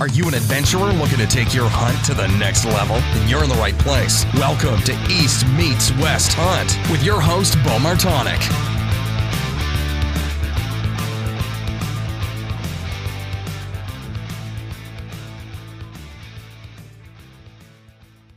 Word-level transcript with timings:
Are 0.00 0.08
you 0.08 0.26
an 0.26 0.32
adventurer 0.32 0.94
looking 0.94 1.18
to 1.18 1.26
take 1.26 1.52
your 1.52 1.68
hunt 1.68 2.02
to 2.06 2.14
the 2.14 2.26
next 2.38 2.64
level? 2.64 2.96
Then 2.96 3.28
you're 3.28 3.44
in 3.44 3.50
the 3.50 3.56
right 3.56 3.78
place. 3.80 4.24
Welcome 4.32 4.80
to 4.84 4.92
East 5.10 5.46
Meets 5.48 5.92
West 5.98 6.32
Hunt 6.32 6.90
with 6.90 7.04
your 7.04 7.20
host, 7.20 7.52
Beau 7.56 7.76
Martonik. 7.76 8.40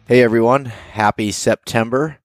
Hey 0.06 0.22
everyone, 0.22 0.66
happy 0.66 1.32
September. 1.32 2.18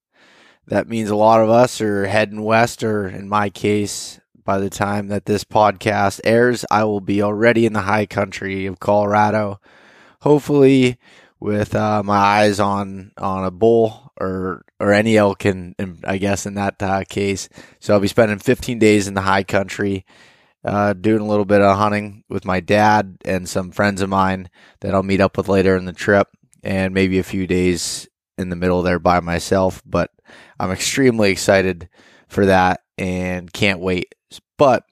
That 0.66 0.88
means 0.88 1.10
a 1.10 1.16
lot 1.16 1.40
of 1.40 1.48
us 1.48 1.80
are 1.80 2.08
heading 2.08 2.42
west, 2.42 2.82
or 2.82 3.06
in 3.06 3.28
my 3.28 3.50
case, 3.50 4.18
by 4.48 4.56
the 4.56 4.70
time 4.70 5.08
that 5.08 5.26
this 5.26 5.44
podcast 5.44 6.22
airs, 6.24 6.64
I 6.70 6.84
will 6.84 7.02
be 7.02 7.20
already 7.20 7.66
in 7.66 7.74
the 7.74 7.82
high 7.82 8.06
country 8.06 8.64
of 8.64 8.80
Colorado. 8.80 9.60
Hopefully, 10.22 10.96
with 11.38 11.74
uh, 11.74 12.02
my 12.02 12.16
eyes 12.16 12.58
on 12.58 13.12
on 13.18 13.44
a 13.44 13.50
bull 13.50 14.10
or 14.18 14.64
or 14.80 14.94
any 14.94 15.18
elk, 15.18 15.44
in, 15.44 15.74
in 15.78 15.98
I 16.02 16.16
guess 16.16 16.46
in 16.46 16.54
that 16.54 16.82
uh, 16.82 17.04
case. 17.06 17.50
So 17.78 17.92
I'll 17.92 18.00
be 18.00 18.08
spending 18.08 18.38
15 18.38 18.78
days 18.78 19.06
in 19.06 19.12
the 19.12 19.20
high 19.20 19.44
country, 19.44 20.06
uh, 20.64 20.94
doing 20.94 21.20
a 21.20 21.28
little 21.28 21.44
bit 21.44 21.60
of 21.60 21.76
hunting 21.76 22.24
with 22.30 22.46
my 22.46 22.60
dad 22.60 23.18
and 23.26 23.46
some 23.46 23.70
friends 23.70 24.00
of 24.00 24.08
mine 24.08 24.48
that 24.80 24.94
I'll 24.94 25.02
meet 25.02 25.20
up 25.20 25.36
with 25.36 25.50
later 25.50 25.76
in 25.76 25.84
the 25.84 25.92
trip 25.92 26.26
and 26.62 26.94
maybe 26.94 27.18
a 27.18 27.22
few 27.22 27.46
days 27.46 28.08
in 28.38 28.48
the 28.48 28.56
middle 28.56 28.80
there 28.80 28.98
by 28.98 29.20
myself. 29.20 29.82
But 29.84 30.10
I'm 30.58 30.70
extremely 30.70 31.32
excited 31.32 31.90
for 32.28 32.46
that 32.46 32.80
and 32.96 33.52
can't 33.52 33.80
wait. 33.80 34.14
But 34.58 34.84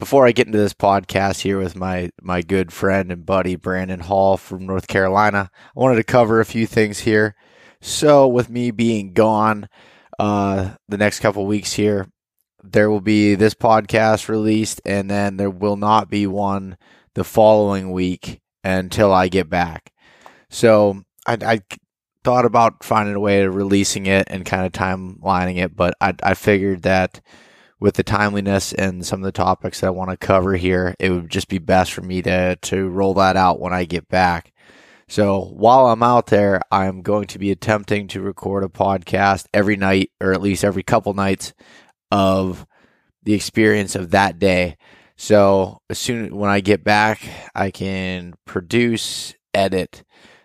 before 0.00 0.26
I 0.26 0.32
get 0.32 0.48
into 0.48 0.58
this 0.58 0.74
podcast 0.74 1.42
here 1.42 1.58
with 1.58 1.76
my 1.76 2.10
my 2.20 2.42
good 2.42 2.72
friend 2.72 3.12
and 3.12 3.24
buddy 3.24 3.54
Brandon 3.54 4.00
Hall 4.00 4.36
from 4.36 4.66
North 4.66 4.88
Carolina, 4.88 5.50
I 5.54 5.80
wanted 5.80 5.96
to 5.96 6.02
cover 6.02 6.40
a 6.40 6.44
few 6.44 6.66
things 6.66 7.00
here. 7.00 7.36
So 7.80 8.26
with 8.26 8.50
me 8.50 8.72
being 8.72 9.12
gone 9.12 9.68
uh, 10.18 10.74
the 10.88 10.98
next 10.98 11.20
couple 11.20 11.46
weeks 11.46 11.74
here, 11.74 12.08
there 12.64 12.90
will 12.90 13.00
be 13.00 13.34
this 13.34 13.54
podcast 13.54 14.28
released, 14.28 14.80
and 14.84 15.10
then 15.10 15.36
there 15.36 15.50
will 15.50 15.76
not 15.76 16.10
be 16.10 16.26
one 16.26 16.76
the 17.14 17.24
following 17.24 17.92
week 17.92 18.40
until 18.64 19.12
I 19.12 19.28
get 19.28 19.50
back. 19.50 19.92
So 20.48 21.02
I, 21.26 21.38
I 21.44 21.60
thought 22.24 22.44
about 22.44 22.84
finding 22.84 23.14
a 23.14 23.20
way 23.20 23.42
of 23.42 23.54
releasing 23.54 24.06
it 24.06 24.28
and 24.30 24.46
kind 24.46 24.64
of 24.64 24.72
timelining 24.72 25.58
it, 25.58 25.74
but 25.74 25.94
I, 26.00 26.14
I 26.22 26.34
figured 26.34 26.82
that 26.82 27.20
with 27.82 27.96
the 27.96 28.04
timeliness 28.04 28.72
and 28.72 29.04
some 29.04 29.18
of 29.20 29.24
the 29.24 29.32
topics 29.32 29.80
that 29.80 29.88
I 29.88 29.90
want 29.90 30.10
to 30.10 30.16
cover 30.16 30.54
here, 30.54 30.94
it 31.00 31.10
would 31.10 31.28
just 31.28 31.48
be 31.48 31.58
best 31.58 31.92
for 31.92 32.00
me 32.00 32.22
to 32.22 32.54
to 32.54 32.88
roll 32.88 33.14
that 33.14 33.36
out 33.36 33.58
when 33.58 33.72
I 33.72 33.84
get 33.84 34.08
back. 34.08 34.52
So 35.08 35.40
while 35.40 35.88
I'm 35.88 36.02
out 36.02 36.28
there, 36.28 36.60
I'm 36.70 37.02
going 37.02 37.26
to 37.26 37.40
be 37.40 37.50
attempting 37.50 38.06
to 38.08 38.20
record 38.22 38.62
a 38.62 38.68
podcast 38.68 39.46
every 39.52 39.76
night, 39.76 40.12
or 40.20 40.32
at 40.32 40.40
least 40.40 40.64
every 40.64 40.84
couple 40.84 41.12
nights, 41.12 41.54
of 42.12 42.66
the 43.24 43.34
experience 43.34 43.96
of 43.96 44.12
that 44.12 44.38
day. 44.38 44.76
So 45.16 45.80
as 45.90 45.98
soon 45.98 46.36
when 46.36 46.50
I 46.50 46.60
get 46.60 46.84
back, 46.84 47.20
I 47.52 47.72
can 47.72 48.34
produce, 48.46 49.34
edit 49.52 50.04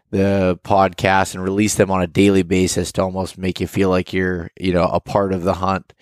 the 0.10 0.60
podcast 0.64 1.36
and 1.36 1.44
release 1.44 1.76
them 1.76 1.92
on 1.92 2.02
a 2.02 2.08
daily 2.08 2.44
basis 2.44 2.92
to 2.94 3.04
almost 3.04 3.38
make 3.38 3.62
you 3.62 3.68
feel 3.68 3.90
like 3.90 4.12
you're, 4.12 4.50
you 4.60 4.74
know, 4.74 4.86
a 4.86 5.00
part 5.00 5.34
of 5.34 5.44
the 5.44 5.54
hunt 5.54 5.94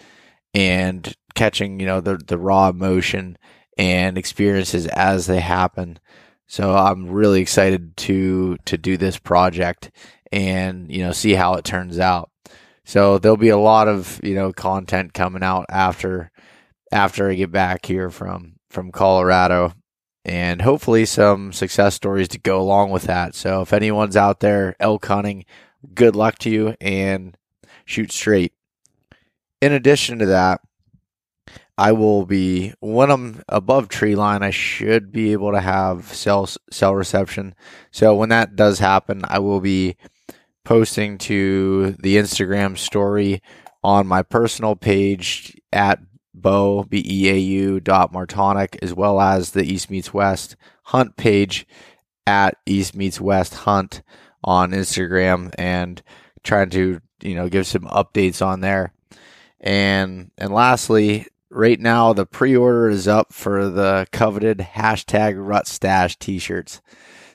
and 0.56 1.14
catching, 1.36 1.80
you 1.80 1.86
know, 1.86 2.02
the 2.02 2.18
the 2.18 2.38
raw 2.38 2.70
emotion 2.70 3.38
and 3.78 4.18
experiences 4.18 4.88
as 4.88 5.28
they 5.28 5.40
happen. 5.40 6.00
So 6.48 6.76
I'm 6.76 7.08
really 7.10 7.42
excited 7.42 7.96
to 7.98 8.58
to 8.66 8.78
do 8.78 8.98
this 8.98 9.18
project 9.18 9.92
and, 10.32 10.92
you 10.92 11.04
know, 11.04 11.12
see 11.12 11.34
how 11.34 11.56
it 11.56 11.66
turns 11.66 12.00
out. 12.00 12.32
So 12.84 13.18
there'll 13.18 13.38
be 13.38 13.50
a 13.50 13.58
lot 13.58 13.88
of, 13.88 14.20
you 14.24 14.36
know, 14.36 14.54
content 14.54 15.14
coming 15.14 15.44
out 15.44 15.66
after 15.70 16.32
after 16.92 17.30
I 17.30 17.36
get 17.36 17.52
back 17.52 17.86
here 17.86 18.10
from 18.10 18.54
from 18.70 18.92
Colorado 18.92 19.74
and 20.24 20.62
hopefully 20.62 21.06
some 21.06 21.54
success 21.54 21.96
stories 21.96 22.28
to 22.30 22.40
go 22.40 22.60
along 22.60 22.92
with 22.92 23.04
that. 23.04 23.36
So 23.36 23.62
if 23.62 23.74
anyone's 23.74 24.18
out 24.18 24.40
there 24.40 24.76
elk 24.80 25.06
hunting, 25.06 25.46
good 25.94 26.16
luck 26.16 26.40
to 26.40 26.50
you 26.50 26.76
and 26.82 27.38
shoot 27.86 28.12
straight. 28.12 28.54
In 29.62 29.72
addition 29.72 30.20
to 30.20 30.26
that, 30.28 30.62
I 31.78 31.92
will 31.92 32.26
be 32.26 32.74
when 32.80 33.12
I'm 33.12 33.44
above 33.50 33.90
tree 33.90 34.16
line. 34.16 34.44
I 34.44 34.52
should 34.52 35.12
be 35.12 35.34
able 35.34 35.52
to 35.52 35.60
have 35.60 36.14
cell 36.14 36.48
cell 36.72 36.96
reception. 36.96 37.54
So 37.92 38.16
when 38.16 38.30
that 38.30 38.56
does 38.56 38.80
happen, 38.80 39.24
I 39.28 39.40
will 39.40 39.60
be 39.60 39.98
posting 40.64 41.18
to 41.20 41.92
the 42.00 42.16
Instagram 42.16 42.78
story 42.78 43.42
on 43.84 44.08
my 44.08 44.24
personal 44.24 44.76
page 44.76 45.56
at 45.74 46.00
Beau 46.34 46.84
B 46.84 47.04
E 47.06 47.30
A 47.30 47.38
U 47.38 47.80
dot 47.80 48.14
Martonik 48.14 48.78
as 48.82 48.94
well 48.94 49.20
as 49.20 49.52
the 49.52 49.64
East 49.64 49.90
Meets 49.90 50.14
West 50.14 50.56
Hunt 50.84 51.18
page 51.18 51.68
at 52.26 52.58
East 52.66 52.96
Meets 52.96 53.20
West 53.20 53.54
Hunt 53.54 54.02
on 54.44 54.72
Instagram 54.72 55.54
and 55.58 56.02
trying 56.44 56.70
to 56.70 57.02
you 57.22 57.36
know 57.36 57.50
give 57.50 57.68
some 57.68 57.84
updates 57.84 58.46
on 58.46 58.62
there. 58.62 58.94
And 59.60 60.32
and 60.38 60.54
lastly, 60.54 61.28
right 61.56 61.80
now 61.80 62.14
the 62.14 62.26
pre-order 62.26 62.90
is 62.90 63.08
up 63.08 63.34
for 63.34 63.70
the 63.70 64.08
coveted 64.12 64.60
hashtag 64.60 65.36
Rut 65.38 65.68
Stash 65.68 66.18
t-shirts. 66.18 66.82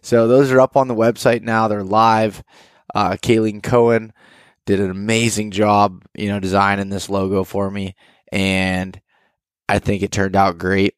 So 0.03 0.28
those 0.28 0.50
are 0.50 0.60
up 0.60 0.76
on 0.76 0.88
the 0.88 0.94
website 0.94 1.42
now. 1.42 1.69
They're 1.69 1.82
live. 1.82 2.42
Uh, 2.94 3.12
Kayleen 3.12 3.62
Cohen 3.62 4.12
did 4.66 4.80
an 4.80 4.91
amazing 4.91 5.50
job, 5.50 6.04
you 6.14 6.28
know, 6.28 6.41
designing 6.41 6.91
this 6.91 7.09
logo 7.09 7.44
for 7.44 7.70
me 7.70 7.94
and 8.30 9.00
I 9.69 9.78
think 9.78 10.03
it 10.03 10.12
turned 10.12 10.36
out 10.36 10.59
great. 10.59 10.94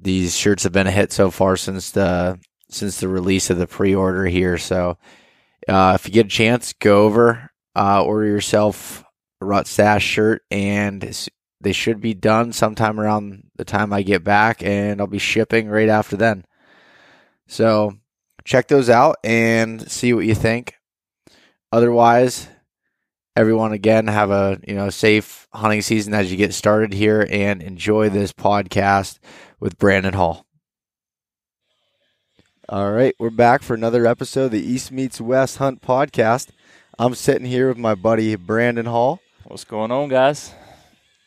These 0.00 0.36
shirts 0.36 0.64
have 0.64 0.72
been 0.72 0.86
a 0.86 0.92
hit 0.92 1.12
so 1.12 1.30
far 1.30 1.56
since 1.56 1.90
the 1.90 2.38
since 2.70 3.00
the 3.00 3.08
release 3.08 3.50
of 3.50 3.58
the 3.58 3.66
pre-order 3.66 4.24
here. 4.26 4.58
So 4.58 4.98
uh, 5.68 5.92
if 5.94 6.06
you 6.06 6.12
get 6.12 6.26
a 6.26 6.30
chance, 6.30 6.72
go 6.72 7.04
over, 7.04 7.50
uh, 7.76 8.02
order 8.02 8.26
yourself 8.26 9.04
a 9.40 9.44
Rut 9.44 9.66
Stash 9.66 10.04
shirt, 10.04 10.42
and 10.50 11.04
they 11.60 11.72
should 11.72 12.00
be 12.00 12.14
done 12.14 12.52
sometime 12.52 13.00
around 13.00 13.44
the 13.56 13.64
time 13.64 13.92
I 13.92 14.02
get 14.02 14.24
back, 14.24 14.62
and 14.62 15.00
I'll 15.00 15.06
be 15.06 15.18
shipping 15.18 15.68
right 15.68 15.88
after 15.88 16.16
then. 16.16 16.44
So 17.46 17.94
check 18.44 18.68
those 18.68 18.90
out 18.90 19.16
and 19.24 19.90
see 19.90 20.12
what 20.12 20.26
you 20.26 20.34
think. 20.34 20.74
Otherwise, 21.72 22.48
everyone 23.36 23.72
again 23.72 24.06
have 24.06 24.30
a 24.30 24.60
you 24.66 24.74
know 24.74 24.90
safe 24.90 25.48
hunting 25.52 25.82
season 25.82 26.14
as 26.14 26.30
you 26.30 26.36
get 26.36 26.54
started 26.54 26.92
here 26.92 27.26
and 27.30 27.62
enjoy 27.62 28.08
this 28.08 28.32
podcast 28.32 29.18
with 29.60 29.78
Brandon 29.78 30.14
Hall. 30.14 30.46
All 32.68 32.92
right, 32.92 33.14
we're 33.18 33.30
back 33.30 33.62
for 33.62 33.74
another 33.74 34.06
episode 34.06 34.46
of 34.46 34.50
the 34.52 34.62
East 34.62 34.90
Meets 34.90 35.20
West 35.20 35.58
Hunt 35.58 35.82
podcast. 35.82 36.48
I'm 36.98 37.14
sitting 37.14 37.46
here 37.46 37.68
with 37.68 37.76
my 37.76 37.94
buddy 37.94 38.36
Brandon 38.36 38.86
Hall. 38.86 39.20
What's 39.44 39.64
going 39.64 39.90
on, 39.90 40.08
guys? 40.08 40.54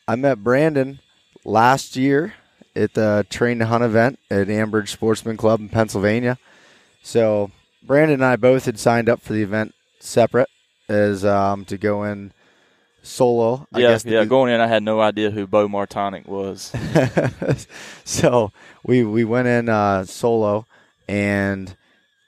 I 0.08 0.16
met 0.16 0.42
Brandon 0.42 1.00
last 1.44 1.94
year 1.94 2.32
at 2.74 2.94
the 2.94 3.26
Train 3.28 3.58
to 3.58 3.66
Hunt 3.66 3.84
event 3.84 4.18
at 4.30 4.46
Ambridge 4.46 4.88
Sportsman 4.88 5.36
Club 5.36 5.60
in 5.60 5.68
Pennsylvania. 5.68 6.38
So 7.02 7.50
Brandon 7.82 8.14
and 8.14 8.24
I 8.24 8.36
both 8.36 8.64
had 8.64 8.78
signed 8.78 9.10
up 9.10 9.20
for 9.20 9.34
the 9.34 9.42
event 9.42 9.74
separate 10.00 10.48
as 10.88 11.26
um, 11.26 11.66
to 11.66 11.76
go 11.76 12.04
in 12.04 12.32
solo. 13.02 13.66
I 13.70 13.80
yeah, 13.80 13.88
guess 13.88 14.04
yeah. 14.06 14.22
be- 14.22 14.28
Going 14.30 14.50
in, 14.50 14.62
I 14.62 14.66
had 14.66 14.82
no 14.82 14.98
idea 14.98 15.30
who 15.30 15.46
Beau 15.46 15.68
Martonik 15.68 16.26
was. 16.26 16.72
so 18.04 18.50
we 18.82 19.04
we 19.04 19.24
went 19.24 19.48
in 19.48 19.68
uh, 19.68 20.04
solo 20.04 20.64
and 21.06 21.76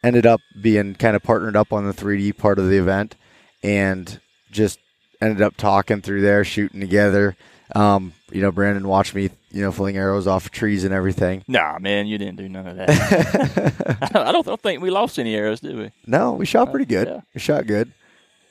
ended 0.05 0.27
up 0.27 0.43
being 0.61 0.97
kind 0.97 1.17
of 1.17 1.23
partnered 1.23 1.57
up 1.57 1.73
on 1.73 1.87
the 1.87 1.95
3D 1.95 2.37
part 2.37 2.59
of 2.59 2.69
the 2.69 2.77
event, 2.77 3.17
and 3.63 4.21
just 4.51 4.79
ended 5.23 5.41
up 5.41 5.57
talking 5.57 6.03
through 6.03 6.21
there, 6.21 6.45
shooting 6.45 6.81
together. 6.81 7.37
Um, 7.75 8.13
you 8.33 8.41
know, 8.43 8.51
Brandon 8.51 8.87
watched 8.87 9.15
me, 9.15 9.31
you 9.51 9.63
know, 9.63 9.73
fling 9.73 9.97
arrows 9.97 10.27
off 10.27 10.47
of 10.47 10.51
trees 10.51 10.85
and 10.85 10.93
everything. 10.95 11.45
nah, 11.47 11.79
man, 11.79 12.07
you 12.07 12.19
didn't 12.19 12.37
do 12.37 12.49
none 12.49 12.67
of 12.67 12.77
that. 12.77 12.89
I 14.03 14.07
don't, 14.07 14.29
I 14.29 14.33
don't, 14.33 14.47
don't 14.47 14.61
think 14.61 14.83
we 14.83 14.91
lost 14.91 15.19
any 15.19 15.35
arrows, 15.35 15.61
did 15.61 15.77
we? 15.77 15.91
No, 16.07 16.33
we 16.33 16.47
shot 16.47 16.71
pretty 16.71 16.87
good. 16.87 17.09
yeah. 17.09 17.21
We 17.35 17.41
shot 17.41 17.67
good. 17.67 17.93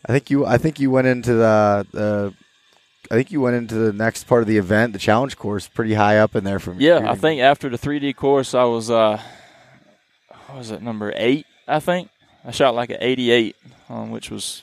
I 0.06 0.13
think 0.13 0.30
you. 0.30 0.45
I 0.45 0.57
think 0.57 0.80
you 0.80 0.92
went 0.92 1.07
into 1.07 1.33
the. 1.33 1.86
the 1.92 2.33
I 3.12 3.16
think 3.16 3.31
you 3.31 3.42
went 3.42 3.56
into 3.56 3.75
the 3.75 3.92
next 3.92 4.25
part 4.25 4.42
of 4.42 4.48
the 4.48 4.57
event, 4.57 4.94
the 4.94 5.00
challenge 5.00 5.36
course, 5.36 5.68
pretty 5.68 5.95
high 5.95 6.19
up 6.19 6.36
in 6.36 6.44
there 6.44 6.60
from. 6.60 6.80
Yeah, 6.80 7.10
I 7.10 7.16
think 7.16 7.42
after 7.42 7.68
the 7.68 7.77
3D 7.77 8.16
course, 8.16 8.54
I 8.54 8.66
was, 8.66 8.92
uh, 8.92 9.19
what 10.45 10.57
was 10.57 10.71
it, 10.71 10.81
number 10.83 11.12
eight, 11.16 11.48
I 11.68 11.80
think? 11.80 12.10
I 12.45 12.51
shot 12.51 12.75
like 12.75 12.92
an 12.92 12.98
88, 13.00 13.56
um, 13.89 14.12
which 14.12 14.30
was 14.30 14.62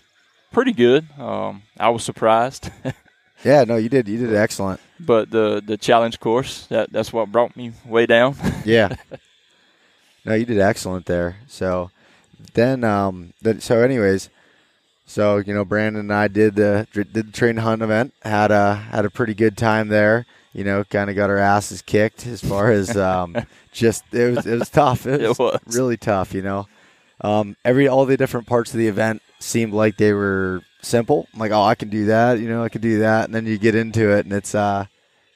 pretty 0.52 0.72
good. 0.72 1.06
Um, 1.18 1.62
I 1.78 1.88
was 1.88 2.04
surprised. 2.04 2.70
Yeah, 3.44 3.64
no, 3.64 3.76
you 3.76 3.88
did. 3.88 4.08
You 4.08 4.18
did 4.18 4.34
excellent. 4.34 4.80
but 4.98 5.30
the, 5.30 5.62
the 5.64 5.76
challenge 5.76 6.18
course, 6.20 6.66
that, 6.66 6.90
that's 6.92 7.12
what 7.12 7.30
brought 7.30 7.56
me 7.56 7.72
way 7.84 8.06
down. 8.06 8.36
Yeah. 8.64 8.96
No, 10.24 10.34
you 10.34 10.44
did 10.44 10.58
excellent 10.58 11.06
there. 11.06 11.36
So 11.46 11.92
then, 12.54 12.82
um, 12.82 13.32
then 13.42 13.60
so 13.60 13.80
anyways, 13.80 14.28
so 15.06 15.36
you 15.36 15.54
know, 15.54 15.64
Brandon 15.64 16.00
and 16.00 16.12
I 16.12 16.26
did 16.26 16.56
the 16.56 16.88
did 16.92 17.12
the 17.14 17.22
train 17.22 17.58
hunt 17.58 17.80
event. 17.80 18.12
Had 18.22 18.50
a 18.50 18.74
had 18.74 19.04
a 19.04 19.10
pretty 19.10 19.34
good 19.34 19.56
time 19.56 19.86
there. 19.86 20.26
You 20.52 20.64
know, 20.64 20.82
kind 20.82 21.10
of 21.10 21.14
got 21.14 21.30
our 21.30 21.38
asses 21.38 21.80
kicked 21.80 22.26
as 22.26 22.40
far 22.40 22.72
as 22.72 22.96
um, 22.96 23.36
just 23.72 24.02
it 24.12 24.34
was 24.34 24.44
it 24.46 24.58
was 24.58 24.68
tough. 24.68 25.06
It 25.06 25.20
was, 25.20 25.38
It 25.38 25.42
was. 25.66 25.76
really 25.76 25.96
tough. 25.96 26.34
You 26.34 26.42
know, 26.42 26.66
um, 27.20 27.54
every 27.64 27.86
all 27.86 28.04
the 28.04 28.16
different 28.16 28.48
parts 28.48 28.72
of 28.74 28.78
the 28.78 28.88
event 28.88 29.22
seemed 29.38 29.72
like 29.74 29.96
they 29.96 30.12
were 30.12 30.62
simple. 30.86 31.28
I'm 31.34 31.40
like, 31.40 31.52
oh, 31.52 31.62
I 31.62 31.74
can 31.74 31.88
do 31.90 32.06
that. 32.06 32.38
You 32.38 32.48
know, 32.48 32.62
I 32.62 32.68
can 32.68 32.80
do 32.80 33.00
that. 33.00 33.26
And 33.26 33.34
then 33.34 33.46
you 33.46 33.58
get 33.58 33.74
into 33.74 34.10
it, 34.12 34.24
and 34.24 34.32
it's 34.32 34.54
uh, 34.54 34.86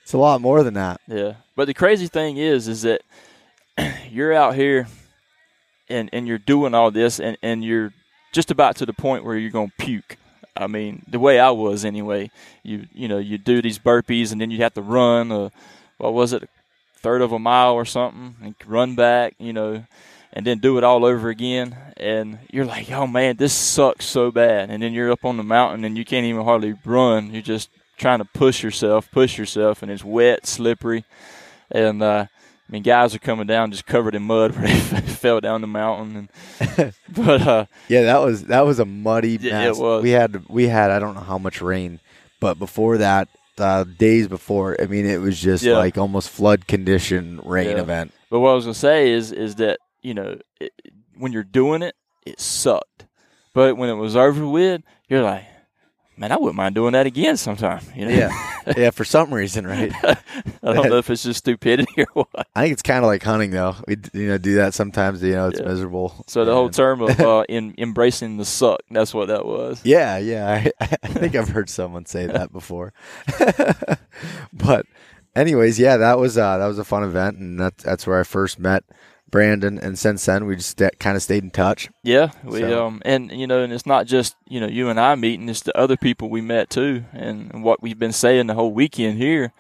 it's 0.03 0.13
a 0.13 0.19
lot 0.19 0.41
more 0.41 0.63
than 0.63 0.75
that. 0.75 1.01
Yeah, 1.07 1.35
but 1.57 1.67
the 1.67 1.75
crazy 1.75 2.07
thing 2.07 2.37
is, 2.37 2.69
is 2.69 2.83
that 2.83 3.03
you're 4.11 4.33
out 4.33 4.55
here, 4.55 4.89
and 5.89 6.09
and 6.13 6.27
you're 6.27 6.39
doing 6.39 6.75
all 6.75 6.91
this, 6.91 7.21
and 7.21 7.37
and 7.43 7.65
you're 7.65 7.93
just 8.33 8.51
about 8.51 8.77
to 8.77 8.87
the 8.87 8.93
point 8.93 9.25
where 9.25 9.37
you're 9.37 9.51
gonna 9.51 9.73
puke. 9.79 10.17
I 10.57 10.67
mean, 10.67 11.05
the 11.09 11.19
way 11.19 11.39
I 11.39 11.51
was 11.51 11.85
anyway. 11.85 12.31
You 12.63 12.87
you 12.93 13.09
know 13.09 13.19
you 13.19 13.39
do 13.39 13.61
these 13.61 13.79
burpees, 13.79 14.33
and 14.33 14.41
then 14.41 14.51
you 14.51 14.59
have 14.59 14.75
to 14.75 14.83
run. 14.83 15.31
A, 15.33 15.51
what 15.99 16.15
was 16.15 16.33
it, 16.33 16.45
a 16.45 16.49
third 16.99 17.23
of 17.23 17.33
a 17.33 17.39
mile 17.39 17.75
or 17.75 17.85
something, 17.85 18.37
and 18.43 18.55
run 18.67 18.95
back. 18.95 19.35
You 19.39 19.53
know. 19.53 19.85
And 20.33 20.47
then 20.47 20.59
do 20.59 20.79
it 20.79 20.85
all 20.85 21.05
over 21.05 21.29
again, 21.29 21.77
and 21.97 22.39
you're 22.53 22.65
like, 22.65 22.89
"Oh 22.93 23.07
man, 23.09 23.37
this 23.37 23.53
sucks 23.53 24.05
so 24.07 24.31
bad." 24.31 24.71
And 24.71 24.81
then 24.81 24.93
you're 24.93 25.11
up 25.11 25.25
on 25.25 25.37
the 25.37 25.43
mountain, 25.43 25.85
and 25.85 25.99
you 25.99 26.05
can't 26.05 26.25
even 26.25 26.45
hardly 26.45 26.75
run. 26.85 27.33
You're 27.33 27.43
just 27.43 27.69
trying 27.99 28.21
to 28.21 28.25
push 28.25 28.63
yourself, 28.63 29.11
push 29.11 29.37
yourself, 29.37 29.83
and 29.83 29.91
it's 29.91 30.05
wet, 30.05 30.47
slippery, 30.47 31.05
and 31.71 32.01
uh, 32.01 32.27
I 32.31 32.73
mean, 32.73 32.83
guys 32.85 33.13
are 33.13 33.19
coming 33.19 33.49
down 33.49 33.73
just 33.73 33.87
covered 33.87 34.15
in 34.15 34.23
mud 34.23 34.55
where 34.57 34.69
they 34.69 35.01
fell 35.01 35.41
down 35.41 35.63
the 35.63 35.67
mountain, 35.67 36.29
and 36.79 36.95
but 37.09 37.43
uh, 37.43 37.67
Yeah, 37.89 38.03
that 38.03 38.21
was 38.21 38.45
that 38.45 38.65
was 38.65 38.79
a 38.79 38.85
muddy 38.85 39.37
Yeah, 39.41 39.63
it 39.63 39.69
mess. 39.71 39.79
was. 39.79 40.03
We 40.05 40.11
had 40.11 40.45
we 40.49 40.69
had 40.69 40.93
I 40.93 41.01
don't 41.01 41.15
know 41.15 41.21
how 41.23 41.39
much 41.39 41.61
rain, 41.61 41.99
but 42.41 42.57
before 42.57 42.99
that, 42.99 43.27
uh, 43.59 43.83
days 43.83 44.29
before, 44.29 44.77
I 44.81 44.87
mean, 44.87 45.07
it 45.07 45.21
was 45.21 45.41
just 45.41 45.65
Yeah. 45.65 45.77
like 45.79 45.99
almost 45.99 46.31
flood 46.31 46.69
condition 46.69 47.41
rain 47.45 47.71
Yeah. 47.77 47.83
event. 47.83 48.13
but 48.31 48.39
what 48.39 48.51
I 48.51 48.55
was 48.55 48.65
gonna 48.65 48.75
say 48.75 49.11
is 49.11 49.33
is 49.33 49.57
that 49.57 49.81
you 50.03 50.15
know 50.15 50.39
it, 50.61 50.73
when 51.17 51.33
you're 51.33 51.43
doing 51.45 51.83
it, 51.83 51.95
it 52.27 52.41
sucked, 52.41 53.07
but 53.53 53.77
when 53.77 53.89
it 53.91 53.95
was 53.95 54.17
over 54.17 54.47
with, 54.47 54.83
you're 55.09 55.23
like, 55.23 55.45
man, 56.17 56.33
I 56.33 56.37
wouldn't 56.37 56.57
mind 56.57 56.75
doing 56.75 56.93
that 56.93 57.07
again 57.07 57.37
sometime. 57.39 57.81
You 57.97 58.07
know? 58.07 58.13
Yeah, 58.15 58.53
yeah, 58.77 58.91
for 58.91 59.05
some 59.05 59.33
reason, 59.33 59.67
right? 59.67 59.93
I 60.05 60.17
don't 60.63 60.91
know 60.91 60.99
if 60.99 61.09
it's 61.11 61.23
just 61.23 61.39
stupidity 61.41 61.93
or 62.03 62.07
what. 62.13 62.47
I 62.55 62.63
think 62.63 62.73
it's 62.75 62.83
kind 62.83 62.99
of 63.05 63.07
like 63.09 63.23
hunting, 63.23 63.51
though. 63.51 63.77
We 63.89 63.97
you 64.13 64.29
know 64.29 64.39
do 64.39 64.57
that 64.57 64.75
sometimes. 64.75 65.23
You 65.23 65.33
know, 65.33 65.49
it's 65.49 65.61
Yeah. 65.61 65.67
miserable. 65.67 66.25
So 66.29 66.45
the 66.45 66.53
whole 66.55 66.69
term 66.71 67.01
of 67.01 67.19
uh, 67.21 67.45
in 67.49 67.75
embracing 67.79 68.37
the 68.37 68.45
suck, 68.45 68.81
that's 68.91 69.15
what 69.15 69.29
that 69.29 69.47
was. 69.47 69.81
Yeah, 69.85 70.19
yeah. 70.19 70.71
I, 70.81 70.87
I 71.03 71.09
think 71.09 71.35
I've 71.35 71.49
heard 71.49 71.69
someone 71.71 72.07
say 72.07 72.27
that 72.27 72.53
before. 72.53 72.93
but, 74.53 74.87
anyways, 75.35 75.79
yeah, 75.79 75.97
that 75.97 76.19
was 76.19 76.37
uh, 76.39 76.59
that 76.59 76.67
was 76.67 76.79
a 76.79 76.85
fun 76.85 77.05
event, 77.05 77.39
and 77.39 77.59
that's 77.59 77.83
that's 77.83 78.07
where 78.07 78.21
I 78.21 78.25
first 78.25 78.59
met 78.59 78.85
Brandon. 79.31 79.79
And 79.79 79.99
since 79.99 80.25
then, 80.25 80.47
we 80.47 80.57
just 80.57 80.81
kind 80.99 81.17
of 81.17 81.23
stayed 81.23 81.43
in 81.45 81.51
touch. 81.51 81.89
Yeah, 82.03 82.31
we 82.45 82.61
So- 82.61 82.87
um 82.87 83.03
and 83.05 83.31
you 83.31 83.47
know, 83.47 83.63
and 83.63 83.73
it's 83.73 83.87
not 83.87 84.07
just 84.07 84.37
you 84.49 84.61
know 84.61 84.67
you 84.67 84.89
and 84.89 84.99
I 85.01 85.15
meeting; 85.15 85.49
it's 85.49 85.61
the 85.63 85.77
other 85.77 85.97
people 85.97 86.29
we 86.31 86.41
met 86.41 86.71
too. 86.71 87.05
And 87.13 87.63
what 87.63 87.83
we've 87.83 87.99
been 87.99 88.13
saying 88.13 88.47
the 88.47 88.55
whole 88.55 88.73
weekend 88.73 89.19
here 89.19 89.53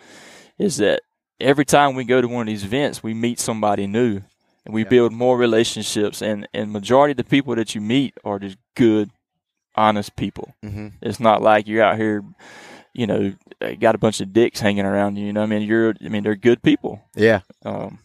is 0.58 0.76
that 0.78 1.02
every 1.40 1.64
time 1.64 1.94
we 1.94 2.04
go 2.04 2.20
to 2.20 2.28
one 2.28 2.42
of 2.42 2.52
these 2.52 2.64
events, 2.64 3.02
we 3.02 3.14
meet 3.14 3.38
somebody 3.40 3.86
new, 3.86 4.20
and 4.64 4.74
we 4.74 4.82
Yeah. 4.82 4.88
build 4.90 5.12
more 5.12 5.36
relationships. 5.38 6.20
And 6.22 6.46
and 6.52 6.70
majority 6.72 7.12
of 7.12 7.16
the 7.18 7.24
people 7.24 7.54
that 7.56 7.74
you 7.74 7.80
meet 7.80 8.14
are 8.24 8.38
just 8.38 8.58
good, 8.74 9.10
honest 9.74 10.16
people. 10.16 10.54
Mm-hmm. 10.64 10.88
It's 11.00 11.20
not 11.20 11.42
like 11.42 11.66
you're 11.68 11.82
out 11.84 11.96
here, 11.96 12.22
you 12.92 13.06
know, 13.06 13.34
got 13.78 13.94
a 13.94 13.98
bunch 13.98 14.20
of 14.20 14.32
dicks 14.32 14.60
hanging 14.60 14.84
around 14.84 15.16
you. 15.16 15.26
You 15.26 15.32
know, 15.32 15.42
I 15.42 15.46
mean, 15.46 15.62
you're 15.62 15.94
I 16.04 16.08
mean, 16.08 16.22
they're 16.24 16.34
good 16.36 16.62
people. 16.62 17.00
Yeah, 17.14 17.40
um, 17.64 17.98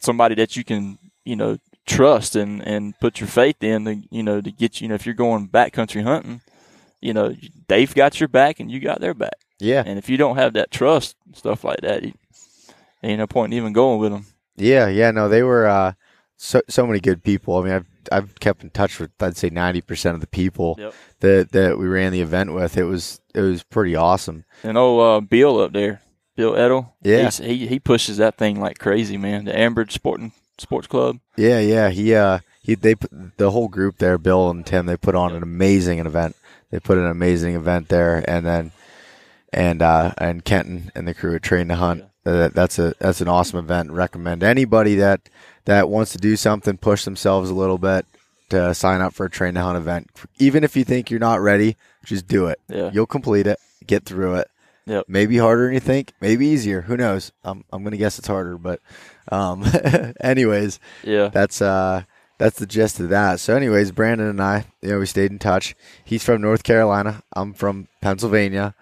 somebody 0.00 0.34
that 0.36 0.56
you 0.56 0.64
can 0.64 0.98
you 1.24 1.36
know 1.36 1.58
trust 1.86 2.36
and 2.36 2.62
and 2.66 2.98
put 3.00 3.20
your 3.20 3.28
faith 3.28 3.62
in 3.62 3.84
to 3.84 3.96
you 4.10 4.22
know 4.22 4.40
to 4.40 4.50
get 4.50 4.80
you 4.80 4.88
know 4.88 4.94
if 4.94 5.04
you're 5.06 5.14
going 5.14 5.48
backcountry 5.48 6.02
hunting 6.02 6.40
you 7.00 7.12
know 7.12 7.34
they've 7.68 7.94
got 7.94 8.20
your 8.20 8.28
back 8.28 8.60
and 8.60 8.70
you 8.70 8.78
got 8.80 9.00
their 9.00 9.14
back 9.14 9.34
yeah, 9.58 9.82
and 9.84 9.98
if 9.98 10.08
you 10.08 10.16
don't 10.16 10.36
have 10.36 10.54
that 10.54 10.70
trust 10.70 11.16
stuff 11.34 11.64
like 11.64 11.80
that 11.82 12.02
you, 12.02 12.12
ain't 13.02 13.18
no 13.18 13.26
point 13.26 13.52
in 13.52 13.56
even 13.58 13.72
going 13.72 13.98
with 14.00 14.12
them 14.12 14.26
yeah, 14.56 14.88
yeah. 14.88 15.10
No, 15.10 15.28
they 15.28 15.42
were 15.42 15.66
uh, 15.66 15.94
so 16.36 16.60
so 16.68 16.86
many 16.86 17.00
good 17.00 17.22
people. 17.22 17.56
I 17.56 17.62
mean, 17.64 17.72
I've 17.72 17.86
I've 18.12 18.40
kept 18.40 18.62
in 18.62 18.68
touch 18.70 18.98
with 19.00 19.10
I'd 19.20 19.36
say 19.36 19.48
ninety 19.48 19.80
percent 19.80 20.14
of 20.14 20.20
the 20.20 20.26
people 20.26 20.76
Yep. 20.78 20.94
that 21.20 21.52
that 21.52 21.78
we 21.78 21.86
ran 21.86 22.12
the 22.12 22.20
event 22.20 22.52
with. 22.52 22.76
It 22.76 22.84
was 22.84 23.20
it 23.34 23.40
was 23.40 23.62
pretty 23.62 23.96
awesome. 23.96 24.44
and 24.62 24.76
oh 24.76 24.98
uh, 24.98 25.20
bill 25.20 25.60
up 25.60 25.72
there 25.72 26.02
bill 26.36 26.56
Edel 26.56 26.94
Yeah. 27.02 27.24
he's, 27.24 27.38
he 27.38 27.66
he 27.66 27.78
pushes 27.80 28.18
that 28.18 28.36
thing 28.36 28.60
like 28.60 28.78
crazy 28.78 29.16
man 29.16 29.46
the 29.46 29.52
Ambridge 29.52 29.92
Sporting 29.92 30.32
Sports 30.60 30.86
Club 30.86 31.18
Yeah, 31.36 31.60
yeah. 31.60 31.90
He 31.90 32.14
uh 32.14 32.40
he 32.62 32.74
they 32.74 32.94
put 32.94 33.36
the 33.38 33.50
whole 33.50 33.68
group 33.68 33.98
there, 33.98 34.18
Bill 34.18 34.50
and 34.50 34.64
Tim, 34.66 34.86
they 34.86 34.96
put 34.96 35.14
on 35.14 35.34
an 35.34 35.42
amazing 35.42 35.98
event. 35.98 36.36
They 36.70 36.78
put 36.78 36.98
an 36.98 37.06
amazing 37.06 37.54
event 37.54 37.88
there 37.88 38.22
and 38.28 38.46
then 38.46 38.72
and 39.52 39.82
uh 39.82 40.12
and 40.18 40.44
Kenton 40.44 40.92
and 40.94 41.08
the 41.08 41.14
crew 41.14 41.34
at 41.34 41.42
Train 41.42 41.68
to 41.68 41.76
Hunt. 41.76 42.04
That, 42.24 42.54
that's 42.54 42.78
a 42.78 42.94
that's 42.98 43.20
an 43.20 43.28
awesome 43.28 43.58
event. 43.58 43.90
Recommend 43.90 44.42
anybody 44.42 44.94
that 44.96 45.28
that 45.64 45.88
wants 45.88 46.12
to 46.12 46.18
do 46.18 46.36
something, 46.36 46.76
push 46.76 47.04
themselves 47.04 47.50
a 47.50 47.54
little 47.54 47.78
bit 47.78 48.06
to 48.50 48.74
sign 48.74 49.00
up 49.00 49.14
for 49.14 49.26
a 49.26 49.30
Train 49.30 49.54
to 49.54 49.60
Hunt 49.62 49.78
event. 49.78 50.10
Even 50.38 50.62
if 50.64 50.76
you 50.76 50.84
think 50.84 51.10
you're 51.10 51.20
not 51.20 51.40
ready, 51.40 51.76
just 52.04 52.26
do 52.28 52.46
it. 52.46 52.60
yeah 52.68 52.90
You'll 52.92 53.06
complete 53.06 53.46
it, 53.46 53.58
get 53.86 54.04
through 54.04 54.36
it. 54.36 54.48
Yep. 54.86 55.04
Maybe 55.08 55.38
harder 55.38 55.66
than 55.66 55.74
you 55.74 55.80
think, 55.80 56.12
maybe 56.20 56.46
easier. 56.46 56.80
Who 56.82 56.96
knows? 56.96 57.32
I'm 57.44 57.64
I'm 57.72 57.84
gonna 57.84 57.96
guess 57.96 58.18
it's 58.18 58.28
harder, 58.28 58.58
but 58.58 58.80
um 59.30 59.64
anyways, 60.20 60.78
yeah 61.04 61.28
that's 61.28 61.60
uh 61.62 62.04
that's 62.38 62.58
the 62.58 62.66
gist 62.66 63.00
of 63.00 63.10
that. 63.10 63.38
So 63.38 63.54
anyways, 63.54 63.92
Brandon 63.92 64.28
and 64.28 64.40
I, 64.40 64.64
you 64.80 64.90
know, 64.90 64.98
we 64.98 65.06
stayed 65.06 65.30
in 65.30 65.38
touch. 65.38 65.74
He's 66.04 66.24
from 66.24 66.40
North 66.40 66.62
Carolina. 66.62 67.22
I'm 67.36 67.52
from 67.52 67.88
Pennsylvania. 68.00 68.74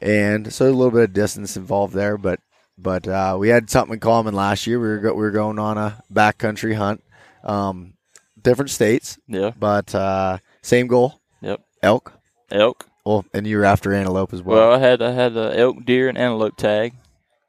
And 0.00 0.52
so 0.52 0.66
a 0.66 0.72
little 0.72 0.90
bit 0.90 1.04
of 1.04 1.12
distance 1.12 1.56
involved 1.56 1.94
there, 1.94 2.18
but 2.18 2.40
but 2.76 3.06
uh, 3.08 3.36
we 3.38 3.48
had 3.48 3.70
something 3.70 3.94
in 3.94 4.00
common 4.00 4.34
last 4.34 4.66
year. 4.66 4.78
We 4.78 4.88
were 4.88 4.98
go- 4.98 5.14
we 5.14 5.20
were 5.22 5.30
going 5.30 5.58
on 5.58 5.78
a 5.78 6.02
backcountry 6.12 6.74
hunt, 6.74 7.02
um, 7.44 7.94
different 8.40 8.70
states, 8.70 9.18
yeah 9.28 9.52
but 9.58 9.94
uh, 9.94 10.38
same 10.62 10.86
goal: 10.86 11.20
yep 11.40 11.60
elk. 11.82 12.12
elk 12.50 12.86
Well, 13.06 13.24
and 13.32 13.46
you 13.46 13.56
were 13.56 13.64
after 13.64 13.94
antelope 13.94 14.34
as 14.34 14.42
well. 14.42 14.58
Well, 14.58 14.72
I 14.74 14.78
had 14.78 15.00
I 15.00 15.12
had 15.12 15.36
a 15.36 15.56
elk, 15.58 15.84
deer, 15.86 16.08
and 16.08 16.18
antelope 16.18 16.56
tag, 16.56 16.92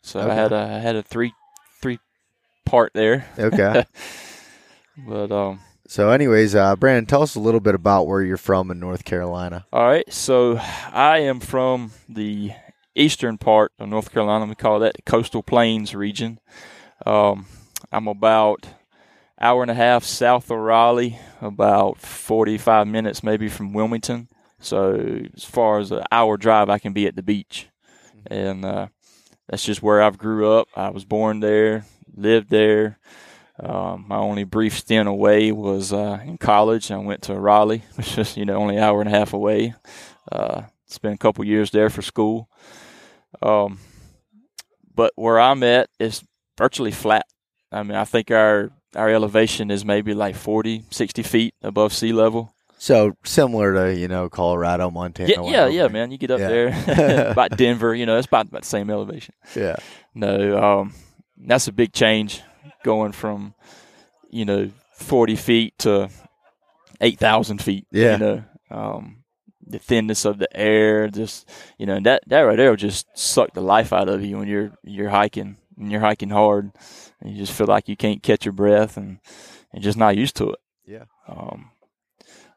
so 0.02 0.20
Okay. 0.22 0.30
I 0.30 0.34
had 0.34 0.54
a 0.54 0.58
I 0.60 0.80
had 0.80 0.96
a 0.96 1.04
three 1.04 1.34
three 1.34 1.37
part 2.68 2.92
there. 2.94 3.26
okay. 3.40 3.86
But 5.08 5.32
um, 5.32 5.60
so, 5.88 6.10
anyways, 6.10 6.56
uh, 6.56 6.76
Brandon, 6.76 7.06
tell 7.06 7.22
us 7.22 7.36
a 7.36 7.40
little 7.40 7.60
bit 7.60 7.76
about 7.76 8.08
where 8.08 8.24
you're 8.24 8.36
from 8.36 8.72
in 8.72 8.80
North 8.80 9.06
Carolina. 9.06 9.66
all 9.72 9.86
right. 9.88 10.12
So 10.12 10.58
I 10.58 11.20
am 11.20 11.40
from 11.40 11.92
the 12.10 12.54
eastern 12.96 13.38
part 13.38 13.72
of 13.78 13.90
North 13.90 14.12
Carolina. 14.12 14.48
We 14.48 14.56
call 14.56 14.80
that 14.80 14.96
the 14.96 15.04
coastal 15.04 15.44
plains 15.44 15.94
region. 15.94 16.40
Um, 17.06 17.46
I'm 17.92 18.08
about 18.08 18.66
hour 19.40 19.62
and 19.62 19.70
a 19.70 19.76
half 19.76 20.04
south 20.04 20.50
of 20.50 20.58
Raleigh, 20.58 21.20
about 21.42 22.00
45 22.00 22.88
minutes 22.88 23.22
maybe 23.22 23.50
from 23.50 23.72
Wilmington. 23.72 24.30
So 24.60 25.22
as 25.36 25.44
far 25.44 25.78
as 25.78 25.92
an 25.92 26.04
hour 26.12 26.38
drive, 26.38 26.72
I 26.72 26.80
can 26.80 26.92
be 26.92 27.06
at 27.06 27.16
the 27.16 27.22
beach, 27.22 27.68
and 28.26 28.66
uh, 28.66 28.88
that's 29.48 29.64
just 29.64 29.84
where 29.84 30.02
I've 30.02 30.18
grew 30.18 30.52
up. 30.52 30.68
I 30.76 30.90
was 30.90 31.06
born 31.06 31.40
there, 31.40 31.86
lived 32.18 32.50
there. 32.50 33.00
Um, 33.60 34.06
my 34.08 34.18
only 34.18 34.44
brief 34.44 34.78
stint 34.78 35.08
away 35.08 35.52
was 35.52 35.92
uh, 35.92 36.20
in 36.24 36.38
college. 36.38 36.92
I 36.92 36.98
went 36.98 37.24
to 37.24 37.34
Raleigh, 37.36 37.84
which 37.96 38.18
is 38.18 38.36
you 38.38 38.46
know 38.46 38.56
only 38.56 38.78
an 38.78 38.84
hour 38.84 39.00
and 39.02 39.08
a 39.08 39.18
half 39.18 39.34
away. 39.34 39.74
Uh, 40.32 40.64
spent 40.86 41.16
a 41.16 41.18
couple 41.18 41.44
years 41.46 41.72
there 41.72 41.90
for 41.90 42.02
school. 42.02 42.50
Um, 43.42 43.80
but 44.94 45.12
where 45.16 45.40
I'm 45.40 45.64
at 45.64 45.90
is 46.00 46.24
virtually 46.58 46.92
flat. 46.92 47.26
I 47.72 47.84
mean, 47.84 47.96
I 47.98 48.04
think 48.06 48.32
our 48.32 48.72
our 48.96 49.10
elevation 49.10 49.70
is 49.70 49.84
maybe 49.86 50.14
like 50.14 50.36
40, 50.36 50.84
60 50.90 51.22
feet 51.24 51.54
above 51.62 51.94
sea 51.94 52.14
level. 52.14 52.54
So 52.80 53.14
similar 53.24 53.74
to 53.74 53.96
you 54.00 54.08
know 54.08 54.30
Colorado, 54.30 54.90
Montana. 54.92 55.30
Yeah, 55.30 55.42
yeah, 55.50 55.68
yeah, 55.68 55.88
man. 55.88 56.12
You 56.12 56.18
get 56.20 56.30
up 56.32 56.40
Yeah. 56.40 56.48
there, 56.50 57.32
about 57.32 57.58
Denver. 57.58 57.94
You 57.96 58.06
know, 58.06 58.18
it's 58.18 58.28
about, 58.28 58.48
about 58.50 58.62
the 58.62 58.68
same 58.68 58.90
elevation. 58.92 59.34
Yeah, 59.56 59.78
No, 60.14 60.58
um, 60.82 60.94
that's 61.38 61.68
a 61.68 61.72
big 61.72 61.94
change 61.94 62.42
going 62.84 63.12
from, 63.12 63.54
you 64.30 64.46
know, 64.46 64.72
40 64.96 65.36
feet 65.36 65.78
to 65.80 66.10
8,000 67.02 67.62
feet. 67.62 67.86
Yeah. 67.92 68.14
You 68.14 68.18
know, 68.18 68.44
um, 68.72 69.24
the 69.66 69.80
thinness 69.80 70.26
of 70.26 70.40
the 70.40 70.56
air, 70.56 71.08
just, 71.10 71.50
you 71.78 71.86
know, 71.86 72.00
that, 72.02 72.24
that 72.28 72.42
right 72.42 72.58
there 72.58 72.70
will 72.70 72.78
just 72.78 73.08
suck 73.18 73.54
the 73.54 73.62
life 73.62 73.94
out 73.94 74.10
of 74.10 74.24
you 74.24 74.38
when 74.38 74.48
you're, 74.48 74.72
you're 74.84 75.10
hiking 75.10 75.58
and 75.78 75.92
you're 75.92 76.02
hiking 76.02 76.30
hard 76.30 76.72
and 77.22 77.32
you 77.32 77.38
just 77.38 77.54
feel 77.54 77.68
like 77.68 77.88
you 77.88 77.96
can't 77.96 78.24
catch 78.24 78.46
your 78.46 78.54
breath 78.54 78.98
and, 78.98 79.20
and 79.74 79.84
just 79.84 79.98
not 79.98 80.18
used 80.18 80.36
to 80.38 80.52
it. 80.52 80.60
Yeah. 80.86 81.04
Um, 81.28 81.72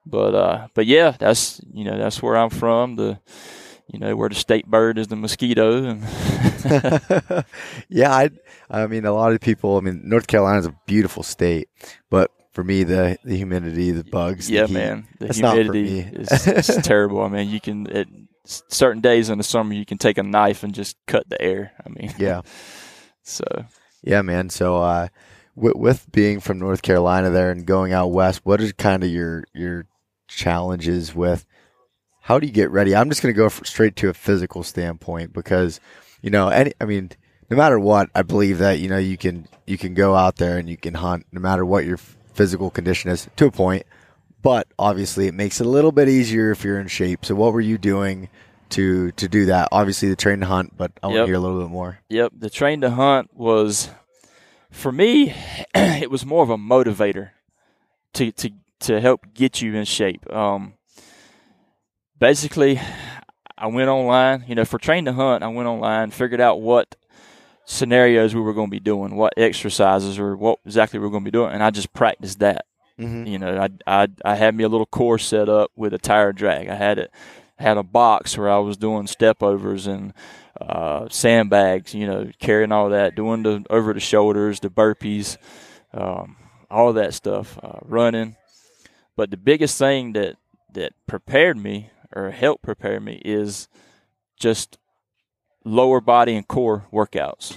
but 0.07 0.35
uh, 0.35 0.69
but 0.75 0.87
yeah, 0.87 1.15
that's 1.19 1.61
you 1.73 1.85
know 1.85 1.99
that's 1.99 2.23
where 2.23 2.37
I'm 2.37 2.51
from. 2.51 2.97
The 2.97 3.21
you 3.92 3.99
know 3.99 4.14
where 4.16 4.28
the 4.28 4.35
state 4.35 4.66
bird 4.66 4.99
is 4.99 5.09
the 5.09 5.16
mosquito, 5.16 5.85
and 5.85 6.02
yeah, 7.88 8.12
I 8.12 8.30
I 8.70 8.87
mean 8.87 9.04
a 9.04 9.12
lot 9.12 9.32
of 9.32 9.40
people. 9.40 9.76
I 9.76 9.80
mean 9.80 10.02
North 10.04 10.26
Carolina 10.26 10.61
is 10.61 10.66
a 10.66 10.76
beautiful 10.87 11.23
state, 11.23 11.68
but 12.11 12.30
for 12.52 12.64
me 12.64 12.85
the 12.85 13.18
the 13.25 13.37
humidity, 13.37 13.90
the 13.90 14.04
bugs, 14.04 14.49
the 14.49 14.54
yeah, 14.54 14.66
heat, 14.66 14.75
man, 14.75 15.09
the 15.18 15.26
that's 15.26 15.38
humidity 15.38 16.00
is, 16.00 16.47
is 16.47 16.76
terrible. 16.82 17.23
I 17.23 17.28
mean, 17.28 17.49
you 17.49 17.61
can 17.61 17.87
at 17.88 18.06
certain 18.44 19.00
days 19.00 19.30
in 19.30 19.38
the 19.38 19.44
summer 19.44 19.75
you 19.75 19.87
can 19.87 19.99
take 19.99 20.18
a 20.18 20.23
knife 20.23 20.62
and 20.62 20.75
just 20.75 20.97
cut 21.06 21.28
the 21.28 21.40
air. 21.40 21.73
I 21.85 21.88
mean, 21.88 22.14
yeah. 22.18 22.42
So 23.23 23.44
Yeah, 24.02 24.23
man. 24.23 24.49
So, 24.49 24.78
uh, 24.78 25.09
with, 25.54 25.76
with 25.76 26.11
being 26.11 26.40
from 26.40 26.59
North 26.59 26.80
Carolina 26.82 27.30
there 27.30 27.50
and 27.50 27.66
going 27.66 27.92
out 27.92 28.09
west, 28.09 28.40
what 28.44 28.61
are 28.61 28.73
kind 28.73 29.04
of 29.04 29.11
your 29.11 29.44
your 29.54 29.87
challenges 30.26 31.14
with? 31.14 31.44
How 32.31 32.39
do 32.39 32.47
you 32.47 32.53
get 32.53 32.71
ready? 32.71 32.95
I'm 32.95 33.09
just 33.09 33.25
going 33.25 33.35
to 33.35 33.37
go 33.37 33.49
straight 33.49 33.97
to 33.97 34.09
a 34.09 34.15
physical 34.15 34.63
standpoint 34.63 35.33
because, 35.33 35.81
you 36.23 36.31
know, 36.31 36.47
any. 36.47 36.73
I 36.81 36.85
mean, 36.85 37.11
no 37.51 37.57
matter 37.57 37.77
what, 37.77 38.09
I 38.15 38.23
believe 38.23 38.59
that 38.59 38.79
you 38.79 38.89
know 38.89 38.99
you 38.99 39.17
can 39.17 39.49
you 39.67 39.77
can 39.77 39.95
go 39.95 40.15
out 40.15 40.37
there 40.37 40.57
and 40.57 40.69
you 40.71 40.77
can 40.77 40.95
hunt 40.95 41.27
no 41.33 41.41
matter 41.41 41.67
what 41.67 41.85
your 41.85 41.97
physical 41.97 42.71
condition 42.71 43.11
is 43.11 43.29
to 43.35 43.47
a 43.47 43.51
point. 43.51 43.85
But 44.43 44.69
obviously, 44.79 45.27
it 45.27 45.35
makes 45.35 45.61
it 45.61 45.67
a 45.67 45.69
little 45.69 45.91
bit 45.91 46.09
easier 46.09 46.53
if 46.53 46.63
you're 46.63 46.79
in 46.79 46.87
shape. 46.87 47.25
So, 47.25 47.35
what 47.35 47.53
were 47.53 47.61
you 47.61 47.79
doing 47.79 48.29
to 48.69 49.11
to 49.11 49.29
do 49.29 49.47
that? 49.47 49.67
Obviously, 49.73 50.09
the 50.09 50.15
train 50.15 50.39
to 50.39 50.47
hunt, 50.47 50.77
but 50.77 50.93
I 51.03 51.09
want 51.09 51.17
to 51.23 51.27
hear 51.27 51.35
a 51.35 51.41
little 51.41 51.61
bit 51.61 51.71
more. 51.71 51.99
Yep, 52.11 52.35
the 52.39 52.49
train 52.49 52.81
to 52.83 52.91
hunt 52.91 53.31
was 53.35 53.91
for 54.71 54.93
me. 54.93 55.35
it 55.75 56.13
was 56.13 56.25
more 56.25 56.45
of 56.45 56.51
a 56.51 56.57
motivator 56.57 57.31
to 58.13 58.31
to 58.31 58.51
to 58.83 59.01
help 59.01 59.35
get 59.35 59.61
you 59.61 59.75
in 59.75 59.85
shape. 59.85 60.33
Um, 60.33 60.75
basically, 62.21 62.81
I 63.59 63.67
went 63.67 63.89
online. 63.89 64.45
You 64.47 64.55
know, 64.55 64.65
for 64.65 64.79
train 64.79 65.07
to 65.07 65.12
hunt, 65.12 65.43
I 65.43 65.49
went 65.49 65.69
online, 65.69 66.11
figured 66.11 66.41
out 66.41 66.61
what 66.61 66.95
scenarios 67.65 68.35
we 68.35 68.41
were 68.41 68.53
going 68.53 68.69
to 68.69 68.71
be 68.71 68.81
doing, 68.81 69.17
what 69.17 69.33
exercises 69.37 70.19
or 70.19 70.37
what 70.37 70.59
exactly 70.65 70.99
we 70.99 71.07
were 71.07 71.11
going 71.11 71.25
to 71.25 71.31
be 71.31 71.37
doing, 71.37 71.53
and 71.53 71.62
I 71.62 71.71
just 71.71 71.93
practiced 71.93 72.39
that. 72.41 72.67
Mm-hmm. 72.99 73.27
You 73.27 73.39
know, 73.39 73.69
I, 73.87 74.03
I 74.03 74.09
I 74.25 74.35
had 74.35 74.55
me 74.55 74.65
a 74.65 74.69
little 74.69 74.87
course 74.87 75.25
set 75.25 75.49
up 75.49 75.71
with 75.75 75.95
a 75.95 75.99
tire 75.99 76.33
drag. 76.33 76.69
I 76.69 76.75
had 76.75 76.99
it 76.99 77.11
had 77.57 77.77
a 77.77 77.83
box 77.83 78.37
where 78.37 78.50
I 78.50 78.59
was 78.59 78.77
doing 78.77 79.07
step 79.07 79.43
overs 79.43 79.87
and 79.87 80.12
uh, 80.61 81.09
sandbags. 81.11 81.95
You 81.95 82.07
know, 82.07 82.31
carrying 82.39 82.73
all 82.73 82.91
that, 82.91 83.15
doing 83.15 83.43
the 83.43 83.65
over 83.71 83.95
the 83.95 84.00
shoulders, 84.00 84.61
the 84.61 84.69
burpees, 84.69 85.39
um, 85.95 86.37
all 86.71 86.93
that 86.93 87.15
stuff, 87.15 87.59
uh, 87.62 87.79
running. 87.83 88.37
But 89.17 89.31
the 89.31 89.39
biggest 89.39 89.79
thing 89.79 90.12
that 90.12 90.37
that 90.75 90.93
prepared 91.07 91.57
me 91.57 91.91
or 92.14 92.31
help 92.31 92.62
prepare 92.62 93.00
me 93.00 93.21
is 93.25 93.69
just 94.38 94.79
lower 95.64 96.00
body 96.00 96.35
and 96.35 96.47
core 96.49 96.87
workouts. 96.93 97.57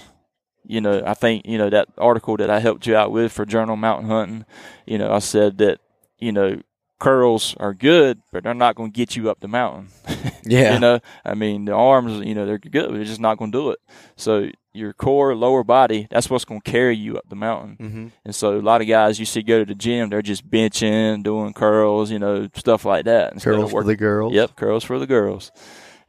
You 0.66 0.80
know, 0.80 1.02
I 1.04 1.14
think 1.14 1.46
you 1.46 1.58
know 1.58 1.68
that 1.70 1.88
article 1.98 2.36
that 2.38 2.50
I 2.50 2.60
helped 2.60 2.86
you 2.86 2.96
out 2.96 3.12
with 3.12 3.32
for 3.32 3.44
Journal 3.44 3.76
Mountain 3.76 4.08
Hunting. 4.08 4.46
You 4.86 4.98
know, 4.98 5.12
I 5.12 5.18
said 5.18 5.58
that 5.58 5.80
you 6.18 6.32
know 6.32 6.60
curls 6.98 7.54
are 7.58 7.74
good, 7.74 8.20
but 8.32 8.44
they're 8.44 8.54
not 8.54 8.76
going 8.76 8.92
to 8.92 8.96
get 8.96 9.16
you 9.16 9.30
up 9.30 9.40
the 9.40 9.48
mountain. 9.48 9.88
Yeah. 10.46 10.74
you 10.74 10.80
know, 10.80 11.00
I 11.24 11.32
mean 11.32 11.64
the 11.64 11.72
arms, 11.72 12.22
you 12.26 12.34
know, 12.34 12.44
they're 12.44 12.58
good, 12.58 12.88
but 12.88 12.96
they're 12.96 13.04
just 13.04 13.18
not 13.18 13.38
going 13.38 13.50
to 13.50 13.58
do 13.58 13.70
it. 13.70 13.78
So 14.16 14.50
your 14.74 14.92
core, 14.92 15.34
lower 15.34 15.64
body, 15.64 16.06
that's 16.10 16.28
what's 16.28 16.44
going 16.44 16.60
to 16.60 16.70
carry 16.70 16.94
you 16.94 17.16
up 17.16 17.26
the 17.30 17.34
mountain. 17.34 17.76
Mm-hmm. 17.80 18.06
And 18.26 18.34
so 18.34 18.58
a 18.58 18.60
lot 18.60 18.82
of 18.82 18.86
guys 18.86 19.18
you 19.18 19.24
see 19.24 19.40
go 19.40 19.60
to 19.60 19.64
the 19.64 19.74
gym, 19.74 20.10
they're 20.10 20.20
just 20.20 20.50
benching, 20.50 21.22
doing 21.22 21.54
curls, 21.54 22.10
you 22.10 22.18
know, 22.18 22.50
stuff 22.54 22.84
like 22.84 23.06
that. 23.06 23.40
Curls 23.40 23.70
for 23.70 23.84
the 23.84 23.96
girls. 23.96 24.34
Yep, 24.34 24.56
curls 24.56 24.84
for 24.84 24.98
the 24.98 25.06
girls, 25.06 25.50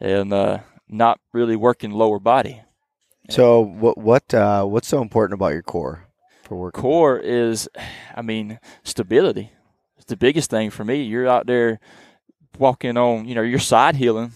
and 0.01 0.33
uh, 0.33 0.59
not 0.89 1.21
really 1.31 1.55
working 1.55 1.91
lower 1.91 2.19
body. 2.19 2.61
So 3.29 3.61
what 3.61 3.97
what 3.97 4.33
uh, 4.33 4.65
what's 4.65 4.89
so 4.89 5.01
important 5.01 5.39
about 5.39 5.53
your 5.53 5.63
core 5.63 6.07
for 6.43 6.55
work? 6.55 6.73
Core 6.73 7.17
is, 7.17 7.69
I 8.15 8.21
mean, 8.21 8.59
stability. 8.83 9.51
The 10.07 10.17
biggest 10.17 10.49
thing 10.49 10.69
for 10.69 10.83
me. 10.83 11.03
You're 11.03 11.27
out 11.27 11.47
there 11.47 11.79
walking 12.57 12.97
on, 12.97 13.25
you 13.25 13.35
know, 13.35 13.41
you're 13.41 13.59
side 13.59 13.95
hilling, 13.95 14.31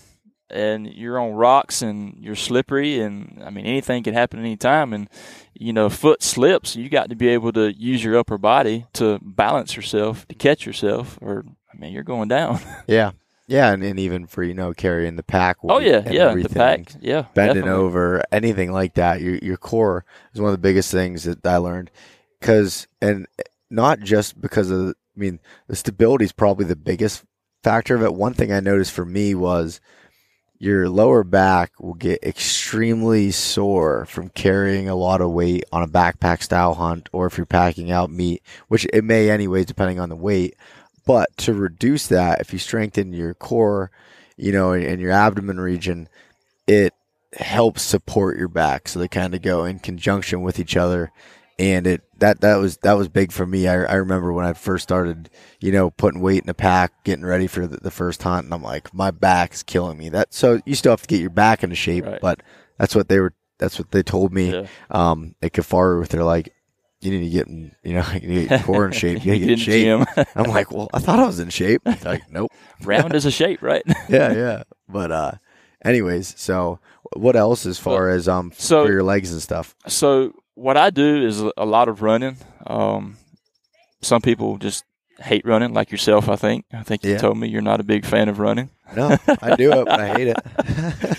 and 0.50 0.88
you're 0.88 1.20
on 1.20 1.34
rocks 1.34 1.82
and 1.82 2.18
you're 2.20 2.36
slippery, 2.36 3.00
and 3.00 3.42
I 3.44 3.50
mean, 3.50 3.66
anything 3.66 4.04
can 4.04 4.14
happen 4.14 4.40
anytime. 4.40 4.94
And 4.94 5.10
you 5.54 5.74
know, 5.74 5.90
foot 5.90 6.24
slips, 6.24 6.76
you 6.76 6.90
got 6.90 7.10
to 7.10 7.16
be 7.16 7.28
able 7.30 7.52
to 7.54 7.74
use 7.74 8.04
your 8.04 8.18
upper 8.18 8.38
body 8.38 8.88
to 8.94 9.20
balance 9.22 9.76
yourself, 9.76 10.28
to 10.30 10.36
catch 10.36 10.66
yourself, 10.66 11.18
or 11.22 11.44
I 11.72 11.78
mean, 11.78 11.94
you're 11.94 12.04
going 12.04 12.30
down. 12.30 12.60
Yeah, 12.88 13.12
yeah, 13.48 13.72
and, 13.72 13.84
and 13.84 14.00
even 14.00 14.26
for 14.26 14.44
you 14.44 14.54
know 14.54 14.74
carrying 14.74 15.16
the 15.16 15.24
pack. 15.24 15.58
oh 15.64 15.80
yeah, 15.80 16.10
yeah, 16.10 16.34
the 16.34 16.50
pack, 16.50 16.94
yeah, 17.02 17.26
bending 17.34 17.64
definitely. 17.64 17.84
over, 17.84 18.24
anything 18.32 18.72
like 18.72 18.96
that. 18.96 19.22
Your 19.22 19.36
your 19.38 19.58
core 19.58 20.06
is 20.34 20.42
one 20.42 20.50
of 20.50 20.54
the 20.54 20.62
biggest 20.68 20.92
things 20.92 21.24
that 21.24 21.46
I 21.46 21.58
learned 21.58 21.92
because 22.40 22.88
and 23.02 23.28
not 23.70 24.00
just 24.00 24.40
because 24.40 24.72
of 24.72 24.96
I 25.20 25.22
mean 25.22 25.40
the 25.68 25.76
stability 25.76 26.26
is 26.26 26.32
probably 26.32 26.66
the 26.66 26.76
biggest 26.76 27.24
factor 27.62 27.96
of 27.96 28.04
it. 28.04 28.14
One 28.14 28.34
thing 28.34 28.54
I 28.54 28.62
noticed 28.62 28.94
for 28.94 29.06
me 29.06 29.36
was 29.36 29.82
your 30.58 30.90
lower 30.90 31.24
back 31.24 31.72
will 31.80 31.94
get 31.94 32.24
extremely 32.24 33.32
sore 33.32 34.06
from 34.06 34.30
carrying 34.30 34.88
a 34.88 34.96
lot 34.96 35.22
of 35.22 35.32
weight 35.32 35.66
on 35.72 35.84
a 35.84 35.88
backpack 35.88 36.42
style 36.42 36.76
hunt 36.76 37.10
or 37.12 37.26
if 37.26 37.38
you're 37.38 37.46
packing 37.46 37.92
out 37.92 38.10
meat, 38.10 38.44
which 38.68 38.86
it 38.94 39.04
may 39.04 39.30
anyways 39.30 39.66
depending 39.66 40.00
on 40.00 40.10
the 40.10 40.16
weight. 40.16 40.56
But 41.06 41.36
to 41.38 41.54
reduce 41.54 42.08
that, 42.08 42.40
if 42.40 42.54
you 42.54 42.60
strengthen 42.60 43.14
your 43.14 43.34
core, 43.34 43.90
you 44.38 44.52
know, 44.52 44.74
and, 44.74 45.02
your 45.02 45.12
abdomen 45.12 45.60
region, 45.60 46.08
it 46.68 46.94
helps 47.34 47.82
support 47.82 48.38
your 48.38 48.48
back. 48.48 48.88
So 48.88 49.00
they 49.00 49.08
kind 49.08 49.34
of 49.34 49.42
go 49.42 49.66
in 49.66 49.80
conjunction 49.80 50.42
with 50.42 50.60
each 50.60 50.78
other. 50.78 51.12
And 51.60 51.86
it 51.86 52.02
that 52.20 52.40
that 52.42 52.56
was 52.56 52.78
that 52.78 52.94
was 52.94 53.10
big 53.10 53.32
for 53.34 53.46
me. 53.46 53.68
I, 53.68 53.74
I 53.84 53.96
remember 53.96 54.32
when 54.32 54.46
I 54.46 54.54
first 54.54 54.82
started, 54.84 55.30
you 55.60 55.72
know, 55.74 55.90
putting 55.92 56.22
weight 56.22 56.42
in 56.42 56.50
a 56.50 56.54
pack, 56.54 57.04
getting 57.04 57.26
ready 57.26 57.48
for 57.48 57.68
the, 57.68 57.78
the 57.78 57.92
first 57.92 58.24
hunt, 58.24 58.46
and 58.46 58.54
I'm 58.54 58.64
like, 58.64 58.94
my 58.94 59.12
back's 59.12 59.62
killing 59.62 59.98
me. 59.98 60.08
That 60.10 60.34
so 60.34 60.62
you 60.66 60.74
still 60.76 60.94
have 60.94 61.02
to 61.02 61.08
get 61.08 61.20
your 61.20 61.30
back 61.30 61.62
into 61.64 61.76
shape, 61.76 62.06
Right. 62.06 62.22
but 62.22 62.42
that's 62.78 62.96
what 62.96 63.10
they 63.10 63.20
were. 63.20 63.34
That's 63.58 63.78
what 63.78 63.92
they 63.92 64.04
told 64.04 64.34
me. 64.34 64.54
Yeah. 64.54 64.68
Um, 64.90 65.36
at 65.42 65.52
Kifaru, 65.52 66.08
they're 66.08 66.24
like, 66.24 66.54
you 67.02 67.12
need 67.12 67.26
to 67.26 67.30
get 67.30 67.48
in, 67.48 67.76
you 67.84 67.94
know, 67.96 68.06
you 68.14 68.28
need 68.30 68.44
to 68.44 68.48
get 68.48 68.64
core 68.64 68.86
in 68.86 68.94
shape. 68.94 69.26
You 69.26 69.34
gotta 69.34 69.40
get 69.46 69.50
in 69.50 69.58
shape. 69.58 70.08
I'm 70.38 70.50
like, 70.50 70.72
well, 70.72 70.90
I 70.94 71.00
thought 71.00 71.20
I 71.20 71.26
was 71.26 71.40
in 71.42 71.50
shape. 71.50 71.82
They're 71.84 71.98
like, 72.06 72.32
nope. 72.32 72.52
Round 72.86 73.14
is 73.14 73.26
a 73.26 73.32
shape, 73.32 73.62
right? 73.62 73.84
yeah, 74.08 74.32
yeah. 74.32 74.64
But 74.88 75.12
uh, 75.12 75.32
anyways, 75.84 76.36
so 76.40 76.80
what 77.18 77.36
else 77.36 77.66
as 77.66 77.78
far 77.78 78.08
as 78.08 78.30
um 78.30 78.54
so- 78.56 78.86
for 78.86 78.92
your 78.94 79.04
legs 79.04 79.34
and 79.34 79.42
stuff? 79.42 79.76
So 79.88 80.34
what 80.60 80.78
I 80.78 80.90
do 80.90 81.26
is 81.26 81.42
a 81.58 81.66
lot 81.66 81.88
of 81.90 82.02
running. 82.02 82.38
Um, 82.68 83.18
some 84.02 84.22
people 84.22 84.58
just 84.58 84.84
hate 85.20 85.46
running, 85.46 85.74
like 85.74 85.92
yourself. 85.92 86.30
I 86.30 86.36
think. 86.36 86.66
I 86.74 86.84
think 86.84 87.04
you 87.04 87.12
Yeah. 87.12 87.18
told 87.18 87.38
me 87.38 87.48
you're 87.48 87.62
not 87.62 87.80
a 87.80 87.84
big 87.84 88.06
fan 88.06 88.30
of 88.30 88.40
running. 88.40 88.70
No, 88.96 89.18
I 89.42 89.56
do 89.56 89.72
it, 89.82 89.86
but 89.86 90.00
I 90.00 90.08
hate 90.08 90.28
it. 90.28 90.38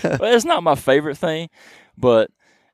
well, 0.19 0.33
it's 0.35 0.45
not 0.45 0.63
my 0.63 0.75
favorite 0.75 1.17
thing, 1.17 1.49
but 1.97 2.29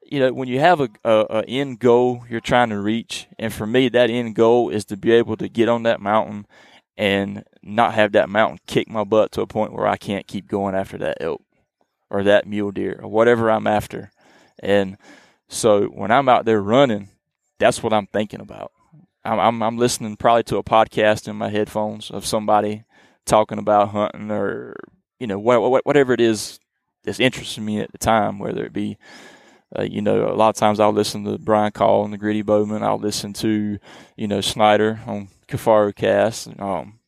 you 0.10 0.20
know, 0.22 0.32
when 0.32 0.48
you 0.48 0.60
have 0.60 0.80
a, 0.80 0.88
a, 1.04 1.26
a 1.30 1.44
end 1.44 1.80
goal 1.80 2.24
you're 2.30 2.40
trying 2.40 2.70
to 2.70 2.80
reach, 2.80 3.28
and 3.38 3.54
for 3.54 3.68
me, 3.68 3.90
that 3.90 4.10
end 4.10 4.36
goal 4.36 4.70
is 4.70 4.86
to 4.86 4.98
be 4.98 5.12
able 5.12 5.36
to 5.38 5.50
get 5.50 5.68
on 5.70 5.84
that 5.84 6.00
mountain 6.00 6.46
and 6.98 7.44
not 7.62 7.94
have 7.94 8.14
that 8.14 8.30
mountain 8.30 8.58
kick 8.68 8.90
my 8.90 9.04
butt 9.04 9.32
to 9.34 9.42
a 9.42 9.48
point 9.48 9.74
where 9.74 9.86
I 9.86 9.98
can't 9.98 10.26
keep 10.26 10.48
going 10.48 10.76
after 10.76 10.98
that 11.00 11.18
elk 11.22 11.42
or 12.10 12.24
that 12.24 12.48
mule 12.48 12.72
deer 12.72 13.00
or 13.04 13.10
whatever 13.10 13.52
I'm 13.52 13.68
after. 13.68 14.12
And 14.64 14.98
so 15.48 15.86
when 15.86 16.12
I'm 16.12 16.30
out 16.30 16.46
there 16.46 16.62
running, 16.62 17.10
that's 17.60 17.82
what 17.82 17.94
I'm 17.94 18.08
thinking 18.08 18.42
about. 18.42 18.72
I'm, 19.24 19.40
I'm, 19.40 19.64
I'm 19.64 19.78
listening 19.78 20.16
probably 20.16 20.44
to 20.44 20.58
a 20.58 20.64
podcast 20.64 21.28
in 21.28 21.36
my 21.36 21.50
headphones 21.50 22.12
of 22.12 22.26
somebody 22.26 22.86
talking 23.26 23.60
about 23.60 23.90
hunting 23.90 24.32
or 24.32 24.76
you 25.20 25.28
know 25.28 25.40
what, 25.40 25.86
whatever 25.86 26.14
it 26.14 26.22
is 26.22 26.60
that's 27.04 27.20
interesting 27.20 27.66
me 27.66 27.80
at 27.80 27.92
the 27.92 27.98
time, 27.98 28.40
whether 28.40 28.64
it 28.64 28.74
be 28.74 28.98
uh, 29.78 29.84
you 29.84 30.02
know 30.02 30.28
a 30.30 30.36
lot 30.36 30.50
of 30.50 30.56
times 30.56 30.80
I'll 30.80 30.94
listen 30.94 31.24
to 31.26 31.38
Brian 31.38 31.72
Call 31.72 32.04
and 32.04 32.14
the 32.14 32.18
Gritty 32.18 32.42
Bowman. 32.42 32.84
I'll 32.84 33.00
listen 33.00 33.34
to 33.34 33.80
you 34.16 34.28
know 34.28 34.42
Snyder 34.42 35.00
on 35.06 35.30
Kifaru 35.48 35.96
Cast. 35.96 36.48
Um, 36.60 37.00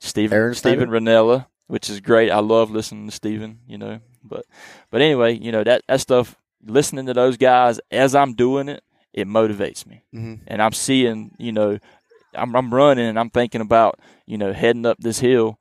Stephen 0.00 0.36
Aaron 0.36 0.54
Stephen 0.54 0.90
Rinella, 0.90 1.46
which 1.66 1.90
is 1.90 2.00
great. 2.00 2.30
I 2.30 2.38
love 2.38 2.70
listening 2.70 3.06
to 3.06 3.14
Stephen. 3.14 3.60
You 3.68 3.78
know, 3.78 4.00
but 4.24 4.46
but 4.90 5.00
anyway, 5.00 5.38
you 5.38 5.52
know 5.52 5.64
that 5.64 5.82
that 5.88 6.00
stuff. 6.00 6.36
Listening 6.64 7.06
to 7.06 7.14
those 7.14 7.36
guys 7.36 7.80
as 7.90 8.14
I'm 8.14 8.34
doing 8.34 8.68
it, 8.68 8.82
it 9.12 9.26
motivates 9.26 9.86
me 9.86 10.04
Mhm. 10.14 10.40
and 10.46 10.60
I'm 10.62 10.72
seeing, 10.72 11.34
you 11.38 11.52
know, 11.52 11.78
I'm, 12.34 12.54
I'm 12.54 12.72
running 12.74 13.06
and 13.06 13.18
I'm 13.18 13.30
thinking 13.30 13.60
about, 13.60 13.98
you 14.26 14.36
know, 14.38 14.52
heading 14.52 14.84
up 14.86 14.98
this 14.98 15.18
hill 15.20 15.58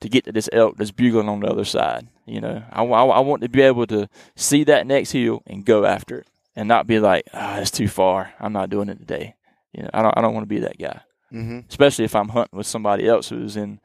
to 0.00 0.08
get 0.08 0.24
to 0.24 0.32
this 0.32 0.48
elk 0.52 0.76
that's 0.76 0.90
bugling 0.90 1.28
on 1.28 1.40
the 1.40 1.46
other 1.48 1.64
side. 1.64 2.08
You 2.26 2.40
know, 2.40 2.62
I, 2.72 2.82
I, 2.82 3.04
I 3.04 3.20
want 3.20 3.42
to 3.42 3.48
be 3.48 3.60
able 3.62 3.86
to 3.88 4.08
see 4.34 4.64
that 4.64 4.86
next 4.86 5.12
hill 5.12 5.42
and 5.46 5.64
go 5.64 5.84
after 5.84 6.18
it 6.20 6.26
and 6.56 6.68
not 6.68 6.86
be 6.86 6.98
like, 6.98 7.24
ah, 7.34 7.58
it's 7.58 7.70
too 7.70 7.88
far. 7.88 8.32
I'm 8.40 8.52
not 8.52 8.70
doing 8.70 8.88
it 8.88 8.98
today. 8.98 9.34
You 9.72 9.82
know, 9.82 9.90
I 9.92 10.02
don't, 10.02 10.16
I 10.16 10.20
don't 10.22 10.32
want 10.34 10.44
to 10.44 10.54
be 10.54 10.60
that 10.60 10.78
guy. 10.78 11.00
Mm-hmm. 11.32 11.60
especially 11.68 12.04
if 12.04 12.14
I'm 12.14 12.28
hunting 12.28 12.56
with 12.56 12.68
somebody 12.68 13.06
else 13.06 13.28
who's 13.28 13.56
in, 13.56 13.80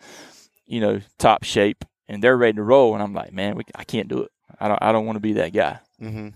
you 0.68 0.80
know, 0.80 1.02
top 1.18 1.44
shape 1.44 1.84
and 2.08 2.24
they're 2.24 2.38
ready 2.38 2.56
to 2.58 2.64
roll, 2.64 2.94
and 2.94 3.02
I'm 3.02 3.14
like, 3.16 3.34
man, 3.34 3.56
we, 3.56 3.64
I 3.74 3.84
can't 3.84 4.08
do 4.08 4.22
it. 4.22 4.32
I 4.60 4.68
don't, 4.68 4.80
I 4.82 4.92
don't 4.92 5.06
want 5.08 5.16
to 5.16 5.22
be 5.22 5.34
that 5.34 5.52
guy. 5.52 5.80
Mm-hmm. 6.02 6.30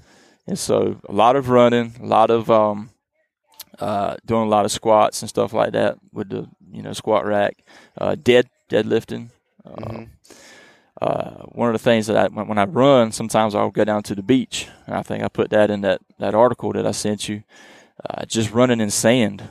And 0.48 0.58
so 0.60 1.00
a 1.10 1.12
lot 1.12 1.36
of 1.36 1.50
running, 1.50 1.96
a 2.02 2.06
lot 2.06 2.30
of 2.30 2.50
um, 2.52 2.90
uh, 3.80 4.16
doing 4.26 4.44
a 4.44 4.50
lot 4.50 4.66
of 4.66 4.72
squats 4.72 5.22
and 5.22 5.30
stuff 5.30 5.54
like 5.54 5.74
that 5.74 5.98
with 6.14 6.30
the 6.30 6.48
you 6.72 6.82
know 6.82 6.94
squat 6.94 7.26
rack, 7.26 7.64
uh, 7.98 8.16
dead 8.16 8.48
deadlifting. 8.70 9.30
Uh, 9.66 9.72
Mhm. 9.76 10.10
uh, 11.02 11.44
one 11.52 11.68
of 11.70 11.74
the 11.74 11.80
things 11.84 12.08
that 12.08 12.16
I 12.18 12.28
when, 12.28 12.48
when 12.48 12.58
I 12.58 12.66
run, 12.66 13.12
sometimes 13.12 13.54
I'll 13.56 13.72
go 13.72 13.84
down 13.84 14.04
to 14.04 14.16
the 14.16 14.24
beach. 14.24 14.68
And 14.88 14.96
I 14.96 15.02
think 15.04 15.24
I 15.24 15.28
put 15.28 15.50
that 15.50 15.70
in 15.70 15.82
that 15.82 16.02
that 16.20 16.36
article 16.36 16.72
that 16.74 16.86
I 16.86 16.92
sent 16.92 17.28
you. 17.28 17.44
Uh, 18.08 18.26
just 18.26 18.52
running 18.52 18.80
in 18.82 18.92
sand 18.92 19.50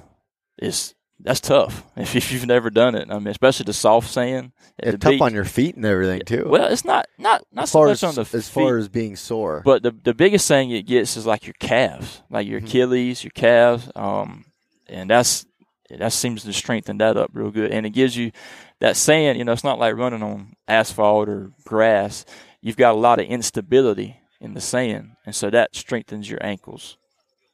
is 0.59 0.95
that's 1.21 1.41
tough 1.41 1.85
if, 1.97 2.33
you've 2.33 2.47
never 2.47 2.71
done 2.71 2.95
it. 2.95 3.09
I 3.11 3.19
mean, 3.19 3.29
especially 3.29 3.65
the 3.65 3.73
soft 3.73 4.11
sand. 4.11 4.53
It's 4.79 4.99
tough 4.99 5.11
beach. 5.13 5.21
on 5.21 5.33
your 5.35 5.45
feet 5.45 5.77
and 5.77 5.85
everything 5.85 6.23
too. 6.27 6.47
Well, 6.49 6.67
it's 6.73 6.85
not 6.85 7.07
not 7.19 7.45
not 7.53 7.65
as 7.65 7.71
so 7.71 7.85
much 7.85 7.91
as, 7.93 8.03
on 8.05 8.15
the 8.15 8.21
as 8.23 8.31
feet. 8.49 8.63
far 8.63 8.77
as 8.77 8.89
being 8.89 9.17
sore. 9.17 9.63
But 9.65 9.83
the 9.83 9.93
the 9.93 10.15
biggest 10.15 10.49
thing 10.49 10.71
it 10.71 10.83
gets 10.87 11.17
is 11.17 11.27
like 11.27 11.47
your 11.47 11.55
calves, 11.61 12.23
like 12.31 12.47
your 12.47 12.61
Mhm. 12.61 12.65
Achilles, 12.67 13.23
your 13.25 13.31
calves, 13.33 13.91
um, 13.95 14.45
and 14.89 15.09
that's 15.09 15.47
that 15.91 16.13
seems 16.13 16.43
to 16.43 16.53
strengthen 16.53 16.99
that 16.99 17.17
up 17.17 17.31
real 17.33 17.51
good, 17.53 17.71
and 17.71 17.87
it 17.87 17.91
gives 17.91 18.17
you 18.17 18.33
that 18.81 18.97
sand. 18.97 19.39
You 19.39 19.45
know, 19.45 19.53
it's 19.53 19.63
not 19.65 19.79
like 19.79 19.95
running 19.95 20.23
on 20.23 20.55
asphalt 20.67 21.29
or 21.29 21.53
grass. 21.65 22.25
You've 22.61 22.77
got 22.77 22.95
a 22.95 22.99
lot 22.99 23.21
of 23.21 23.27
instability 23.27 24.17
in 24.41 24.55
the 24.55 24.61
sand, 24.61 25.11
and 25.25 25.35
so 25.35 25.51
that 25.51 25.77
strengthens 25.77 26.29
your 26.29 26.45
ankles, 26.45 26.97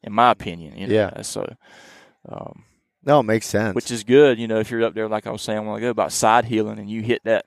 in 0.03 0.13
my 0.15 0.31
opinion. 0.31 0.79
You 0.79 0.87
know? 0.87 0.95
Yeah. 0.95 1.23
So, 1.23 1.55
um, 2.29 2.65
no, 3.05 3.21
it 3.21 3.25
makes 3.25 3.47
sense. 3.47 3.75
which 3.75 3.91
is 3.91 4.05
good. 4.05 4.39
You 4.39 4.49
know, 4.49 4.59
if 4.59 4.71
you're 4.71 4.85
up 4.85 4.95
there, 4.95 5.09
like 5.09 5.27
I 5.27 5.31
was 5.31 5.43
saying 5.43 5.59
a 5.59 5.63
while 5.63 5.77
ago 5.77 5.91
about 5.91 6.13
side 6.13 6.45
hilling, 6.45 6.79
and 6.79 6.91
you 6.91 7.03
hit 7.03 7.23
that 7.25 7.47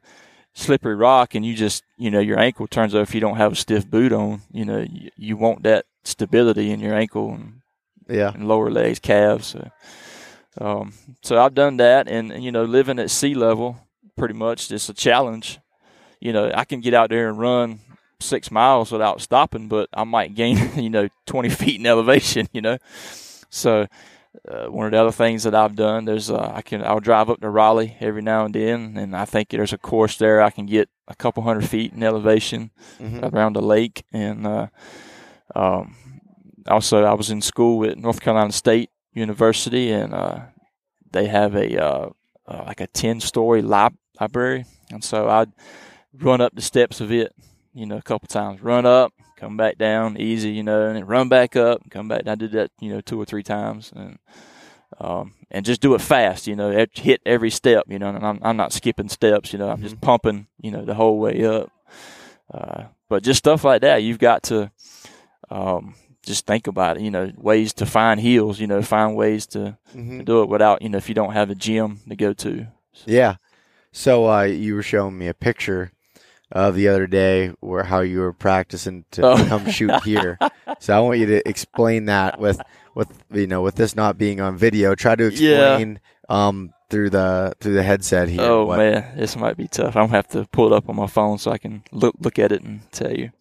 slippery 0.54 0.96
rock, 0.96 1.36
and 1.36 1.46
you 1.46 1.56
just, 1.56 1.84
you 1.98 2.12
know, 2.12 2.20
your 2.20 2.40
ankle 2.40 2.68
turns 2.68 2.96
out 2.96 3.02
if 3.02 3.14
you 3.14 3.22
don't 3.22 3.38
have 3.38 3.54
a 3.54 3.56
stiff 3.56 3.90
boot 3.90 4.12
on, 4.12 4.42
you 4.52 4.66
know, 4.66 4.80
you, 4.80 5.10
you 5.16 5.38
want 5.38 5.64
that 5.64 5.86
stability 6.04 6.72
in 6.72 6.80
your 6.80 6.94
ankle 6.94 7.34
and, 7.34 7.62
yeah. 8.10 8.32
and 8.34 8.48
lower 8.48 8.72
legs, 8.72 9.00
calves. 9.00 9.48
So, 9.48 9.72
um, 10.60 10.94
so 11.22 11.40
I've 11.40 11.54
done 11.54 11.78
that, 11.78 12.08
and, 12.08 12.32
and 12.32 12.44
you 12.44 12.52
know, 12.52 12.64
living 12.64 13.00
at 13.00 13.12
sea 13.12 13.36
level, 13.36 13.78
pretty 14.18 14.34
much, 14.34 14.72
it's 14.72 14.90
a 14.90 14.94
challenge. 14.94 15.60
You 16.20 16.34
know, 16.34 16.52
I 16.54 16.66
can 16.66 16.82
get 16.82 16.94
out 16.94 17.10
there 17.10 17.30
and 17.30 17.38
run 17.38 17.80
six 18.20 18.50
miles 18.50 18.92
without 18.92 19.22
stopping, 19.22 19.68
but 19.68 19.90
I 19.94 20.04
might 20.04 20.34
gain, 20.34 20.58
you 20.76 20.90
know, 20.90 21.10
20 21.28 21.50
feet 21.50 21.80
in 21.80 21.86
elevation, 21.86 22.48
you 22.54 22.62
know. 22.62 22.78
So, 23.50 23.88
uh, 24.50 24.66
one 24.68 24.86
of 24.86 24.92
the 24.92 25.00
other 25.00 25.12
things 25.12 25.44
that 25.44 25.54
I've 25.56 25.76
done, 25.76 26.06
there's 26.06 26.30
uh, 26.30 26.52
I 26.56 26.62
can 26.62 26.84
I'll 26.84 27.00
drive 27.00 27.30
up 27.30 27.40
to 27.42 27.50
Raleigh 27.50 27.96
every 28.00 28.22
now 28.22 28.46
and 28.46 28.54
then, 28.54 28.98
and 28.98 29.16
I 29.16 29.26
think 29.26 29.50
there's 29.50 29.74
a 29.74 29.78
course 29.78 30.18
there 30.18 30.42
I 30.42 30.50
can 30.50 30.66
get 30.66 30.90
a 31.08 31.16
couple 31.16 31.44
hundred 31.44 31.70
feet 31.70 31.94
in 31.94 32.04
elevation 32.04 32.72
Mhm. 33.00 33.32
around 33.34 33.54
the 33.56 33.62
lake, 33.62 34.04
and 34.12 34.46
uh, 34.48 34.68
um, 35.56 35.96
also 36.68 37.04
I 37.04 37.14
was 37.14 37.30
in 37.30 37.42
school 37.42 37.86
at 37.86 37.98
North 37.98 38.22
Carolina 38.22 38.52
State 38.52 38.90
University, 39.14 39.92
and 39.92 40.14
uh, 40.14 40.40
they 41.12 41.28
have 41.28 41.56
a 41.56 41.78
uh, 41.84 42.10
uh, 42.48 42.64
like 42.66 42.82
a 42.82 42.88
ten 42.88 43.20
story 43.20 43.62
lib- 43.62 43.98
library, 44.20 44.66
and 44.92 45.04
so 45.04 45.30
I'd 45.30 45.52
run 46.14 46.42
up 46.42 46.54
the 46.56 46.62
steps 46.62 47.02
of 47.02 47.12
it, 47.12 47.34
you 47.74 47.86
know, 47.86 47.98
a 47.98 48.02
couple 48.02 48.28
times, 48.28 48.62
run 48.62 48.86
up, 48.86 49.14
come 49.44 49.58
back 49.58 49.78
down, 49.78 50.18
easy, 50.18 50.52
you 50.52 50.64
know, 50.64 50.88
and 50.88 50.96
then 50.96 51.06
run 51.06 51.30
back 51.30 51.56
up, 51.56 51.82
come 51.90 52.08
back. 52.08 52.28
I 52.28 52.36
did 52.36 52.52
that, 52.54 52.72
you 52.80 52.90
know, 52.90 53.02
two 53.02 53.20
or 53.20 53.26
three 53.26 53.44
times, 53.44 53.92
and 53.96 54.18
um, 55.00 55.34
and 55.52 55.66
just 55.66 55.82
do 55.82 55.96
it 55.96 56.02
fast, 56.02 56.48
you 56.48 56.56
know, 56.56 56.86
hit 56.94 57.22
every 57.26 57.50
step, 57.50 57.86
you 57.88 58.00
know, 58.00 58.10
and 58.10 58.26
I'm 58.26 58.40
I'm 58.42 58.58
not 58.58 58.74
skipping 58.74 59.10
steps, 59.10 59.52
you 59.54 59.60
know, 59.60 59.70
I'm 59.70 59.82
just 59.82 60.00
pumping, 60.02 60.48
you 60.62 60.72
know, 60.72 60.86
the 60.86 60.94
whole 60.94 61.20
way 61.20 61.46
up. 61.46 61.72
Uh, 62.54 62.84
but 63.10 63.24
just 63.24 63.40
stuff 63.40 63.64
like 63.64 63.82
that, 63.82 64.04
you've 64.04 64.20
got 64.20 64.44
to 64.44 64.72
um, 65.50 65.96
just 66.26 66.46
think 66.46 66.68
about 66.68 66.98
it, 66.98 67.04
you 67.04 67.12
know, 67.12 67.32
ways 67.38 67.74
to 67.74 67.86
find 67.86 68.20
heels, 68.20 68.60
you 68.60 68.68
know, 68.68 68.82
find 68.82 69.16
ways 69.16 69.46
to, 69.48 69.78
Mhm. 69.96 70.20
to 70.20 70.24
do 70.24 70.42
it 70.44 70.50
without, 70.50 70.82
you 70.82 70.90
know, 70.90 70.98
if 70.98 71.10
you 71.10 71.16
don't 71.16 71.34
have 71.34 71.50
a 71.50 71.56
gym 71.56 72.00
to 72.10 72.16
go 72.16 72.34
to. 72.34 72.68
Yeah. 73.06 73.36
So 73.92 74.30
uh, 74.30 74.44
you 74.44 74.76
were 74.76 74.84
showing 74.84 75.18
me 75.18 75.28
a 75.28 75.34
picture 75.34 75.92
of 76.54 76.76
the 76.76 76.88
other 76.88 77.08
day 77.08 77.52
where 77.60 77.84
how 77.84 78.00
you 78.00 78.20
were 78.20 78.32
practicing 78.32 79.04
to 79.12 79.22
Oh. 79.24 79.36
come 79.48 79.70
shoot 79.70 79.92
here. 80.06 80.38
so 80.80 80.96
I 80.96 81.00
want 81.02 81.20
you 81.20 81.26
to 81.26 81.50
explain 81.50 82.06
that 82.06 82.40
with 82.40 82.62
with 82.96 83.10
you 83.32 83.48
know 83.48 83.62
with 83.62 83.76
this 83.76 83.96
not 83.96 84.18
being 84.18 84.40
on 84.40 84.56
video. 84.56 84.96
Try 84.96 85.16
to 85.16 85.34
Yeah. 85.34 85.74
explain 85.74 86.00
um 86.30 86.72
through 86.90 87.10
the 87.10 87.54
through 87.60 87.74
the 87.74 87.82
headset 87.84 88.30
here. 88.30 88.44
oh 88.44 88.66
what- 88.66 88.78
man, 88.78 89.18
this 89.18 89.36
might 89.36 89.58
be 89.58 89.68
tough. 89.68 89.96
I'm 89.98 90.04
gonna 90.06 90.16
have 90.16 90.28
to 90.30 90.46
pull 90.52 90.68
it 90.72 90.74
up 90.78 90.88
on 90.90 90.96
my 90.96 91.08
phone 91.08 91.38
so 91.40 91.52
I 91.52 91.58
can 91.58 91.84
look 91.92 92.16
look 92.20 92.38
at 92.40 92.52
it 92.52 92.62
and 92.62 92.82
tell 92.92 93.12
you. 93.12 93.32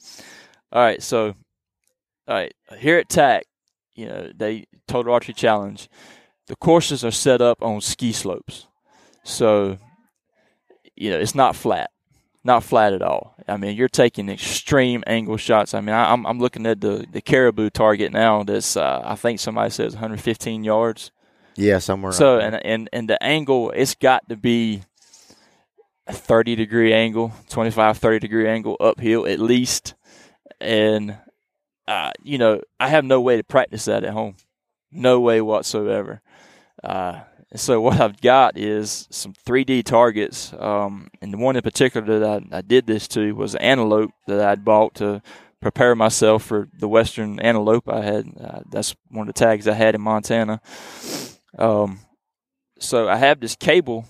All 0.73 0.83
right, 0.83 1.03
so 1.03 1.35
all 2.27 2.35
right, 2.35 2.55
here 2.79 2.97
at 2.99 3.11
TAC, 3.11 3.45
you 3.95 4.07
know, 4.07 4.31
they 4.35 4.65
Total 4.89 5.13
Archery 5.13 5.35
Challenge, 5.35 5.89
the 6.47 6.57
courses 6.57 7.05
are 7.05 7.11
set 7.11 7.43
up 7.43 7.61
on 7.63 7.81
ski 7.83 8.13
slopes. 8.13 8.67
So, 9.25 9.77
you 10.97 11.11
know, 11.11 11.19
it's 11.19 11.35
not 11.35 11.55
flat. 11.57 11.91
Not 12.45 12.65
flat 12.65 12.93
at 12.93 13.03
all. 13.03 13.37
I 13.47 13.57
mean, 13.57 13.77
you're 13.77 13.89
taking 13.89 14.29
extreme 14.29 15.05
angle 15.07 15.37
shots. 15.37 15.75
I 15.75 15.81
mean, 15.81 15.95
I, 15.95 16.13
I'm 16.13 16.27
I'm 16.27 16.41
looking 16.41 16.67
at 16.67 16.81
the 16.81 17.07
the 17.11 17.21
caribou 17.21 17.71
target 17.71 18.13
now. 18.13 18.43
That's 18.43 18.77
uh, 18.77 19.01
I 19.05 19.15
think 19.15 19.39
somebody 19.39 19.71
says 19.71 19.95
115 19.95 20.65
yards. 20.65 21.13
Yeah, 21.57 21.79
somewhere. 21.79 22.13
So 22.13 22.41
and 22.41 22.57
and 22.65 22.89
and 22.93 23.09
the 23.09 23.23
angle, 23.23 23.71
it's 23.71 23.95
got 23.95 24.29
to 24.29 24.37
be 24.37 24.83
a 26.07 26.13
30 26.13 26.57
degree 26.57 26.93
angle, 26.93 27.33
25, 27.49 27.99
30 27.99 28.19
degree 28.19 28.49
angle 28.49 28.77
uphill 28.81 29.27
at 29.27 29.39
least. 29.39 29.95
And 30.61 31.17
uh, 31.87 32.11
you 32.23 32.39
know, 32.39 32.61
I 32.81 32.89
have 32.89 33.05
no 33.05 33.21
way 33.21 33.37
to 33.37 33.45
practice 33.45 33.85
that 33.85 34.05
at 34.05 34.13
home, 34.13 34.37
no 34.91 35.21
way 35.21 35.41
whatsoever. 35.41 36.21
Uh, 36.83 37.21
and 37.53 37.61
so 37.61 37.83
what 37.83 38.01
I've 38.01 38.19
got 38.23 38.57
is 38.57 39.07
some 39.11 39.35
3D 39.35 39.85
targets, 39.85 40.55
um, 40.55 41.11
and 41.21 41.35
the 41.35 41.37
one 41.37 41.55
in 41.55 41.61
particular 41.61 42.19
that 42.19 42.43
I, 42.51 42.59
I 42.59 42.61
did 42.63 42.87
this 42.87 43.07
to 43.09 43.35
was 43.35 43.55
an 43.55 43.61
antelope 43.61 44.11
that 44.27 44.41
I'd 44.41 44.65
bought 44.65 44.95
to 44.97 45.21
prepare 45.61 45.95
myself 45.95 46.45
for 46.45 46.71
the 46.79 46.89
western 46.89 47.39
antelope 47.41 47.91
I 47.91 48.01
had. 48.01 48.27
Uh, 48.43 48.61
that's 48.71 48.97
one 49.11 49.29
of 49.29 49.35
the 49.35 49.39
tags 49.39 49.69
I 49.69 49.75
had 49.75 49.95
in 49.95 50.01
Montana. 50.01 50.63
Um, 51.59 52.01
so 52.79 53.07
I 53.07 53.17
have 53.17 53.39
this 53.39 53.55
cable 53.55 54.07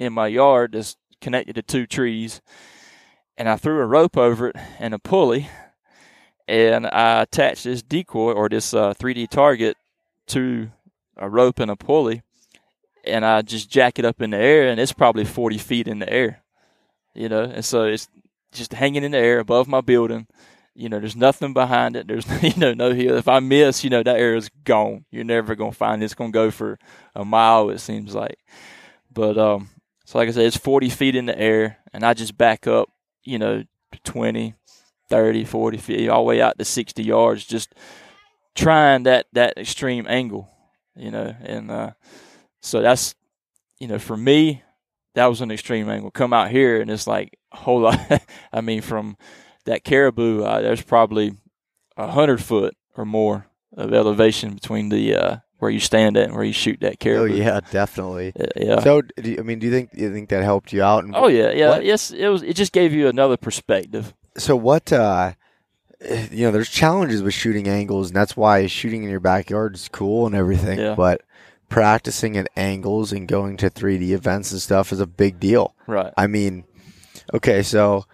in 0.00 0.12
my 0.12 0.26
yard 0.26 0.72
that's 0.72 0.96
connected 1.20 1.54
to 1.54 1.62
two 1.62 1.86
trees, 1.86 2.40
and 3.38 3.48
I 3.48 3.58
threw 3.58 3.78
a 3.78 3.86
rope 3.86 4.16
over 4.16 4.48
it 4.48 4.56
and 4.80 4.92
a 4.92 4.98
pulley, 4.98 5.48
and 6.48 6.88
I 6.88 7.22
attached 7.22 7.62
this 7.62 7.80
decoy 7.80 8.32
or 8.32 8.48
this 8.48 8.74
uh, 8.74 8.92
3D 8.94 9.28
target 9.28 9.76
to 10.26 10.72
a 11.16 11.30
rope 11.30 11.60
and 11.60 11.70
a 11.70 11.76
pulley, 11.76 12.22
and 13.04 13.24
I 13.24 13.42
just 13.42 13.70
jack 13.70 13.98
it 13.98 14.04
up 14.04 14.20
in 14.20 14.30
the 14.30 14.38
air, 14.38 14.68
and 14.68 14.80
it's 14.80 14.92
probably 14.92 15.24
40 15.24 15.58
feet 15.58 15.88
in 15.88 15.98
the 15.98 16.12
air, 16.12 16.42
you 17.14 17.28
know, 17.28 17.42
and 17.42 17.64
so 17.64 17.84
it's 17.84 18.08
just 18.52 18.72
hanging 18.72 19.02
in 19.04 19.12
the 19.12 19.18
air 19.18 19.38
above 19.38 19.68
my 19.68 19.80
building. 19.80 20.26
You 20.74 20.88
know, 20.88 20.98
there's 21.00 21.16
nothing 21.16 21.52
behind 21.52 21.96
it. 21.96 22.06
There's 22.06 22.26
you 22.42 22.56
know 22.56 22.74
no 22.74 22.92
hill. 22.92 23.16
If 23.16 23.28
I 23.28 23.40
miss, 23.40 23.84
you 23.84 23.90
know 23.90 24.02
that 24.02 24.16
area 24.16 24.38
is 24.38 24.50
gone. 24.64 25.04
You're 25.10 25.24
never 25.24 25.54
gonna 25.54 25.72
find 25.72 26.02
it. 26.02 26.06
It's 26.06 26.14
gonna 26.14 26.30
go 26.30 26.50
for 26.50 26.78
a 27.14 27.24
mile. 27.24 27.70
It 27.70 27.78
seems 27.78 28.14
like, 28.14 28.38
but 29.12 29.36
um, 29.36 29.68
so 30.04 30.18
like 30.18 30.28
I 30.28 30.32
said, 30.32 30.46
it's 30.46 30.56
40 30.56 30.88
feet 30.90 31.16
in 31.16 31.26
the 31.26 31.38
air, 31.38 31.78
and 31.92 32.04
I 32.04 32.14
just 32.14 32.36
back 32.36 32.66
up, 32.66 32.88
you 33.24 33.38
know, 33.38 33.64
to 33.92 33.98
20, 34.04 34.54
30, 35.08 35.44
40 35.44 35.76
feet, 35.78 36.08
all 36.08 36.24
the 36.24 36.28
way 36.28 36.40
out 36.40 36.58
to 36.58 36.64
60 36.64 37.02
yards, 37.02 37.44
just 37.44 37.74
trying 38.54 39.04
that 39.04 39.26
that 39.32 39.56
extreme 39.56 40.06
angle, 40.08 40.48
you 40.96 41.10
know, 41.10 41.34
and 41.42 41.70
uh, 41.70 41.90
so 42.62 42.80
that's 42.80 43.14
you 43.78 43.88
know 43.88 43.98
for 43.98 44.16
me 44.16 44.62
that 45.14 45.26
was 45.26 45.40
an 45.42 45.50
extreme 45.50 45.90
angle. 45.90 46.10
Come 46.10 46.32
out 46.32 46.50
here 46.50 46.80
and 46.80 46.90
it's 46.90 47.06
like 47.06 47.38
a 47.52 47.58
whole 47.58 47.80
lot. 47.80 48.00
I 48.52 48.60
mean, 48.62 48.80
from 48.80 49.16
that 49.66 49.84
caribou, 49.84 50.42
uh, 50.42 50.62
there's 50.62 50.80
probably 50.82 51.34
a 51.98 52.10
hundred 52.10 52.42
foot 52.42 52.74
or 52.96 53.04
more 53.04 53.46
of 53.76 53.92
elevation 53.92 54.54
between 54.54 54.88
the 54.88 55.14
uh, 55.14 55.36
where 55.58 55.70
you 55.70 55.80
stand 55.80 56.16
at 56.16 56.24
and 56.28 56.34
where 56.34 56.44
you 56.44 56.52
shoot 56.54 56.80
that 56.80 56.98
caribou. 56.98 57.24
Oh 57.24 57.26
caribou. 57.28 57.42
yeah, 57.44 57.60
definitely. 57.70 58.32
Uh, 58.38 58.46
yeah. 58.56 58.80
So, 58.80 59.02
you, 59.22 59.36
I 59.38 59.42
mean, 59.42 59.58
do 59.58 59.66
you 59.66 59.72
think 59.72 59.90
you 59.92 60.10
think 60.12 60.30
that 60.30 60.42
helped 60.42 60.72
you 60.72 60.82
out? 60.82 61.04
And 61.04 61.14
oh 61.14 61.28
yeah, 61.28 61.50
yeah. 61.50 61.68
What- 61.70 61.84
Yes, 61.84 62.10
it 62.10 62.28
was. 62.28 62.42
It 62.42 62.54
just 62.56 62.72
gave 62.72 62.92
you 62.94 63.08
another 63.08 63.36
perspective. 63.36 64.14
so 64.38 64.56
what? 64.56 64.90
uh 64.92 65.32
You 66.32 66.46
know, 66.46 66.50
there's 66.52 66.70
challenges 66.70 67.22
with 67.22 67.34
shooting 67.34 67.68
angles, 67.68 68.08
and 68.08 68.16
that's 68.16 68.36
why 68.36 68.66
shooting 68.66 69.04
in 69.04 69.10
your 69.10 69.20
backyard 69.20 69.74
is 69.74 69.88
cool 69.88 70.26
and 70.26 70.34
everything. 70.34 70.78
Yeah. 70.78 70.94
But 70.94 71.20
practicing 71.72 72.36
at 72.36 72.48
angles 72.54 73.12
and 73.12 73.26
going 73.26 73.56
to 73.56 73.70
3D 73.70 74.10
events 74.10 74.52
and 74.52 74.60
stuff 74.60 74.92
is 74.92 75.00
a 75.00 75.06
big 75.06 75.40
deal. 75.40 75.74
Right. 75.86 76.12
I 76.18 76.26
mean, 76.26 76.64
okay, 77.32 77.62
so 77.62 78.04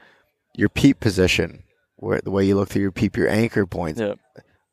your 0.54 0.68
peep 0.68 1.00
position, 1.00 1.64
where 1.96 2.20
the 2.22 2.30
way 2.30 2.44
you 2.44 2.54
look 2.54 2.68
through 2.68 2.82
your 2.82 2.92
peep, 2.92 3.16
your 3.16 3.28
anchor 3.28 3.66
points, 3.66 4.00
Yeah. 4.00 4.14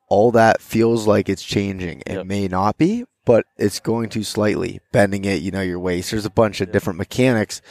all 0.07 0.31
that 0.31 0.61
feels 0.61 1.07
like 1.07 1.29
it's 1.29 1.43
changing. 1.43 2.03
It 2.05 2.13
Yep. 2.13 2.25
may 2.27 2.47
not 2.47 2.77
be, 2.77 3.05
but 3.25 3.45
it's 3.57 3.79
going 3.79 4.09
to 4.09 4.23
slightly 4.23 4.79
bending 4.91 5.25
it. 5.25 5.41
You 5.41 5.49
know 5.49 5.61
your 5.61 5.79
waist. 5.79 6.11
There's 6.11 6.25
a 6.27 6.29
bunch 6.29 6.61
of 6.61 6.71
different 6.71 6.99
mechanics 6.99 7.61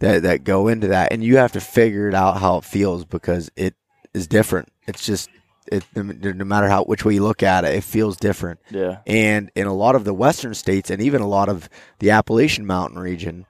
that 0.00 0.22
that 0.24 0.42
go 0.42 0.66
into 0.66 0.88
that, 0.88 1.12
and 1.12 1.22
you 1.22 1.36
have 1.36 1.52
to 1.52 1.60
figure 1.60 2.08
it 2.08 2.14
out 2.14 2.38
how 2.40 2.58
it 2.58 2.64
feels 2.64 3.04
because 3.04 3.48
it 3.54 3.74
is 4.12 4.26
different. 4.26 4.70
It's 4.88 5.06
just 5.06 5.28
it 5.66 5.84
no 5.94 6.44
matter 6.44 6.68
how 6.68 6.84
which 6.84 7.04
way 7.04 7.14
you 7.14 7.22
look 7.22 7.42
at 7.42 7.64
it, 7.64 7.74
it 7.74 7.84
feels 7.84 8.16
different. 8.16 8.60
Yeah. 8.70 8.98
And 9.06 9.50
in 9.54 9.66
a 9.66 9.74
lot 9.74 9.94
of 9.94 10.04
the 10.04 10.14
western 10.14 10.54
states, 10.54 10.90
and 10.90 11.00
even 11.00 11.22
a 11.22 11.28
lot 11.28 11.48
of 11.48 11.68
the 11.98 12.10
Appalachian 12.10 12.66
Mountain 12.66 12.98
region, 12.98 13.46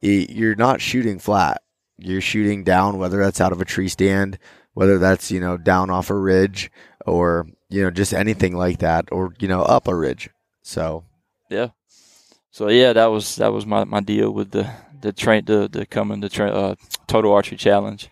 you're 0.00 0.56
not 0.56 0.80
shooting 0.80 1.18
flat. 1.18 1.62
You're 1.98 2.20
shooting 2.20 2.64
down, 2.64 2.98
whether 2.98 3.18
that's 3.18 3.40
out 3.40 3.52
of 3.52 3.60
a 3.60 3.64
tree 3.64 3.88
stand, 3.88 4.38
whether 4.74 4.98
that's 4.98 5.30
you 5.30 5.40
know 5.40 5.56
down 5.56 5.90
off 5.90 6.10
a 6.10 6.16
ridge, 6.16 6.70
or 7.06 7.46
you 7.68 7.82
know 7.82 7.90
just 7.90 8.12
anything 8.12 8.56
like 8.56 8.78
that, 8.78 9.08
or 9.12 9.34
you 9.38 9.48
know 9.48 9.62
up 9.62 9.86
a 9.86 9.94
ridge. 9.94 10.30
So 10.62 11.04
yeah. 11.48 11.68
So 12.50 12.68
yeah, 12.68 12.92
that 12.92 13.06
was 13.06 13.36
that 13.36 13.52
was 13.52 13.64
my, 13.66 13.84
my 13.84 14.00
deal 14.00 14.30
with 14.30 14.50
the 14.50 14.70
the 15.00 15.12
train 15.12 15.44
the 15.44 15.68
the 15.70 15.86
coming 15.86 16.20
the 16.20 16.28
tra- 16.28 16.50
uh, 16.50 16.74
total 17.06 17.32
archery 17.32 17.56
challenge. 17.56 18.08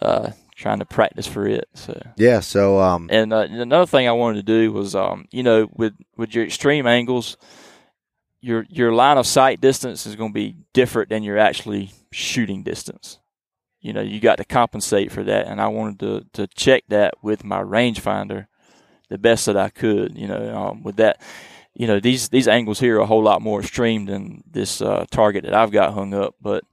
Uh, 0.00 0.32
trying 0.62 0.78
to 0.78 0.86
practice 0.86 1.26
for 1.26 1.46
it. 1.46 1.68
So 1.74 2.00
yeah. 2.16 2.40
So 2.40 2.80
um, 2.80 3.08
and 3.10 3.32
uh, 3.32 3.46
another 3.50 3.86
thing 3.86 4.08
I 4.08 4.12
wanted 4.12 4.46
to 4.46 4.60
do 4.60 4.72
was 4.72 4.94
um, 4.94 5.26
you 5.30 5.42
know, 5.42 5.68
with 5.74 5.94
with 6.16 6.34
your 6.34 6.44
extreme 6.44 6.86
angles, 6.86 7.36
your 8.40 8.64
your 8.68 8.92
line 8.92 9.18
of 9.18 9.26
sight 9.26 9.60
distance 9.60 10.06
is 10.06 10.16
going 10.16 10.30
to 10.30 10.34
be 10.34 10.56
different 10.72 11.10
than 11.10 11.22
your 11.22 11.36
actually 11.36 11.90
shooting 12.12 12.62
distance. 12.62 13.18
You 13.80 13.92
know, 13.92 14.00
you 14.00 14.20
got 14.20 14.38
to 14.38 14.44
compensate 14.44 15.10
for 15.10 15.24
that, 15.24 15.48
and 15.48 15.60
I 15.60 15.66
wanted 15.66 15.98
to 16.00 16.26
to 16.34 16.46
check 16.54 16.84
that 16.88 17.14
with 17.22 17.44
my 17.44 17.60
rangefinder 17.60 18.46
the 19.08 19.18
best 19.18 19.46
that 19.46 19.56
I 19.56 19.68
could. 19.68 20.16
You 20.16 20.28
know, 20.28 20.56
um, 20.56 20.82
with 20.82 20.96
that. 20.96 21.20
You 21.74 21.86
know 21.86 22.00
these 22.00 22.28
these 22.28 22.48
angles 22.48 22.78
here 22.78 22.98
are 22.98 23.00
a 23.00 23.06
whole 23.06 23.22
lot 23.22 23.40
more 23.40 23.60
extreme 23.60 24.04
than 24.04 24.44
this 24.46 24.82
uh, 24.82 25.06
target 25.10 25.44
that 25.44 25.54
I've 25.54 25.70
got 25.70 25.94
hung 25.94 26.12
up, 26.12 26.34
but 26.38 26.64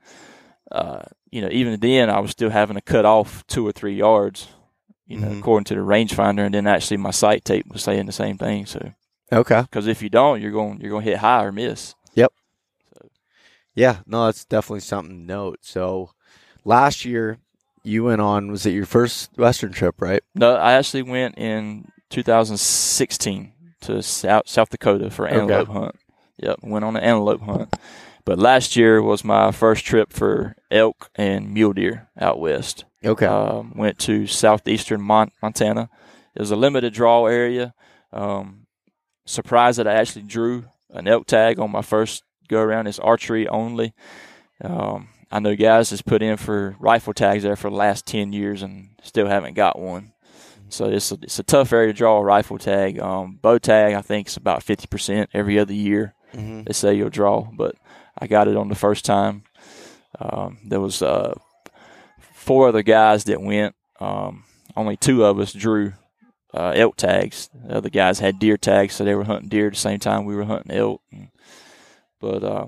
uh, 0.70 1.04
you 1.32 1.42
know, 1.42 1.50
even 1.52 1.80
then 1.80 2.10
I 2.10 2.20
was 2.20 2.32
still 2.32 2.50
having 2.50 2.76
to 2.76 2.82
cut 2.82 3.06
off 3.06 3.46
two 3.48 3.68
or 3.68 3.72
three 3.72 3.96
yards, 3.96 4.48
you 5.08 5.18
know, 5.18 5.28
mm-hmm. 5.28 5.40
according 5.40 5.66
to 5.66 5.76
the 5.76 5.82
rangefinder, 5.82 6.46
and 6.46 6.54
then 6.54 6.68
actually 6.68 6.98
my 6.98 7.12
sight 7.12 7.46
tape 7.46 7.68
was 7.72 7.84
saying 7.84 8.06
the 8.06 8.12
same 8.12 8.38
thing. 8.38 8.66
So 8.66 8.94
okay, 9.32 9.62
because 9.62 9.88
if 9.88 10.02
you 10.02 10.10
don't, 10.10 10.42
you're 10.42 10.52
going 10.52 10.80
you're 10.82 10.92
going 10.92 11.06
to 11.06 11.12
hit 11.12 11.20
high 11.20 11.44
or 11.44 11.52
miss. 11.52 11.96
Yep. 12.16 12.34
So. 12.94 13.10
Yeah, 13.76 14.00
no, 14.06 14.26
that's 14.26 14.46
definitely 14.46 14.82
something 14.82 15.16
to 15.16 15.26
note. 15.26 15.60
So 15.62 16.12
last 16.64 17.06
year 17.06 17.40
you 17.84 18.04
went 18.04 18.22
on 18.22 18.52
was 18.52 18.66
it 18.66 18.72
your 18.72 18.86
first 18.86 19.32
Western 19.38 19.72
trip, 19.72 20.02
right? 20.02 20.22
No, 20.36 20.56
I 20.56 20.74
actually 20.74 21.04
went 21.04 21.38
in 21.38 21.92
2016 22.10 23.54
to 23.82 24.04
South 24.04 24.44
South 24.48 24.70
Dakota 24.70 25.10
for 25.10 25.28
antelope 25.28 25.70
okay. 25.70 25.80
hunt. 25.80 25.96
Yep, 26.38 26.60
went 26.64 26.86
on 26.86 26.96
an 26.96 27.04
antelope 27.04 27.42
hunt. 27.42 27.76
But 28.26 28.38
last 28.38 28.76
year 28.76 29.02
was 29.02 29.24
my 29.24 29.52
first 29.52 29.86
trip 29.86 30.14
for 30.14 30.56
elk 30.70 31.10
and 31.16 31.54
mule 31.54 31.74
deer 31.74 32.10
out 32.20 32.40
west. 32.40 32.86
Okay. 33.04 33.26
Um, 33.26 33.74
went 33.76 33.98
to 34.00 34.28
southeastern 34.28 35.02
Mon- 35.02 35.32
Montana. 35.42 35.90
It 36.36 36.40
was 36.40 36.52
a 36.52 36.56
limited 36.56 36.94
draw 36.94 37.26
area. 37.26 37.74
Um, 38.12 38.68
surprised 39.26 39.80
that 39.80 39.88
I 39.88 39.94
actually 39.94 40.24
drew 40.24 40.66
an 40.90 41.08
elk 41.08 41.28
tag 41.28 41.60
on 41.60 41.72
my 41.72 41.82
first 41.82 42.24
go 42.48 42.62
around. 42.62 42.88
It's 42.88 43.00
archery 43.00 43.48
only. 43.48 43.94
Um, 44.64 45.10
I 45.32 45.40
know 45.40 45.56
guys 45.56 45.92
has 45.92 46.02
put 46.02 46.22
in 46.22 46.38
for 46.38 46.76
rifle 46.80 47.14
tags 47.14 47.44
there 47.44 47.56
for 47.56 47.70
the 47.70 47.76
last 47.76 48.06
ten 48.06 48.34
years 48.34 48.64
and 48.64 48.90
still 49.04 49.28
haven't 49.28 49.54
got 49.54 49.80
one. 49.80 50.14
So 50.70 50.86
it's 50.86 51.12
a, 51.12 51.18
it's 51.22 51.40
a 51.40 51.44
tough 51.44 51.72
area 51.74 51.88
to 51.88 51.98
draw 51.98 52.18
a 52.18 52.24
rifle 52.24 52.58
tag. 52.58 53.00
Um, 53.00 53.40
bow 53.42 53.58
tag 53.60 53.94
I 53.94 54.02
think 54.02 54.28
is 54.28 54.38
about 54.38 54.64
fifty 54.64 54.88
percent 54.88 55.30
every 55.34 55.58
other 55.58 55.74
year. 55.74 56.16
Mm-hmm. 56.34 56.64
They 56.64 56.74
say 56.74 56.94
you'll 56.96 57.10
draw, 57.10 57.42
but 57.42 57.76
I 58.20 58.28
got 58.28 58.48
it 58.48 58.58
on 58.58 58.70
the 58.70 58.76
first 58.76 59.06
time. 59.06 59.44
Um, 60.20 60.60
there 60.66 60.82
was 60.82 61.02
uh, 61.02 61.36
four 62.34 62.68
other 62.68 62.84
guys 62.84 63.26
that 63.26 63.42
went. 63.42 63.76
Um, 64.00 64.44
only 64.76 64.98
two 64.98 65.26
of 65.26 65.40
us 65.40 65.54
drew 65.54 65.94
uh, 66.54 66.74
elk 66.76 66.96
tags. 66.96 67.50
The 67.54 67.78
other 67.78 67.90
guys 67.90 68.20
had 68.20 68.40
deer 68.40 68.58
tags, 68.58 68.96
so 68.96 69.04
they 69.04 69.16
were 69.16 69.24
hunting 69.24 69.50
deer 69.50 69.68
at 69.68 69.74
the 69.74 69.80
same 69.80 70.00
time 70.00 70.26
we 70.26 70.36
were 70.36 70.46
hunting 70.46 70.76
elk. 70.76 71.02
But 72.20 72.44
uh, 72.44 72.68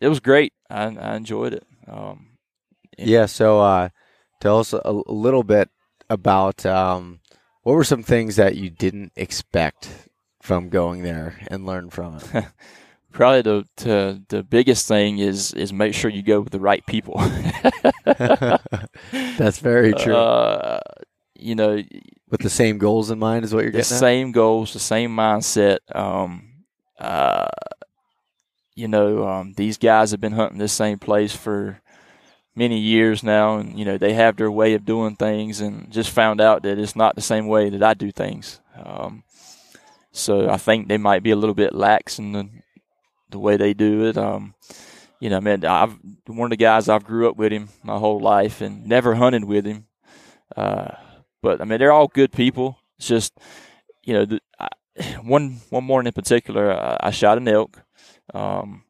it 0.00 0.08
was 0.08 0.20
great. 0.20 0.52
I, 0.70 0.84
I 0.96 1.16
enjoyed 1.16 1.54
it. 1.54 1.66
Um, 1.86 2.38
yeah. 2.96 3.26
So 3.26 3.60
uh, 3.60 3.88
tell 4.40 4.58
us 4.58 4.72
a, 4.72 4.80
a, 4.84 5.12
little 5.12 5.42
bit 5.42 5.68
about 6.10 6.64
um, 6.64 7.20
what 7.62 7.74
were 7.74 7.84
some 7.84 8.02
things 8.02 8.36
that 8.36 8.56
you 8.56 8.70
didn't 8.70 9.12
expect 9.16 10.08
from 10.40 10.68
going 10.68 11.02
there 11.02 11.38
and 11.48 11.66
learn 11.66 11.90
from 11.90 12.16
it. 12.16 12.44
probably 13.18 13.42
the, 13.42 13.66
the 13.76 14.24
the 14.28 14.42
biggest 14.44 14.86
thing 14.86 15.18
is 15.18 15.52
is 15.52 15.72
make 15.72 15.92
sure 15.92 16.08
you 16.08 16.22
go 16.22 16.40
with 16.40 16.52
the 16.52 16.60
right 16.60 16.86
people. 16.86 17.16
That's 19.12 19.58
very 19.58 19.92
true. 19.92 20.14
Uh, 20.14 20.78
you 21.34 21.56
know, 21.56 21.82
with 22.30 22.40
the 22.40 22.48
same 22.48 22.78
goals 22.78 23.10
in 23.10 23.18
mind 23.18 23.44
is 23.44 23.52
what 23.52 23.64
you're 23.64 23.72
getting. 23.72 23.80
The 23.80 23.84
same 23.84 24.30
goals, 24.30 24.72
the 24.72 24.78
same 24.78 25.10
mindset. 25.10 25.78
Um, 25.92 26.64
uh, 26.98 27.48
you 28.76 28.86
know, 28.86 29.26
um, 29.26 29.52
these 29.54 29.78
guys 29.78 30.12
have 30.12 30.20
been 30.20 30.32
hunting 30.32 30.58
this 30.58 30.72
same 30.72 31.00
place 31.00 31.34
for 31.34 31.80
many 32.54 32.78
years 32.78 33.24
now, 33.24 33.58
and 33.58 33.76
you 33.76 33.84
know 33.84 33.98
they 33.98 34.12
have 34.12 34.36
their 34.36 34.50
way 34.50 34.74
of 34.74 34.84
doing 34.84 35.16
things, 35.16 35.60
and 35.60 35.90
just 35.90 36.10
found 36.10 36.40
out 36.40 36.62
that 36.62 36.78
it's 36.78 36.94
not 36.94 37.16
the 37.16 37.20
same 37.20 37.48
way 37.48 37.68
that 37.68 37.82
I 37.82 37.94
do 37.94 38.12
things. 38.12 38.60
Um, 38.80 39.24
so 40.12 40.48
I 40.48 40.56
think 40.56 40.86
they 40.86 40.98
might 40.98 41.24
be 41.24 41.32
a 41.32 41.36
little 41.36 41.54
bit 41.54 41.74
lax 41.74 42.20
in 42.20 42.30
the 42.32 42.48
the 43.30 43.38
way 43.38 43.56
they 43.56 43.74
do 43.74 44.06
it. 44.06 44.16
Um, 44.16 44.54
you 45.20 45.30
know, 45.30 45.40
man, 45.40 45.64
I've 45.64 45.98
one 46.26 46.46
of 46.46 46.50
the 46.50 46.62
guys 46.62 46.88
I've 46.88 47.04
grew 47.04 47.28
up 47.28 47.36
with 47.36 47.52
him 47.52 47.68
my 47.82 47.98
whole 47.98 48.20
life 48.20 48.60
and 48.60 48.86
never 48.86 49.14
hunted 49.14 49.44
with 49.44 49.66
him. 49.66 49.86
Uh, 50.56 50.92
but 51.42 51.60
I 51.60 51.64
mean, 51.64 51.78
they're 51.78 51.92
all 51.92 52.08
good 52.08 52.32
people. 52.32 52.78
It's 52.98 53.08
just, 53.08 53.38
you 54.04 54.14
know, 54.14 54.24
the, 54.24 54.40
I, 54.58 54.68
one 55.22 55.60
one 55.70 55.84
morning 55.84 56.08
in 56.08 56.12
particular, 56.12 56.72
I, 56.72 56.96
I 57.00 57.10
shot 57.10 57.38
an 57.38 57.48
elk. 57.48 57.82
Um, 58.32 58.84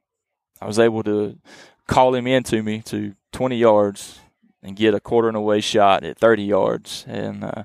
I 0.61 0.67
was 0.67 0.79
able 0.79 1.03
to 1.05 1.39
call 1.87 2.15
him 2.15 2.27
into 2.27 2.63
me 2.63 2.83
to 2.83 3.15
20 3.33 3.57
yards 3.57 4.19
and 4.63 4.77
get 4.77 4.95
a 4.95 5.01
quarter 5.01 5.29
and 5.29 5.37
away 5.37 5.61
shot 5.61 6.05
at 6.05 6.19
30 6.19 6.43
yards. 6.43 7.05
And 7.07 7.45
uh, 7.45 7.65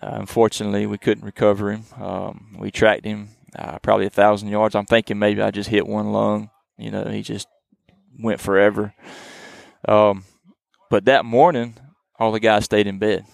unfortunately, 0.00 0.86
we 0.86 0.98
couldn't 0.98 1.24
recover 1.24 1.70
him. 1.70 1.84
Um, 1.96 2.56
we 2.58 2.70
tracked 2.70 3.04
him 3.04 3.28
uh, 3.54 3.78
probably 3.78 4.06
a 4.06 4.10
thousand 4.10 4.48
yards. 4.48 4.74
I'm 4.74 4.86
thinking 4.86 5.18
maybe 5.18 5.42
I 5.42 5.50
just 5.50 5.70
hit 5.70 5.86
one 5.86 6.12
lung. 6.12 6.50
You 6.78 6.90
know, 6.90 7.04
he 7.04 7.22
just 7.22 7.48
went 8.18 8.40
forever. 8.40 8.94
Um, 9.86 10.24
but 10.90 11.04
that 11.06 11.24
morning, 11.24 11.76
all 12.18 12.32
the 12.32 12.40
guys 12.40 12.64
stayed 12.64 12.86
in 12.86 12.98
bed. 12.98 13.24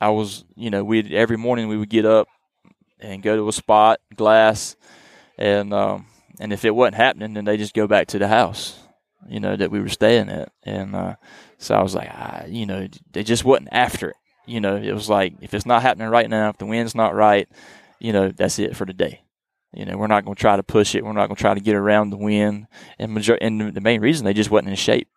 I 0.00 0.10
was, 0.10 0.44
you 0.54 0.70
know, 0.70 0.84
we 0.84 1.14
every 1.14 1.36
morning 1.36 1.68
we 1.68 1.76
would 1.76 1.90
get 1.90 2.04
up 2.04 2.28
and 3.00 3.22
go 3.22 3.36
to 3.36 3.48
a 3.48 3.52
spot, 3.52 4.00
glass, 4.14 4.76
and 5.36 5.72
um, 5.72 6.06
and 6.40 6.52
if 6.52 6.64
it 6.64 6.74
wasn't 6.74 6.96
happening, 6.96 7.34
then 7.34 7.44
they 7.44 7.56
just 7.56 7.74
go 7.74 7.86
back 7.86 8.06
to 8.08 8.18
the 8.18 8.28
house, 8.28 8.78
you 9.28 9.40
know, 9.40 9.56
that 9.56 9.70
we 9.70 9.80
were 9.80 9.88
staying 9.88 10.28
at. 10.28 10.52
And 10.62 10.94
uh, 10.94 11.16
so 11.58 11.74
I 11.74 11.82
was 11.82 11.94
like, 11.94 12.08
I, 12.08 12.46
you 12.48 12.66
know, 12.66 12.86
they 13.12 13.24
just 13.24 13.44
wasn't 13.44 13.70
after 13.72 14.10
it. 14.10 14.16
You 14.46 14.60
know, 14.60 14.76
it 14.76 14.92
was 14.92 15.10
like 15.10 15.34
if 15.40 15.52
it's 15.52 15.66
not 15.66 15.82
happening 15.82 16.08
right 16.08 16.30
now, 16.30 16.48
if 16.48 16.58
the 16.58 16.66
wind's 16.66 16.94
not 16.94 17.14
right, 17.14 17.48
you 18.00 18.12
know, 18.12 18.30
that's 18.30 18.58
it 18.58 18.76
for 18.76 18.86
today. 18.86 19.22
You 19.72 19.84
know, 19.84 19.98
we're 19.98 20.06
not 20.06 20.24
going 20.24 20.34
to 20.34 20.40
try 20.40 20.56
to 20.56 20.62
push 20.62 20.94
it. 20.94 21.04
We're 21.04 21.12
not 21.12 21.26
going 21.26 21.36
to 21.36 21.40
try 21.40 21.54
to 21.54 21.60
get 21.60 21.74
around 21.74 22.10
the 22.10 22.16
wind. 22.16 22.66
And 22.98 23.14
major- 23.14 23.38
and 23.40 23.74
the 23.74 23.80
main 23.80 24.00
reason 24.00 24.24
they 24.24 24.32
just 24.32 24.50
wasn't 24.50 24.70
in 24.70 24.76
shape. 24.76 25.08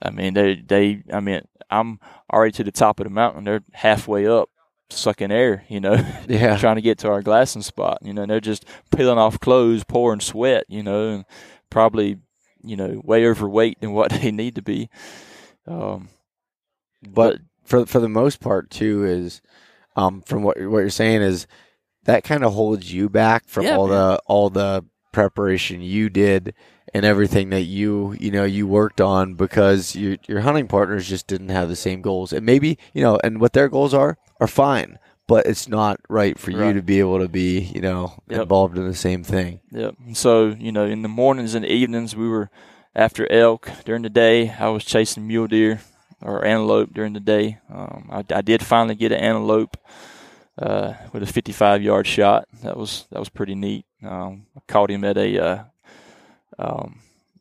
I 0.00 0.10
mean, 0.10 0.34
they 0.34 0.56
they. 0.56 1.02
I 1.12 1.20
mean, 1.20 1.42
I'm 1.70 1.98
already 2.32 2.52
to 2.52 2.64
the 2.64 2.72
top 2.72 3.00
of 3.00 3.04
the 3.04 3.10
mountain. 3.10 3.44
They're 3.44 3.62
halfway 3.72 4.26
up, 4.26 4.50
sucking 4.90 5.32
air. 5.32 5.64
You 5.68 5.80
know, 5.80 5.94
yeah, 6.28 6.56
trying 6.56 6.76
to 6.76 6.82
get 6.82 6.98
to 6.98 7.08
our 7.08 7.22
glassing 7.22 7.62
spot. 7.62 7.98
You 8.02 8.12
know, 8.12 8.26
they're 8.26 8.40
just 8.40 8.64
peeling 8.94 9.18
off 9.18 9.40
clothes, 9.40 9.82
pouring 9.84 10.20
sweat. 10.20 10.64
You 10.68 10.82
know, 10.82 11.08
and 11.08 11.24
probably 11.70 12.18
you 12.62 12.76
know 12.76 13.00
way 13.04 13.26
overweight 13.26 13.80
than 13.80 13.92
what 13.92 14.10
they 14.22 14.30
need 14.30 14.54
to 14.56 14.62
be. 14.62 14.88
Um, 15.66 16.10
but, 17.02 17.12
but 17.12 17.40
for 17.64 17.86
for 17.86 17.98
the 17.98 18.08
most 18.08 18.40
part, 18.40 18.70
too, 18.70 19.04
is 19.04 19.40
um, 19.96 20.22
from 20.22 20.42
what 20.42 20.58
what 20.60 20.80
you're 20.80 20.90
saying 20.90 21.22
is 21.22 21.46
that 22.04 22.24
kind 22.24 22.44
of 22.44 22.54
holds 22.54 22.92
you 22.92 23.08
back 23.08 23.46
from 23.46 23.64
yeah, 23.64 23.76
all 23.76 23.88
man. 23.88 23.96
the 23.96 24.20
all 24.26 24.50
the 24.50 24.84
preparation 25.12 25.80
you 25.80 26.10
did 26.10 26.54
and 26.92 27.04
everything 27.04 27.50
that 27.50 27.62
you 27.62 28.16
you 28.18 28.30
know 28.30 28.44
you 28.44 28.66
worked 28.66 29.00
on 29.00 29.34
because 29.34 29.94
your 29.96 30.16
your 30.26 30.40
hunting 30.40 30.68
partners 30.68 31.08
just 31.08 31.26
didn't 31.26 31.48
have 31.48 31.68
the 31.68 31.76
same 31.76 32.02
goals 32.02 32.32
and 32.32 32.44
maybe 32.44 32.78
you 32.92 33.02
know 33.02 33.18
and 33.24 33.40
what 33.40 33.52
their 33.52 33.68
goals 33.68 33.94
are 33.94 34.16
are 34.40 34.46
fine 34.46 34.98
but 35.26 35.46
it's 35.46 35.68
not 35.68 35.98
right 36.08 36.38
for 36.38 36.50
right. 36.50 36.68
you 36.68 36.72
to 36.74 36.82
be 36.82 36.98
able 36.98 37.18
to 37.18 37.28
be 37.28 37.60
you 37.60 37.80
know 37.80 38.14
yep. 38.28 38.42
involved 38.42 38.76
in 38.76 38.86
the 38.86 38.94
same 38.94 39.24
thing 39.24 39.60
yep 39.70 39.94
so 40.12 40.48
you 40.48 40.72
know 40.72 40.84
in 40.84 41.02
the 41.02 41.08
mornings 41.08 41.54
and 41.54 41.64
evenings 41.64 42.14
we 42.14 42.28
were 42.28 42.50
after 42.94 43.30
elk 43.30 43.70
during 43.84 44.02
the 44.02 44.10
day 44.10 44.50
i 44.58 44.68
was 44.68 44.84
chasing 44.84 45.26
mule 45.26 45.46
deer 45.46 45.80
or 46.22 46.44
antelope 46.44 46.92
during 46.92 47.12
the 47.12 47.20
day 47.20 47.58
um, 47.72 48.08
I, 48.10 48.24
I 48.34 48.40
did 48.40 48.64
finally 48.64 48.94
get 48.94 49.12
an 49.12 49.20
antelope 49.20 49.76
uh, 50.58 50.94
with 51.12 51.22
a 51.22 51.26
55 51.26 51.82
yard 51.82 52.06
shot. 52.06 52.46
That 52.62 52.76
was 52.76 53.06
that 53.10 53.18
was 53.18 53.28
pretty 53.28 53.54
neat. 53.54 53.84
Um, 54.02 54.46
I 54.56 54.60
caught 54.68 54.90
him 54.90 55.04
at 55.04 55.16
a 55.16 55.38
uh, 55.38 55.64
um, 56.58 57.00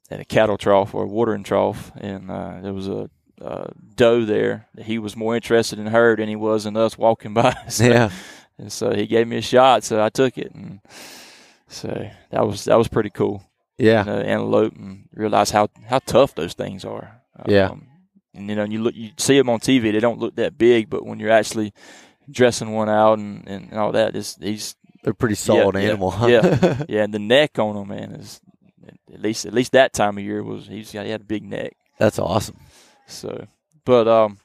at 0.09 0.19
a 0.19 0.25
cattle 0.25 0.57
trough 0.57 0.93
or 0.93 1.03
a 1.03 1.07
watering 1.07 1.43
trough, 1.43 1.91
and 1.95 2.29
uh, 2.31 2.59
there 2.61 2.73
was 2.73 2.87
a, 2.87 3.09
a 3.41 3.71
doe 3.95 4.25
there 4.25 4.67
that 4.75 4.85
he 4.85 4.99
was 4.99 5.15
more 5.15 5.35
interested 5.35 5.79
in 5.79 5.87
her 5.87 6.15
than 6.15 6.29
he 6.29 6.35
was 6.35 6.65
in 6.65 6.75
us 6.77 6.97
walking 6.97 7.33
by. 7.33 7.53
so, 7.69 7.83
Yeah. 7.85 8.09
and 8.57 8.71
so 8.71 8.93
he 8.93 9.05
gave 9.07 9.27
me 9.27 9.37
a 9.37 9.41
shot, 9.41 9.83
so 9.83 10.03
I 10.03 10.09
took 10.09 10.37
it, 10.37 10.53
and 10.53 10.79
so 11.67 12.09
that 12.31 12.45
was 12.45 12.65
that 12.65 12.77
was 12.77 12.87
pretty 12.87 13.09
cool. 13.09 13.43
Yeah. 13.77 14.01
You 14.05 14.11
know, 14.11 14.19
antelope, 14.19 14.75
and 14.75 15.09
realize 15.13 15.49
how 15.51 15.69
how 15.87 15.99
tough 15.99 16.35
those 16.35 16.53
things 16.53 16.85
are. 16.85 17.21
Yeah. 17.47 17.69
Um, 17.69 17.87
and 18.35 18.49
you 18.49 18.55
know, 18.55 18.63
you 18.63 18.81
look, 18.81 18.95
you 18.95 19.11
see 19.17 19.37
them 19.37 19.49
on 19.49 19.59
TV; 19.59 19.91
they 19.91 19.99
don't 19.99 20.19
look 20.19 20.35
that 20.35 20.57
big, 20.57 20.89
but 20.89 21.05
when 21.05 21.19
you're 21.19 21.31
actually 21.31 21.73
dressing 22.29 22.71
one 22.71 22.89
out 22.89 23.19
and, 23.19 23.47
and 23.47 23.73
all 23.73 23.91
that, 23.91 24.15
it's, 24.15 24.35
he's 24.37 24.75
They're 25.03 25.13
pretty 25.13 25.35
solid 25.35 25.75
yeah, 25.75 25.81
animal. 25.81 26.11
Huh? 26.11 26.27
yeah. 26.27 26.83
yeah, 26.89 27.03
and 27.03 27.13
the 27.13 27.19
neck 27.19 27.59
on 27.59 27.75
him, 27.75 27.87
man, 27.87 28.11
is 28.13 28.41
at 29.13 29.21
least 29.21 29.45
at 29.45 29.53
least 29.53 29.73
that 29.73 29.93
time 29.93 30.17
of 30.17 30.23
year 30.23 30.43
was 30.43 30.67
he's 30.67 30.91
got 30.91 31.05
he 31.05 31.11
had 31.11 31.21
a 31.21 31.25
big 31.25 31.43
neck. 31.43 31.75
That's 31.99 32.19
awesome. 32.19 32.59
So, 33.07 33.47
but 33.85 34.07
um, 34.07 34.39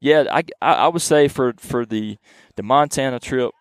yeah, 0.00 0.24
I, 0.30 0.42
I 0.60 0.74
I 0.74 0.88
would 0.88 1.02
say 1.02 1.28
for 1.28 1.54
for 1.58 1.86
the 1.86 2.18
the 2.56 2.62
Montana 2.62 3.20
trip, 3.20 3.52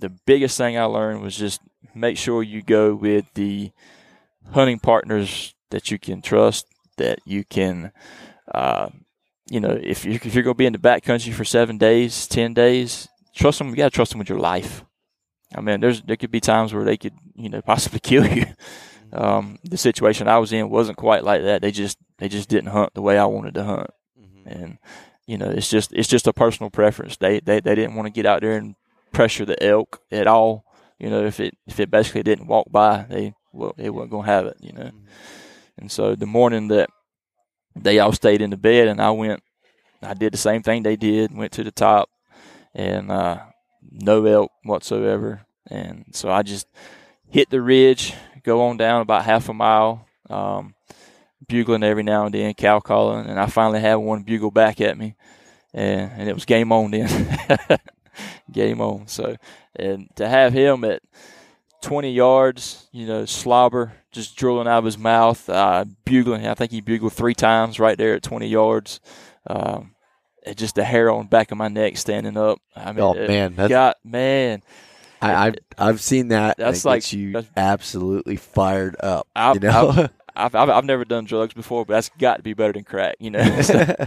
the 0.00 0.10
biggest 0.26 0.56
thing 0.56 0.78
I 0.78 0.84
learned 0.84 1.22
was 1.22 1.36
just 1.36 1.60
make 1.94 2.16
sure 2.18 2.42
you 2.42 2.62
go 2.62 2.94
with 2.94 3.26
the 3.34 3.72
hunting 4.52 4.78
partners 4.78 5.54
that 5.70 5.90
you 5.90 5.98
can 5.98 6.22
trust, 6.22 6.66
that 6.96 7.18
you 7.24 7.44
can, 7.44 7.92
uh, 8.54 8.88
you 9.50 9.60
know, 9.60 9.78
if 9.82 10.04
you 10.04 10.12
if 10.12 10.34
you're 10.34 10.44
gonna 10.44 10.54
be 10.54 10.66
in 10.66 10.72
the 10.72 10.78
backcountry 10.78 11.32
for 11.32 11.44
seven 11.44 11.78
days, 11.78 12.26
ten 12.26 12.54
days, 12.54 13.08
trust 13.36 13.58
them. 13.58 13.68
You 13.68 13.76
gotta 13.76 13.90
trust 13.90 14.10
them 14.10 14.18
with 14.18 14.28
your 14.28 14.38
life. 14.38 14.84
I 15.54 15.60
mean, 15.60 15.80
there's 15.80 16.02
there 16.02 16.16
could 16.16 16.30
be 16.30 16.40
times 16.40 16.74
where 16.74 16.84
they 16.84 16.96
could, 16.96 17.14
you 17.34 17.48
know, 17.48 17.62
possibly 17.72 18.00
kill 18.00 18.26
you. 18.26 18.46
Mm-hmm. 18.46 19.22
Um, 19.22 19.58
the 19.62 19.76
situation 19.76 20.26
I 20.26 20.38
was 20.38 20.52
in 20.52 20.68
wasn't 20.68 20.98
quite 20.98 21.22
like 21.22 21.42
that. 21.42 21.62
They 21.62 21.70
just 21.70 21.98
they 22.18 22.28
just 22.28 22.48
didn't 22.48 22.70
hunt 22.70 22.94
the 22.94 23.02
way 23.02 23.18
I 23.18 23.26
wanted 23.26 23.54
to 23.54 23.64
hunt, 23.64 23.90
mm-hmm. 24.20 24.48
and 24.48 24.78
you 25.26 25.38
know, 25.38 25.50
it's 25.50 25.70
just 25.70 25.92
it's 25.92 26.08
just 26.08 26.26
a 26.26 26.32
personal 26.32 26.70
preference. 26.70 27.16
They 27.16 27.40
they 27.40 27.60
they 27.60 27.74
didn't 27.74 27.94
want 27.94 28.06
to 28.06 28.12
get 28.12 28.26
out 28.26 28.40
there 28.40 28.56
and 28.56 28.74
pressure 29.12 29.44
the 29.44 29.62
elk 29.62 30.00
at 30.10 30.26
all. 30.26 30.64
You 30.98 31.10
know, 31.10 31.24
if 31.24 31.40
it 31.40 31.56
if 31.66 31.78
it 31.78 31.90
basically 31.90 32.22
didn't 32.22 32.48
walk 32.48 32.70
by, 32.70 33.06
they 33.08 33.34
well 33.52 33.74
they 33.76 33.90
weren't 33.90 34.10
gonna 34.10 34.26
have 34.26 34.46
it. 34.46 34.56
You 34.60 34.72
know, 34.72 34.82
mm-hmm. 34.82 35.06
and 35.78 35.92
so 35.92 36.14
the 36.14 36.26
morning 36.26 36.68
that 36.68 36.90
they 37.76 37.98
all 37.98 38.12
stayed 38.12 38.40
in 38.40 38.50
the 38.50 38.56
bed 38.56 38.88
and 38.88 39.00
I 39.00 39.10
went, 39.10 39.42
I 40.02 40.14
did 40.14 40.32
the 40.32 40.38
same 40.38 40.62
thing 40.62 40.82
they 40.82 40.96
did. 40.96 41.36
Went 41.36 41.52
to 41.52 41.64
the 41.64 41.70
top, 41.70 42.08
and 42.76 43.10
uh, 43.10 43.38
no 43.90 44.24
elk 44.26 44.52
whatsoever. 44.62 45.46
And 45.68 46.04
so 46.12 46.30
I 46.30 46.42
just 46.42 46.68
hit 47.28 47.50
the 47.50 47.60
ridge, 47.60 48.14
go 48.44 48.62
on 48.66 48.76
down 48.76 49.00
about 49.00 49.24
half 49.24 49.48
a 49.48 49.54
mile, 49.54 50.06
um, 50.30 50.74
bugling 51.48 51.82
every 51.82 52.02
now 52.02 52.26
and 52.26 52.34
then, 52.34 52.54
cow 52.54 52.78
calling, 52.78 53.26
and 53.26 53.40
I 53.40 53.46
finally 53.46 53.80
had 53.80 53.96
one 53.96 54.22
bugle 54.22 54.50
back 54.50 54.80
at 54.80 54.96
me, 54.96 55.16
and 55.72 56.12
and 56.16 56.28
it 56.28 56.34
was 56.34 56.44
game 56.44 56.70
on 56.70 56.90
then, 56.90 57.38
game 58.52 58.80
on. 58.80 59.08
So, 59.08 59.36
and 59.74 60.08
to 60.16 60.28
have 60.28 60.52
him 60.52 60.84
at 60.84 61.02
20 61.82 62.12
yards, 62.12 62.88
you 62.92 63.06
know, 63.06 63.24
slobber 63.24 63.92
just 64.12 64.36
drilling 64.36 64.68
out 64.68 64.78
of 64.78 64.84
his 64.84 64.98
mouth, 64.98 65.48
uh, 65.48 65.84
bugling. 66.04 66.46
I 66.46 66.54
think 66.54 66.70
he 66.70 66.80
bugled 66.80 67.12
three 67.12 67.34
times 67.34 67.80
right 67.80 67.98
there 67.98 68.14
at 68.14 68.22
20 68.22 68.46
yards. 68.46 69.00
Um, 69.46 69.95
Uh, 70.46 70.52
just 70.54 70.74
the 70.76 70.84
hair 70.84 71.10
on 71.10 71.24
the 71.24 71.28
back 71.28 71.50
of 71.52 71.58
my 71.58 71.68
neck 71.68 71.96
standing 71.96 72.36
up. 72.36 72.60
I 72.74 72.92
mean, 72.92 73.00
Oh, 73.02 73.14
it 73.14 73.28
man, 73.28 73.54
that's- 73.54 73.68
got 73.68 73.96
man. 74.04 74.62
I, 75.22 75.46
I've 75.46 75.54
I've 75.78 76.00
seen 76.00 76.28
that. 76.28 76.56
That's 76.58 76.84
like- 76.84 77.12
you 77.12 77.32
that's- 77.32 77.50
absolutely 77.56 78.36
fired 78.36 78.96
up. 79.00 79.26
I- 79.34 79.52
you 79.54 79.60
know. 79.60 80.08
I've, 80.38 80.54
I've 80.54 80.68
I've 80.68 80.84
never 80.84 81.06
done 81.06 81.24
drugs 81.24 81.54
before, 81.54 81.86
but 81.86 81.94
that's 81.94 82.10
got 82.18 82.36
to 82.36 82.42
be 82.42 82.52
better 82.52 82.74
than 82.74 82.84
crack, 82.84 83.16
you 83.18 83.30
know. 83.30 83.40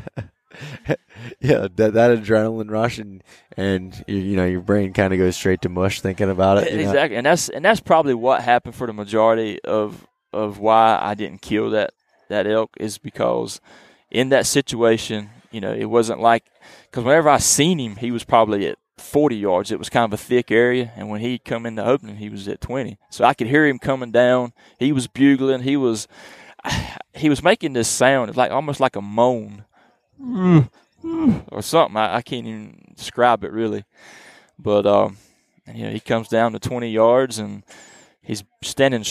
yeah, 1.41 1.67
that, 1.75 1.93
that 1.93 2.19
adrenaline 2.19 2.69
rush 2.69 2.97
and 2.99 3.23
and 3.57 4.03
you, 4.07 4.17
you 4.17 4.35
know 4.35 4.45
your 4.45 4.61
brain 4.61 4.93
kind 4.93 5.13
of 5.13 5.19
goes 5.19 5.35
straight 5.35 5.61
to 5.63 5.69
mush 5.69 6.01
thinking 6.01 6.29
about 6.29 6.59
it. 6.59 6.71
you 6.71 6.77
know? 6.83 6.83
exactly, 6.89 7.17
and 7.17 7.25
that's 7.25 7.49
and 7.49 7.63
that's 7.63 7.79
probably 7.79 8.13
what 8.13 8.41
happened 8.43 8.75
for 8.75 8.87
the 8.87 8.93
majority 8.93 9.59
of 9.63 10.05
of 10.33 10.59
why 10.59 10.99
I 11.01 11.15
didn't 11.15 11.41
kill 11.41 11.71
that 11.71 11.93
that 12.29 12.45
elk 12.45 12.71
is 12.77 12.97
because 12.97 13.59
in 14.11 14.29
that 14.29 14.45
situation, 14.45 15.29
you 15.51 15.61
know, 15.61 15.73
it 15.73 15.85
wasn't 15.85 16.19
like 16.19 16.45
because 16.89 17.03
whenever 17.03 17.29
I 17.29 17.37
seen 17.37 17.79
him, 17.79 17.95
he 17.95 18.11
was 18.11 18.23
probably 18.23 18.67
at 18.67 18.77
40 18.97 19.35
yards. 19.35 19.71
It 19.71 19.79
was 19.79 19.89
kind 19.89 20.05
of 20.05 20.19
a 20.19 20.21
thick 20.21 20.51
area, 20.51 20.91
and 20.95 21.09
when 21.09 21.21
he 21.21 21.39
come 21.39 21.65
in 21.65 21.75
the 21.75 21.85
opening, 21.85 22.17
he 22.17 22.29
was 22.29 22.47
at 22.47 22.61
20. 22.61 22.97
So 23.09 23.23
I 23.23 23.33
could 23.33 23.47
hear 23.47 23.65
him 23.65 23.79
coming 23.79 24.11
down. 24.11 24.53
He 24.77 24.91
was 24.91 25.07
bugling. 25.07 25.61
He 25.61 25.77
was 25.77 26.07
he 27.13 27.29
was 27.29 27.43
making 27.43 27.73
this 27.73 27.87
sound, 27.87 28.29
It's 28.29 28.37
like 28.37 28.51
almost 28.51 28.79
like 28.79 28.95
a 28.95 29.01
moan 29.01 29.65
or 31.51 31.61
something. 31.61 31.97
I, 31.97 32.17
I 32.17 32.21
can't 32.21 32.47
even 32.47 32.93
describe 32.95 33.43
it 33.43 33.51
really, 33.51 33.85
but 34.57 34.85
um, 34.85 35.17
you 35.73 35.85
know, 35.85 35.91
he 35.91 35.99
comes 35.99 36.27
down 36.27 36.53
to 36.53 36.59
20 36.59 36.89
yards 36.89 37.39
and 37.39 37.63
he's 38.21 38.43
standing 38.61 39.03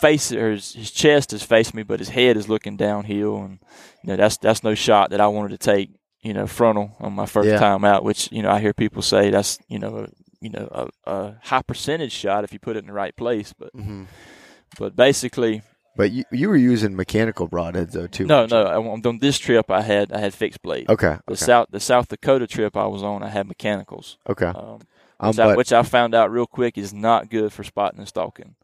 face 0.00 0.32
or 0.32 0.52
his, 0.52 0.72
his 0.74 0.90
chest 0.90 1.32
is 1.32 1.42
facing 1.42 1.76
me, 1.76 1.82
but 1.82 1.98
his 2.00 2.08
head 2.10 2.36
is 2.36 2.48
looking 2.48 2.76
downhill, 2.76 3.36
and 3.38 3.58
you 4.02 4.08
know 4.10 4.16
that's 4.16 4.36
that's 4.38 4.62
no 4.64 4.74
shot 4.74 5.10
that 5.10 5.20
I 5.20 5.26
wanted 5.28 5.50
to 5.60 5.72
take. 5.72 5.90
You 6.22 6.34
know, 6.34 6.46
frontal 6.46 6.94
on 7.00 7.14
my 7.14 7.24
first 7.24 7.48
Yeah. 7.48 7.58
time 7.58 7.82
out, 7.82 8.04
which 8.04 8.30
you 8.30 8.42
know 8.42 8.50
I 8.50 8.60
hear 8.60 8.74
people 8.74 9.00
say 9.00 9.30
that's 9.30 9.58
you 9.68 9.78
know 9.78 9.96
a, 10.04 10.08
you 10.42 10.50
know 10.50 10.68
a, 10.70 11.10
a 11.10 11.36
high 11.42 11.62
percentage 11.62 12.12
shot 12.12 12.44
if 12.44 12.52
you 12.52 12.58
put 12.58 12.76
it 12.76 12.80
in 12.80 12.86
the 12.88 12.92
right 12.92 13.16
place, 13.16 13.54
but 13.58 13.72
Mhm. 13.74 14.06
but 14.78 14.94
basically 14.96 15.62
But 15.96 16.10
you 16.12 16.24
you 16.30 16.48
were 16.50 16.56
using 16.56 16.94
mechanical 16.94 17.48
broadheads 17.48 17.92
though 17.92 18.06
too. 18.06 18.26
no 18.26 18.44
no 18.46 18.66
on 18.66 19.00
on 19.06 19.18
this 19.18 19.38
trip 19.38 19.70
I 19.70 19.80
had 19.80 20.12
I 20.12 20.18
had 20.18 20.34
fixed 20.34 20.60
blade. 20.62 20.90
Okay. 20.90 21.16
The 21.26 21.32
Okay. 21.32 21.44
South 21.46 21.68
the 21.70 21.80
South 21.80 22.08
Dakota 22.08 22.46
trip 22.46 22.76
I 22.76 22.86
was 22.86 23.02
on 23.02 23.22
I 23.22 23.28
had 23.28 23.46
mechanicals. 23.48 24.18
okay. 24.28 24.46
Um, 24.46 24.80
Um, 25.22 25.30
I, 25.30 25.32
but 25.32 25.56
which 25.56 25.72
I 25.72 25.82
found 25.82 26.14
out 26.14 26.30
real 26.30 26.46
quick 26.46 26.76
is 26.78 26.92
not 26.94 27.28
good 27.30 27.52
for 27.52 27.64
spotting 27.64 27.98
and 27.98 28.08
stalking. 28.08 28.56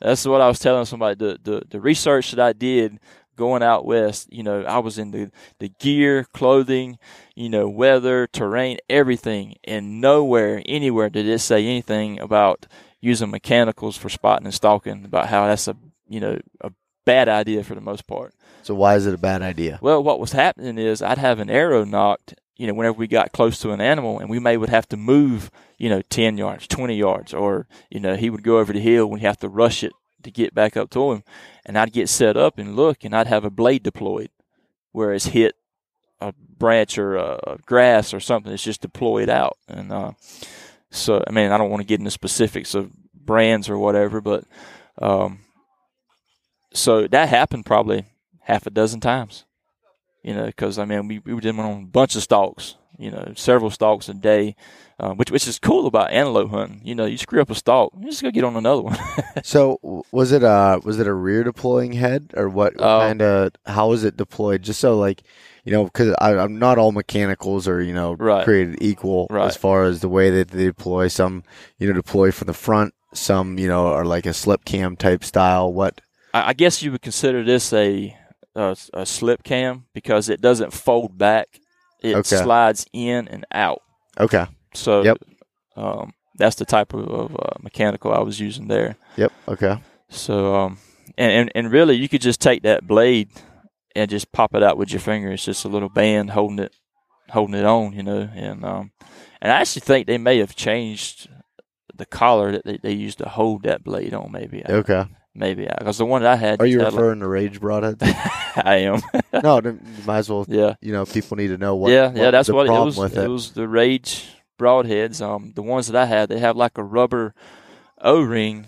That's 0.00 0.26
what 0.26 0.40
I 0.40 0.48
was 0.48 0.58
telling 0.58 0.84
somebody. 0.84 1.16
The, 1.16 1.38
the 1.42 1.62
the 1.68 1.80
research 1.80 2.32
that 2.32 2.40
I 2.40 2.52
did 2.52 2.98
going 3.36 3.62
out 3.62 3.84
west, 3.84 4.32
you 4.32 4.42
know, 4.42 4.62
I 4.62 4.78
was 4.78 4.98
in 4.98 5.10
the, 5.10 5.30
the 5.58 5.68
gear, 5.68 6.24
clothing, 6.32 6.98
you 7.34 7.50
know, 7.50 7.68
weather, 7.68 8.26
terrain, 8.26 8.78
everything, 8.88 9.56
and 9.62 10.00
nowhere, 10.00 10.62
anywhere 10.64 11.10
did 11.10 11.28
it 11.28 11.40
say 11.40 11.66
anything 11.66 12.18
about 12.18 12.64
using 13.02 13.30
mechanicals 13.30 13.94
for 13.94 14.08
spotting 14.08 14.46
and 14.46 14.54
stalking, 14.54 15.04
about 15.04 15.28
how 15.28 15.46
that's 15.46 15.68
a 15.68 15.76
you 16.08 16.20
know, 16.20 16.38
a 16.60 16.72
bad 17.04 17.28
idea 17.28 17.62
for 17.62 17.74
the 17.74 17.80
most 17.80 18.06
part. 18.06 18.34
so 18.62 18.74
why 18.74 18.96
is 18.96 19.06
it 19.06 19.14
a 19.14 19.18
bad 19.18 19.42
idea? 19.42 19.78
Well, 19.80 20.02
what 20.02 20.20
was 20.20 20.32
happening 20.32 20.78
is 20.78 21.02
I'd 21.02 21.18
have 21.18 21.38
an 21.38 21.50
arrow 21.50 21.84
nocked, 21.84 22.34
you 22.56 22.66
know, 22.66 22.74
whenever 22.74 22.96
we 22.96 23.06
got 23.06 23.32
close 23.32 23.58
to 23.60 23.72
an 23.72 23.80
animal, 23.80 24.18
and 24.18 24.30
we 24.30 24.38
may 24.38 24.56
would 24.56 24.70
have 24.70 24.88
to 24.88 24.96
move, 24.96 25.50
you 25.78 25.88
know, 25.88 26.02
ten 26.02 26.38
yards, 26.38 26.66
twenty 26.66 26.96
yards, 26.96 27.34
or 27.34 27.66
you 27.90 28.00
know, 28.00 28.16
he 28.16 28.30
would 28.30 28.42
go 28.42 28.58
over 28.58 28.72
the 28.72 28.80
hill. 28.80 29.06
We 29.06 29.20
have 29.20 29.38
to 29.38 29.48
rush 29.48 29.84
it 29.84 29.92
to 30.22 30.30
get 30.30 30.54
back 30.54 30.76
up 30.76 30.90
to 30.90 31.12
him, 31.12 31.22
and 31.64 31.78
I'd 31.78 31.92
get 31.92 32.08
set 32.08 32.36
up 32.36 32.58
and 32.58 32.74
look, 32.74 33.04
and 33.04 33.14
I'd 33.14 33.26
have 33.26 33.44
a 33.44 33.50
blade 33.50 33.82
deployed, 33.82 34.30
where 34.92 35.12
it's 35.12 35.26
hit 35.26 35.54
a 36.20 36.32
branch 36.32 36.96
or 36.96 37.16
a 37.16 37.58
grass 37.66 38.14
or 38.14 38.20
something. 38.20 38.52
It's 38.52 38.62
just 38.62 38.80
deployed 38.80 39.28
out, 39.28 39.58
and 39.68 39.92
uh, 39.92 40.12
so 40.90 41.22
I 41.26 41.30
mean, 41.30 41.50
I 41.50 41.58
don't 41.58 41.70
want 41.70 41.82
to 41.82 41.86
get 41.86 42.00
into 42.00 42.10
specifics 42.10 42.74
of 42.74 42.90
brands 43.14 43.68
or 43.68 43.76
whatever, 43.76 44.20
but 44.22 44.44
um, 44.98 45.40
so 46.72 47.06
that 47.06 47.28
happened 47.28 47.66
probably 47.66 48.06
half 48.40 48.66
a 48.66 48.70
dozen 48.70 49.00
times 49.00 49.44
you 50.26 50.34
know, 50.34 50.46
because 50.46 50.78
I 50.78 50.84
mean, 50.84 51.06
we, 51.08 51.20
we 51.20 51.32
were 51.34 51.40
doing 51.40 51.58
on 51.60 51.82
a 51.84 51.86
bunch 51.86 52.16
of 52.16 52.22
stalks, 52.22 52.74
you 52.98 53.10
know, 53.10 53.32
several 53.36 53.70
stalks 53.70 54.08
a 54.08 54.14
day, 54.14 54.56
uh, 54.98 55.12
which 55.12 55.30
which 55.30 55.46
is 55.46 55.58
cool 55.58 55.86
about 55.86 56.10
antelope 56.10 56.50
hunting. 56.50 56.80
You 56.84 56.94
know, 56.96 57.04
you 57.06 57.16
screw 57.16 57.40
up 57.40 57.50
a 57.50 57.54
stalk, 57.54 57.92
you 58.00 58.06
just 58.10 58.22
go 58.22 58.30
get 58.32 58.44
on 58.44 58.56
another 58.56 58.82
one. 58.82 58.98
So 59.44 59.78
was 60.10 60.32
it 60.32 60.42
a 60.42 60.80
was 60.84 60.98
it 60.98 61.06
a 61.06 61.12
rear 61.14 61.44
deploying 61.44 61.92
head 61.92 62.32
or 62.36 62.48
what 62.48 62.72
Oh. 62.78 62.98
kind 63.00 63.22
of 63.22 63.52
how 63.66 63.90
was 63.90 64.02
it 64.02 64.16
deployed? 64.16 64.62
Just 64.62 64.80
so 64.80 64.98
like 64.98 65.22
you 65.64 65.72
know, 65.72 65.84
because 65.84 66.14
I'm 66.20 66.58
not 66.58 66.78
all 66.78 66.92
mechanicals 66.92 67.68
are 67.68 67.80
you 67.82 67.94
know 67.94 68.14
Right. 68.14 68.44
created 68.44 68.78
equal 68.80 69.28
Right. 69.30 69.46
as 69.46 69.56
far 69.56 69.84
as 69.84 70.00
the 70.00 70.08
way 70.08 70.30
that 70.30 70.48
they 70.48 70.64
deploy. 70.64 71.08
Some 71.08 71.44
you 71.78 71.86
know 71.86 71.92
deploy 71.94 72.32
from 72.32 72.46
the 72.46 72.54
front. 72.54 72.94
Some 73.14 73.58
you 73.58 73.68
know 73.68 73.86
are 73.88 74.04
like 74.04 74.26
a 74.26 74.32
slip 74.32 74.64
cam 74.64 74.96
type 74.96 75.22
style. 75.22 75.72
What? 75.72 76.00
I, 76.34 76.48
I 76.50 76.52
guess 76.54 76.82
you 76.82 76.90
would 76.92 77.02
consider 77.02 77.44
this 77.44 77.72
a, 77.72 78.16
a 78.56 78.76
a 78.92 79.06
slip 79.06 79.42
cam 79.44 79.84
because 79.94 80.28
it 80.28 80.40
doesn't 80.40 80.72
fold 80.72 81.16
back; 81.18 81.60
it 82.02 82.16
Okay. 82.16 82.36
slides 82.36 82.86
in 82.92 83.28
and 83.28 83.44
out. 83.52 83.82
Okay. 84.18 84.46
So, 84.74 85.02
Yep. 85.04 85.18
um, 85.76 86.12
that's 86.38 86.56
the 86.56 86.64
type 86.64 86.92
of, 86.94 87.08
of 87.08 87.34
uh, 87.36 87.58
mechanical 87.62 88.12
I 88.12 88.20
was 88.20 88.40
using 88.40 88.68
there. 88.68 88.96
Yep. 89.16 89.32
Okay. 89.48 89.78
So, 90.08 90.54
um, 90.54 90.78
and, 91.16 91.32
and 91.32 91.52
and 91.54 91.72
really, 91.72 91.94
you 91.96 92.08
could 92.08 92.20
just 92.22 92.40
take 92.40 92.62
that 92.62 92.86
blade 92.86 93.28
and 93.94 94.10
just 94.10 94.32
pop 94.32 94.54
it 94.54 94.62
out 94.62 94.76
with 94.78 94.90
your 94.90 95.00
finger. 95.00 95.30
It's 95.32 95.44
just 95.44 95.64
a 95.64 95.68
little 95.68 95.88
band 95.88 96.30
holding 96.30 96.58
it 96.58 96.74
holding 97.30 97.54
it 97.54 97.64
on, 97.64 97.92
you 97.92 98.02
know. 98.02 98.28
And 98.34 98.64
um, 98.64 98.92
and 99.40 99.52
I 99.52 99.60
actually 99.60 99.80
think 99.80 100.06
they 100.06 100.18
may 100.18 100.38
have 100.38 100.54
changed 100.56 101.28
the 101.94 102.06
collar 102.06 102.52
that 102.52 102.64
they, 102.66 102.76
they 102.76 102.92
used 102.92 103.18
to 103.18 103.28
hold 103.28 103.62
that 103.62 103.82
blade 103.82 104.12
on. 104.14 104.30
Maybe 104.30 104.62
Okay. 104.68 105.06
Maybe 105.36 105.68
because 105.78 105.98
the 105.98 106.04
one 106.06 106.22
that 106.22 106.32
I 106.32 106.36
had. 106.36 106.60
Are 106.60 106.66
you 106.66 106.78
had 106.80 106.86
like- 106.92 106.94
referring 106.94 107.20
to 107.20 107.28
Rage 107.28 107.60
Broadhead? 107.60 107.98
I 108.02 108.76
am. 108.90 109.00
no, 109.42 109.60
you 109.62 109.78
might 110.06 110.18
as 110.18 110.30
well. 110.30 110.44
yeah. 110.48 110.74
You 110.80 110.92
know, 110.92 111.04
people 111.06 111.36
need 111.36 111.48
to 111.48 111.58
know 111.58 111.76
what. 111.76 111.92
yeah, 111.92 112.10
yeah, 112.14 112.30
that's 112.30 112.48
what 112.48 112.66
it 112.66 112.70
was. 112.70 112.96
with 112.96 113.16
It. 113.16 113.24
it. 113.24 113.28
was 113.28 113.52
the 113.52 113.68
Rage 113.68 114.26
broadheads. 114.58 115.20
Um, 115.20 115.52
the 115.54 115.62
ones 115.62 115.88
that 115.88 115.96
I 116.00 116.06
had, 116.06 116.28
they 116.28 116.38
have 116.38 116.56
like 116.56 116.78
a 116.78 116.82
rubber 116.84 117.34
O 118.00 118.20
ring, 118.20 118.66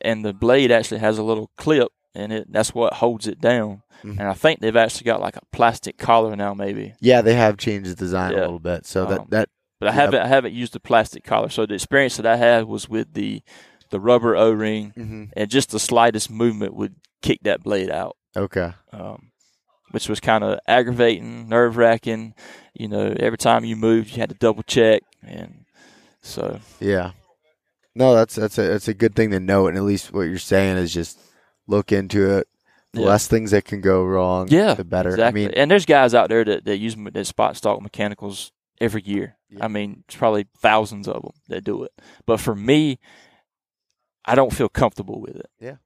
and 0.00 0.24
the 0.24 0.32
blade 0.32 0.70
actually 0.70 1.00
has 1.00 1.18
a 1.18 1.22
little 1.22 1.50
clip, 1.56 1.88
and 2.14 2.32
it 2.32 2.52
that's 2.52 2.74
what 2.74 2.94
holds 2.94 3.26
it 3.26 3.40
down. 3.40 3.82
Mhm. 4.02 4.12
And 4.18 4.22
I 4.22 4.32
think 4.34 4.60
they've 4.60 4.76
actually 4.76 5.04
got 5.04 5.20
like 5.20 5.36
a 5.36 5.42
plastic 5.52 5.98
collar 5.98 6.34
now, 6.34 6.54
maybe. 6.54 6.94
Yeah, 7.00 7.20
they 7.20 7.34
have 7.34 7.58
changed 7.58 7.90
the 7.90 7.94
design 7.94 8.32
a 8.32 8.36
little 8.36 8.58
bit, 8.58 8.86
so 8.86 9.04
that 9.06 9.20
Um, 9.20 9.26
that 9.30 9.48
But 9.78 9.90
I 9.90 9.92
haven't 9.92 10.20
I 10.22 10.26
haven't 10.26 10.54
used 10.54 10.72
the 10.72 10.80
plastic 10.80 11.24
collar. 11.24 11.50
So 11.50 11.66
the 11.66 11.74
experience 11.74 12.16
that 12.16 12.24
I 12.26 12.36
had 12.36 12.64
was 12.64 12.88
with 12.88 13.12
the 13.12 13.42
the 13.90 14.00
rubber 14.00 14.36
O 14.36 14.50
ring, 14.50 14.92
mhm. 14.96 15.30
and 15.36 15.50
just 15.50 15.70
the 15.70 15.78
slightest 15.80 16.30
movement 16.30 16.74
would 16.74 16.94
kick 17.22 17.40
that 17.42 17.62
blade 17.62 17.90
out. 17.90 18.16
okay. 18.36 18.72
um, 18.92 19.30
which 19.90 20.08
was 20.08 20.20
kind 20.20 20.44
of 20.44 20.60
aggravating, 20.68 21.48
nerve 21.48 21.76
wracking. 21.76 22.32
You 22.74 22.86
know, 22.86 23.12
every 23.18 23.38
time 23.38 23.64
you 23.64 23.74
moved, 23.74 24.12
you 24.12 24.18
had 24.20 24.28
to 24.28 24.36
double 24.36 24.62
check, 24.62 25.02
and 25.22 25.64
so 26.22 26.60
Yeah. 26.78 27.10
No, 27.96 28.14
that's 28.14 28.36
that's 28.36 28.56
a 28.56 28.62
that's 28.62 28.86
a 28.86 28.94
good 28.94 29.16
thing 29.16 29.30
to 29.32 29.40
note, 29.40 29.68
and 29.68 29.76
at 29.76 29.82
least 29.82 30.12
what 30.12 30.22
you're 30.22 30.38
saying 30.38 30.76
is 30.76 30.94
just 30.94 31.18
look 31.66 31.90
into 31.90 32.38
it. 32.38 32.46
The 32.92 33.00
Yeah. 33.00 33.06
less 33.08 33.26
things 33.26 33.50
that 33.50 33.64
can 33.64 33.80
go 33.80 34.04
wrong, 34.04 34.46
yeah, 34.48 34.74
the 34.74 34.84
better. 34.84 35.10
Exactly. 35.10 35.44
I 35.44 35.48
mean, 35.48 35.54
and 35.56 35.70
there's 35.70 35.86
guys 35.86 36.14
out 36.14 36.28
there 36.28 36.44
that 36.44 36.64
that 36.64 36.78
use 36.78 36.94
that 36.96 37.26
spot 37.26 37.56
stock 37.56 37.82
mechanicals 37.82 38.52
every 38.80 39.02
year. 39.04 39.36
Yeah. 39.48 39.64
I 39.64 39.68
mean, 39.68 40.04
it's 40.06 40.16
probably 40.16 40.46
thousands 40.58 41.08
of 41.08 41.22
them 41.22 41.32
that 41.48 41.64
do 41.64 41.82
it. 41.82 41.92
But 42.26 42.38
for 42.38 42.54
me, 42.54 42.98
I 44.30 44.34
don't 44.36 44.52
feel 44.52 44.68
comfortable 44.68 45.20
with 45.20 45.36
it. 45.36 45.50
Yeah. 45.58 45.76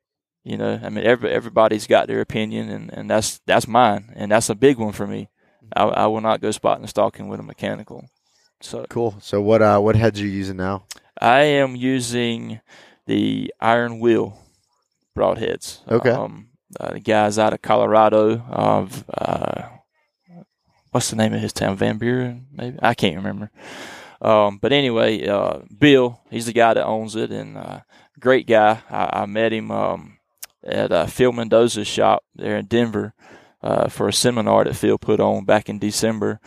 You 0.42 0.58
know, 0.58 0.78
I 0.82 0.90
mean, 0.90 1.06
every 1.06 1.30
everybody's 1.30 1.86
got 1.86 2.06
their 2.06 2.20
opinion, 2.20 2.68
and, 2.68 2.92
and 2.92 3.08
that's 3.08 3.40
that's 3.46 3.66
mine, 3.66 4.12
and 4.14 4.30
that's 4.30 4.50
a 4.50 4.54
big 4.54 4.76
one 4.76 4.92
for 4.92 5.06
me. 5.06 5.30
I, 5.74 5.84
I 5.84 6.06
will 6.06 6.20
not 6.20 6.42
go 6.42 6.50
spotting 6.50 6.82
and 6.82 6.90
stalking 6.90 7.28
with 7.28 7.40
a 7.40 7.42
mechanical. 7.42 8.10
So 8.60 8.84
cool. 8.90 9.16
So 9.20 9.40
what 9.40 9.62
uh 9.62 9.78
what 9.80 9.96
heads 9.96 10.20
are 10.20 10.24
you 10.24 10.30
using 10.30 10.58
now? 10.58 10.84
I 11.18 11.40
am 11.42 11.74
using 11.74 12.60
the 13.06 13.52
Iron 13.60 14.00
Will 14.00 14.36
broadheads. 15.16 15.80
Okay. 15.90 16.10
Um, 16.10 16.48
uh, 16.78 16.92
the 16.92 17.00
guys 17.00 17.38
out 17.38 17.54
of 17.54 17.62
Colorado 17.62 18.40
of 18.40 19.04
uh, 19.16 19.68
what's 20.90 21.08
the 21.08 21.16
name 21.16 21.32
of 21.32 21.40
his 21.40 21.52
town? 21.52 21.76
Van 21.76 21.96
Buren, 21.96 22.46
maybe 22.52 22.78
I 22.82 22.94
can't 22.94 23.16
remember. 23.16 23.50
Um, 24.20 24.58
but 24.58 24.72
anyway, 24.72 25.26
uh, 25.26 25.60
Bill, 25.76 26.20
he's 26.30 26.46
the 26.46 26.52
guy 26.52 26.74
that 26.74 26.86
owns 26.86 27.14
it, 27.14 27.30
and 27.30 27.58
uh, 27.58 27.80
great 28.24 28.46
guy. 28.46 28.80
I, 28.90 29.22
I 29.22 29.26
met 29.26 29.52
him 29.52 29.70
um, 29.70 30.18
at 30.64 30.90
uh, 30.90 31.06
Phil 31.06 31.32
Mendoza's 31.32 31.86
shop 31.86 32.24
there 32.34 32.56
in 32.56 32.66
Denver 32.66 33.12
uh, 33.62 33.88
for 33.88 34.08
a 34.08 34.12
seminar 34.12 34.64
that 34.64 34.74
Phil 34.76 34.98
put 34.98 35.20
on 35.20 35.44
back 35.44 35.68
in 35.68 35.78
December. 35.78 36.40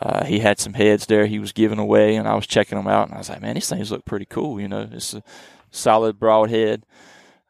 Uh, 0.00 0.24
he 0.24 0.40
had 0.40 0.58
some 0.58 0.74
heads 0.74 1.06
there 1.06 1.26
he 1.26 1.38
was 1.38 1.52
giving 1.52 1.78
away, 1.78 2.16
and 2.16 2.26
I 2.28 2.34
was 2.34 2.46
checking 2.46 2.76
them 2.78 2.88
out, 2.88 3.06
and 3.08 3.14
I 3.14 3.18
was 3.18 3.28
like, 3.30 3.40
man, 3.40 3.54
these 3.54 3.68
things 3.68 3.90
look 3.90 4.04
pretty 4.04 4.26
cool. 4.26 4.60
You 4.60 4.68
know, 4.68 4.88
it's 4.92 5.14
a 5.14 5.22
solid 5.70 6.18
broadhead. 6.18 6.84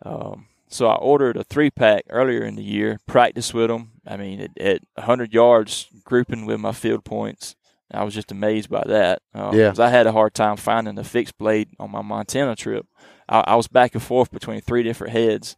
Um, 0.04 0.46
so 0.68 0.87
I 0.88 0.94
ordered 0.96 1.37
a 1.37 1.44
three 1.44 1.70
pack 1.70 2.04
earlier 2.10 2.42
in 2.44 2.56
the 2.56 2.62
year, 2.62 2.98
practiced 3.06 3.54
with 3.54 3.68
them. 3.68 3.92
I 4.06 4.16
mean, 4.16 4.40
at, 4.40 4.58
at 4.60 4.80
100 4.94 5.32
yards, 5.32 5.88
grouping 6.04 6.46
with 6.46 6.60
my 6.60 6.72
field 6.72 7.04
points. 7.04 7.56
I 7.92 8.02
was 8.02 8.14
just 8.14 8.32
amazed 8.32 8.70
by 8.70 8.82
that. 8.87 9.22
Um, 9.34 9.54
Yeah. 9.56 9.68
'cause 9.68 9.78
I 9.80 9.88
had 9.88 10.06
a 10.06 10.12
hard 10.12 10.34
time 10.34 10.56
finding 10.56 10.98
a 10.98 11.04
fixed 11.04 11.38
blade 11.38 11.68
on 11.78 11.90
my 11.92 12.02
Montana 12.02 12.56
trip. 12.56 12.87
I, 13.28 13.40
I 13.48 13.54
was 13.56 13.68
back 13.68 13.94
and 13.94 14.02
forth 14.02 14.30
between 14.30 14.60
three 14.60 14.82
different 14.82 15.12
heads, 15.12 15.56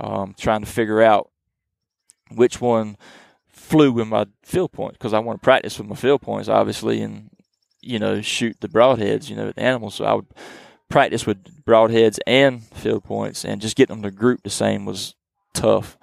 um, 0.00 0.34
trying 0.38 0.60
to 0.60 0.66
figure 0.66 1.02
out 1.02 1.30
which 2.30 2.60
one 2.60 2.96
flew 3.48 3.92
with 3.92 4.08
my 4.08 4.26
field 4.42 4.72
points 4.72 4.98
because 4.98 5.12
I 5.12 5.18
want 5.18 5.40
to 5.40 5.44
practice 5.44 5.78
with 5.78 5.88
my 5.88 5.96
field 5.96 6.22
points, 6.22 6.48
obviously, 6.48 7.00
and 7.02 7.30
you 7.80 7.98
know 7.98 8.20
shoot 8.20 8.56
the 8.60 8.68
broadheads, 8.68 9.28
you 9.28 9.36
know, 9.36 9.46
with 9.46 9.56
the 9.56 9.62
animals. 9.62 9.94
So 9.96 10.04
I 10.04 10.14
would 10.14 10.26
practice 10.88 11.26
with 11.26 11.64
broadheads 11.64 12.18
and 12.26 12.62
field 12.64 13.04
points, 13.04 13.44
and 13.44 13.60
just 13.60 13.76
getting 13.76 13.96
them 13.96 14.02
to 14.10 14.16
group 14.16 14.42
the 14.42 14.50
same 14.50 14.84
was 14.84 15.14
tough. 15.54 15.96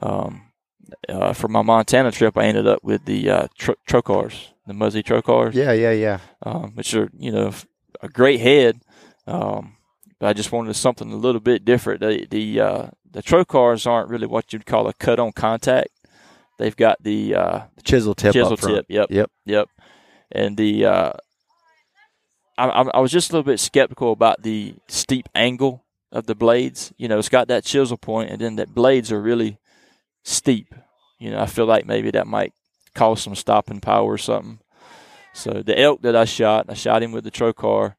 Um, 0.00 0.42
uh, 1.08 1.32
for 1.34 1.48
my 1.48 1.62
Montana 1.62 2.10
trip, 2.10 2.38
I 2.38 2.44
ended 2.44 2.66
up 2.66 2.82
with 2.82 3.04
the 3.04 3.28
uh, 3.28 3.48
tro- 3.58 3.74
trocars, 3.88 4.48
the 4.66 4.72
Muzzy 4.72 5.02
trocars 5.02 5.52
Yeah, 5.54 5.72
yeah, 5.72 5.92
yeah. 5.92 6.18
um, 6.42 6.72
which 6.74 6.94
are 6.94 7.10
you 7.18 7.30
know 7.30 7.52
a 8.00 8.08
great 8.08 8.40
head. 8.40 8.80
Um, 9.26 9.76
but 10.18 10.28
I 10.28 10.32
just 10.32 10.52
wanted 10.52 10.74
something 10.74 11.12
a 11.12 11.16
little 11.16 11.40
bit 11.40 11.64
different. 11.64 12.00
The 12.00 12.26
the 12.28 12.60
uh, 12.60 12.86
the 13.10 13.22
trocars 13.22 13.86
aren't 13.86 14.10
really 14.10 14.26
what 14.26 14.52
you'd 14.52 14.66
call 14.66 14.88
a 14.88 14.92
cut 14.92 15.18
on 15.18 15.32
contact. 15.32 15.90
They've 16.58 16.76
got 16.76 17.02
the 17.02 17.34
uh, 17.34 17.60
Chisel 17.84 18.14
tip. 18.14 18.32
chisel 18.32 18.54
up 18.54 18.58
front. 18.60 18.76
tip. 18.76 18.86
Yep. 18.88 19.10
Yep. 19.10 19.30
Yep. 19.44 19.68
And 20.32 20.56
the 20.56 20.84
uh, 20.86 21.12
I, 22.56 22.68
I 22.68 22.82
I 22.94 23.00
was 23.00 23.12
just 23.12 23.30
a 23.30 23.32
little 23.32 23.50
bit 23.50 23.60
skeptical 23.60 24.12
about 24.12 24.42
the 24.42 24.74
steep 24.88 25.28
angle 25.34 25.84
of 26.10 26.26
the 26.26 26.34
blades. 26.34 26.92
You 26.96 27.08
know, 27.08 27.18
it's 27.18 27.28
got 27.28 27.48
that 27.48 27.64
chisel 27.64 27.96
point, 27.96 28.30
and 28.30 28.40
then 28.40 28.56
the 28.56 28.66
blades 28.66 29.12
are 29.12 29.20
really 29.20 29.58
steep. 30.24 30.74
You 31.18 31.30
know, 31.30 31.40
I 31.40 31.46
feel 31.46 31.66
like 31.66 31.86
maybe 31.86 32.10
that 32.10 32.26
might 32.26 32.52
cause 32.94 33.22
some 33.22 33.34
stopping 33.34 33.80
power 33.80 34.12
or 34.12 34.18
something. 34.18 34.58
So 35.32 35.62
the 35.64 35.78
elk 35.78 36.02
that 36.02 36.16
I 36.16 36.24
shot, 36.24 36.66
I 36.68 36.74
shot 36.74 37.02
him 37.02 37.12
with 37.12 37.24
the 37.24 37.30
trocar, 37.30 37.94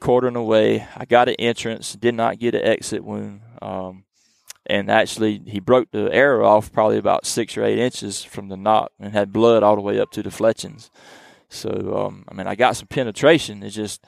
quartering 0.00 0.36
away. 0.36 0.86
I 0.96 1.04
got 1.04 1.28
an 1.28 1.36
entrance, 1.38 1.94
did 1.94 2.14
not 2.14 2.38
get 2.38 2.54
an 2.54 2.62
exit 2.64 3.04
wound. 3.04 3.40
Um, 3.62 4.04
and 4.66 4.90
actually, 4.90 5.42
he 5.46 5.60
broke 5.60 5.90
the 5.92 6.12
arrow 6.12 6.46
off 6.46 6.72
probably 6.72 6.98
about 6.98 7.24
six 7.26 7.56
or 7.56 7.64
eight 7.64 7.78
inches 7.78 8.24
from 8.24 8.48
the 8.48 8.56
nock 8.56 8.90
and 8.98 9.12
had 9.12 9.32
blood 9.32 9.62
all 9.62 9.76
the 9.76 9.82
way 9.82 10.00
up 10.00 10.10
to 10.12 10.22
the 10.22 10.30
fletchings. 10.30 10.90
So, 11.48 11.70
um, 11.96 12.24
I 12.28 12.34
mean, 12.34 12.46
I 12.48 12.56
got 12.56 12.76
some 12.76 12.88
penetration. 12.88 13.62
It's 13.62 13.76
just, 13.76 14.04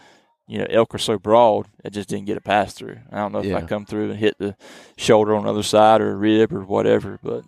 you 0.48 0.58
know, 0.58 0.66
elk 0.68 0.94
are 0.94 0.98
so 0.98 1.18
broad, 1.18 1.68
it 1.84 1.90
just 1.90 2.08
didn't 2.08 2.26
get 2.26 2.36
a 2.36 2.40
pass 2.40 2.74
through. 2.74 2.98
I 3.12 3.18
don't 3.18 3.32
know 3.32 3.38
if 3.38 3.44
Yeah. 3.46 3.58
I 3.58 3.62
come 3.62 3.86
through 3.86 4.10
and 4.10 4.18
hit 4.18 4.36
the 4.38 4.56
shoulder 4.96 5.34
on 5.36 5.44
the 5.44 5.50
other 5.50 5.62
side 5.62 6.00
or 6.00 6.16
rib 6.16 6.52
or 6.52 6.64
whatever, 6.64 7.20
but 7.22 7.44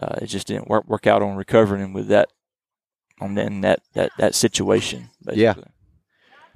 uh, 0.00 0.16
it 0.22 0.26
just 0.26 0.46
didn't 0.46 0.68
work 0.68 0.86
work 0.86 1.06
out 1.06 1.22
on 1.22 1.34
recovering 1.36 1.82
him 1.82 1.92
with 1.94 2.08
that 2.08 2.28
on 3.20 3.34
then 3.34 3.62
that, 3.62 3.80
that 3.94 4.10
that 4.18 4.34
situation. 4.34 5.08
Basically. 5.24 5.42
Yeah. 5.42 5.54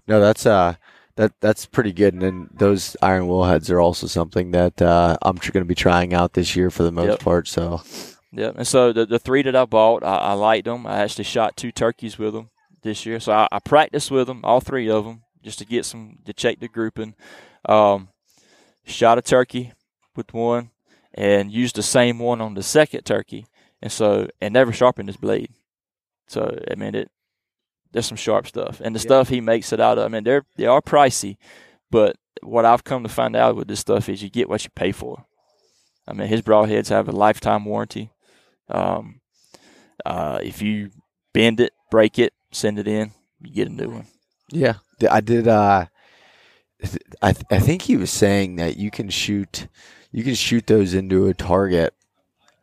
No, 0.07 0.21
that's 0.21 0.45
uh 0.45 0.75
that 1.21 1.33
that's 1.41 1.67
pretty 1.67 1.93
good. 1.93 2.15
And 2.15 2.23
then 2.23 2.49
those 2.51 2.97
iron 3.03 3.29
will 3.29 3.45
heads 3.45 3.71
are 3.71 3.79
also 3.79 4.07
something 4.07 4.53
that 4.53 4.81
uh, 4.81 5.19
I'm 5.21 5.37
going 5.37 5.53
to 5.53 5.65
be 5.67 5.75
trying 5.75 6.15
out 6.15 6.33
this 6.33 6.57
year 6.57 6.71
for 6.71 6.83
the 6.83 6.91
most 6.91 7.11
Yep. 7.11 7.21
part. 7.21 7.47
So 7.47 7.83
Yeah, 8.33 8.53
and 8.57 8.67
so 8.67 8.93
the 8.93 9.05
the 9.05 9.19
three 9.19 9.43
that 9.43 9.55
I 9.55 9.67
bought, 9.67 10.03
I, 10.03 10.17
I 10.17 10.33
liked 10.33 10.65
them. 10.65 10.87
I 10.87 11.01
actually 11.01 11.25
shot 11.25 11.57
two 11.59 11.73
turkeys 11.73 12.19
with 12.19 12.33
them 12.33 12.49
this 12.83 13.05
year, 13.05 13.21
so 13.21 13.33
I, 13.33 13.49
I 13.53 13.59
practiced 13.59 14.11
with 14.11 14.29
them, 14.29 14.41
all 14.45 14.61
three 14.61 14.89
of 14.89 15.05
them, 15.05 15.23
just 15.43 15.59
to 15.59 15.67
get 15.67 15.85
some 15.85 16.19
to 16.25 16.33
check 16.33 16.59
the 16.59 16.69
grouping. 16.69 17.15
Um, 17.69 18.09
shot 18.87 19.19
a 19.19 19.23
turkey 19.23 19.73
with 20.17 20.33
one, 20.33 20.71
and 21.13 21.53
used 21.53 21.77
the 21.77 21.83
same 21.83 22.19
one 22.19 22.41
on 22.41 22.55
the 22.55 22.63
second 22.63 23.03
turkey, 23.05 23.47
and 23.83 23.93
so 23.93 24.29
and 24.41 24.55
never 24.55 24.73
sharpened 24.73 25.11
his 25.11 25.19
blade. 25.19 25.51
So 26.29 26.59
I 26.71 26.77
mean 26.77 26.95
it. 26.95 27.11
There's 27.93 28.07
some 28.07 28.17
sharp 28.17 28.47
stuff, 28.47 28.81
and 28.85 28.95
the 28.95 28.99
Yeah. 29.01 29.03
stuff 29.03 29.29
he 29.29 29.41
makes 29.41 29.73
it 29.73 29.81
out 29.81 29.99
of. 29.99 30.05
I 30.05 30.09
mean 30.09 30.25
they're 30.25 30.45
they 30.57 30.67
are 30.67 30.81
pricey, 30.81 31.37
but 31.91 32.17
what 32.43 32.65
I've 32.65 32.85
come 32.85 33.03
to 33.03 33.09
find 33.09 33.35
out 33.37 33.57
with 33.57 33.69
this 33.69 33.81
stuff 33.81 34.09
is 34.09 34.23
you 34.23 34.31
get 34.31 34.49
what 34.49 34.65
you 34.65 34.71
pay 34.75 34.93
for. 34.93 35.25
I 36.07 36.13
mean 36.13 36.29
his 36.29 36.43
broadheads 36.43 36.89
have 36.89 37.09
a 37.09 37.13
lifetime 37.13 37.65
warranty. 37.65 38.11
Um, 38.69 39.21
uh, 40.07 40.39
if 40.43 40.63
you 40.63 40.91
bend 41.35 41.61
it, 41.61 41.73
break 41.91 42.19
it, 42.19 42.33
send 42.53 42.79
it 42.79 42.87
in, 42.89 43.11
you 43.41 43.53
get 43.53 43.69
a 43.69 43.73
new 43.73 43.91
one. 43.91 44.07
yeah, 44.51 44.75
I 45.11 45.21
did. 45.21 45.47
Uh, 45.49 45.87
I 47.21 47.33
th- 47.33 47.45
I 47.51 47.59
think 47.59 47.83
he 47.83 47.97
was 47.97 48.11
saying 48.11 48.57
that 48.57 48.77
you 48.79 48.91
can 48.91 49.11
shoot 49.11 49.67
you 50.13 50.25
can 50.25 50.35
shoot 50.35 50.67
those 50.67 50.95
into 50.95 51.27
a 51.27 51.35
target 51.35 51.93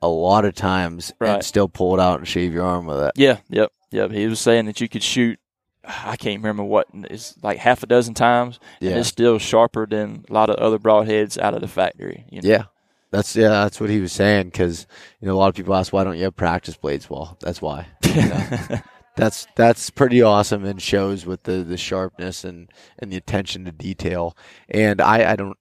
a 0.01 0.07
lot 0.07 0.43
of 0.45 0.55
times 0.55 1.13
and 1.21 1.43
still 1.43 1.67
pull 1.67 1.93
it 1.93 1.99
out 1.99 2.19
and 2.19 2.27
shave 2.27 2.53
your 2.53 2.65
arm 2.65 2.85
with 2.87 2.99
it. 2.99 3.11
Yeah, 3.15 3.37
yep, 3.49 3.71
yep. 3.91 4.11
He 4.11 4.27
was 4.27 4.39
saying 4.39 4.65
that 4.65 4.81
you 4.81 4.89
could 4.89 5.03
shoot. 5.03 5.39
I 5.83 6.17
can't 6.17 6.41
remember 6.41 6.63
what 6.63 6.87
it's 6.93 7.35
like 7.41 7.59
half 7.59 7.81
a 7.81 7.85
dozen 7.85 8.13
times, 8.13 8.59
and 8.81 8.91
it's 8.91 9.07
still 9.07 9.39
sharper 9.39 9.85
than 9.85 10.25
a 10.29 10.33
lot 10.33 10.49
of 10.49 10.57
other 10.57 10.77
broadheads 10.77 11.37
out 11.37 11.53
of 11.53 11.61
the 11.61 11.67
factory. 11.67 12.25
You 12.29 12.41
know? 12.41 12.49
Yeah. 12.49 12.63
That's 13.09 13.37
yeah, 13.37 13.49
that's 13.49 13.79
what 13.79 13.89
he 13.89 14.01
was 14.01 14.11
saying 14.11 14.47
because 14.47 14.85
you 15.21 15.27
know 15.27 15.33
a 15.33 15.37
lot 15.37 15.47
of 15.47 15.55
people 15.55 15.73
ask 15.73 15.93
why 15.93 16.03
don't 16.03 16.17
you 16.17 16.25
have 16.25 16.35
practice 16.35 16.75
blades? 16.75 17.09
Well, 17.09 17.37
that's 17.39 17.61
why. 17.61 17.87
That's 19.17 19.47
that's 19.55 19.89
pretty 19.89 20.21
awesome 20.21 20.63
and 20.63 20.79
shows 20.79 21.25
with 21.25 21.41
the, 21.41 21.63
the 21.63 21.75
sharpness 21.75 22.43
and, 22.43 22.69
and 22.99 23.11
the 23.11 23.17
attention 23.17 23.65
to 23.65 23.71
detail. 23.71 24.37
And 24.69 25.01
I, 25.01 25.31
I 25.31 25.35
don't 25.35 25.57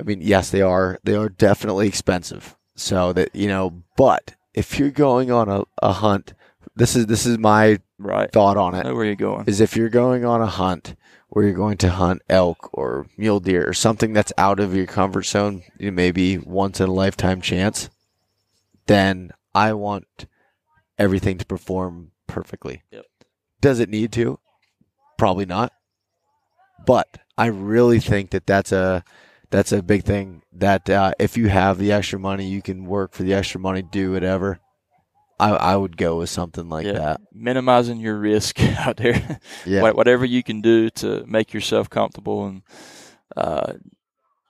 I 0.00 0.04
mean, 0.04 0.20
yes, 0.20 0.50
they 0.50 0.62
are 0.62 0.98
they 1.04 1.14
are 1.14 1.28
definitely 1.28 1.86
expensive. 1.86 2.56
So 2.74 3.12
that 3.12 3.34
you 3.36 3.46
know, 3.46 3.82
but 3.96 4.34
if 4.54 4.78
you're 4.78 4.90
going 4.90 5.30
on 5.30 5.48
a, 5.48 5.64
a 5.82 5.92
hunt 5.92 6.32
this 6.76 6.96
is 6.96 7.06
this 7.06 7.26
is 7.26 7.38
my 7.38 7.78
Right. 7.98 8.30
thought 8.32 8.56
on 8.56 8.74
I 8.74 8.80
it. 8.80 8.84
know 8.84 8.94
where 8.94 9.04
you're 9.04 9.14
going. 9.14 9.44
Is 9.46 9.60
if 9.60 9.76
you're 9.76 9.88
going 9.88 10.24
on 10.24 10.40
a 10.40 10.46
hunt 10.46 10.96
where 11.28 11.44
you're 11.44 11.54
going 11.54 11.78
to 11.78 11.90
hunt 11.90 12.20
elk 12.28 12.68
or 12.72 13.06
mule 13.16 13.40
deer 13.40 13.66
or 13.68 13.72
something 13.72 14.12
that's 14.12 14.32
out 14.36 14.58
of 14.60 14.74
your 14.74 14.86
comfort 14.86 15.22
zone, 15.24 15.62
you 15.78 15.92
maybe 15.92 16.36
once 16.38 16.80
in 16.80 16.88
a 16.88 16.92
lifetime 16.92 17.40
chance, 17.40 17.88
then 18.86 19.30
I 19.54 19.72
want 19.74 20.26
everything 20.98 21.38
to 21.38 21.46
perform 21.46 22.10
perfectly. 22.26 22.82
Yep. 22.90 23.04
Does 23.60 23.78
it 23.78 23.88
need 23.88 24.12
to? 24.12 24.38
Probably 25.16 25.46
not. 25.46 25.72
But 26.84 27.18
I 27.38 27.46
really 27.46 28.00
think 28.00 28.30
that 28.30 28.46
that's 28.46 28.72
a 28.72 29.04
that's 29.50 29.70
a 29.72 29.82
big 29.82 30.02
thing. 30.04 30.42
That 30.52 30.90
uh, 30.90 31.12
if 31.20 31.36
you 31.36 31.48
have 31.48 31.78
the 31.78 31.92
extra 31.92 32.18
money, 32.18 32.48
you 32.48 32.62
can 32.62 32.84
work 32.86 33.12
for 33.12 33.22
the 33.22 33.34
extra 33.34 33.60
money, 33.60 33.82
do 33.82 34.12
whatever. 34.12 34.58
I 35.50 35.72
I 35.72 35.76
would 35.76 35.96
go 35.96 36.18
with 36.18 36.30
something 36.30 36.68
like 36.68 36.86
Yeah. 36.86 36.92
that. 36.92 37.20
Minimizing 37.32 38.00
your 38.00 38.18
risk 38.18 38.60
out 38.86 38.96
there. 38.96 39.40
Yeah. 39.66 39.90
Whatever 39.92 40.24
you 40.24 40.42
can 40.42 40.60
do 40.60 40.90
to 40.90 41.24
make 41.26 41.52
yourself 41.54 41.88
comfortable 41.90 42.46
and 42.46 42.62
uh, 43.36 43.72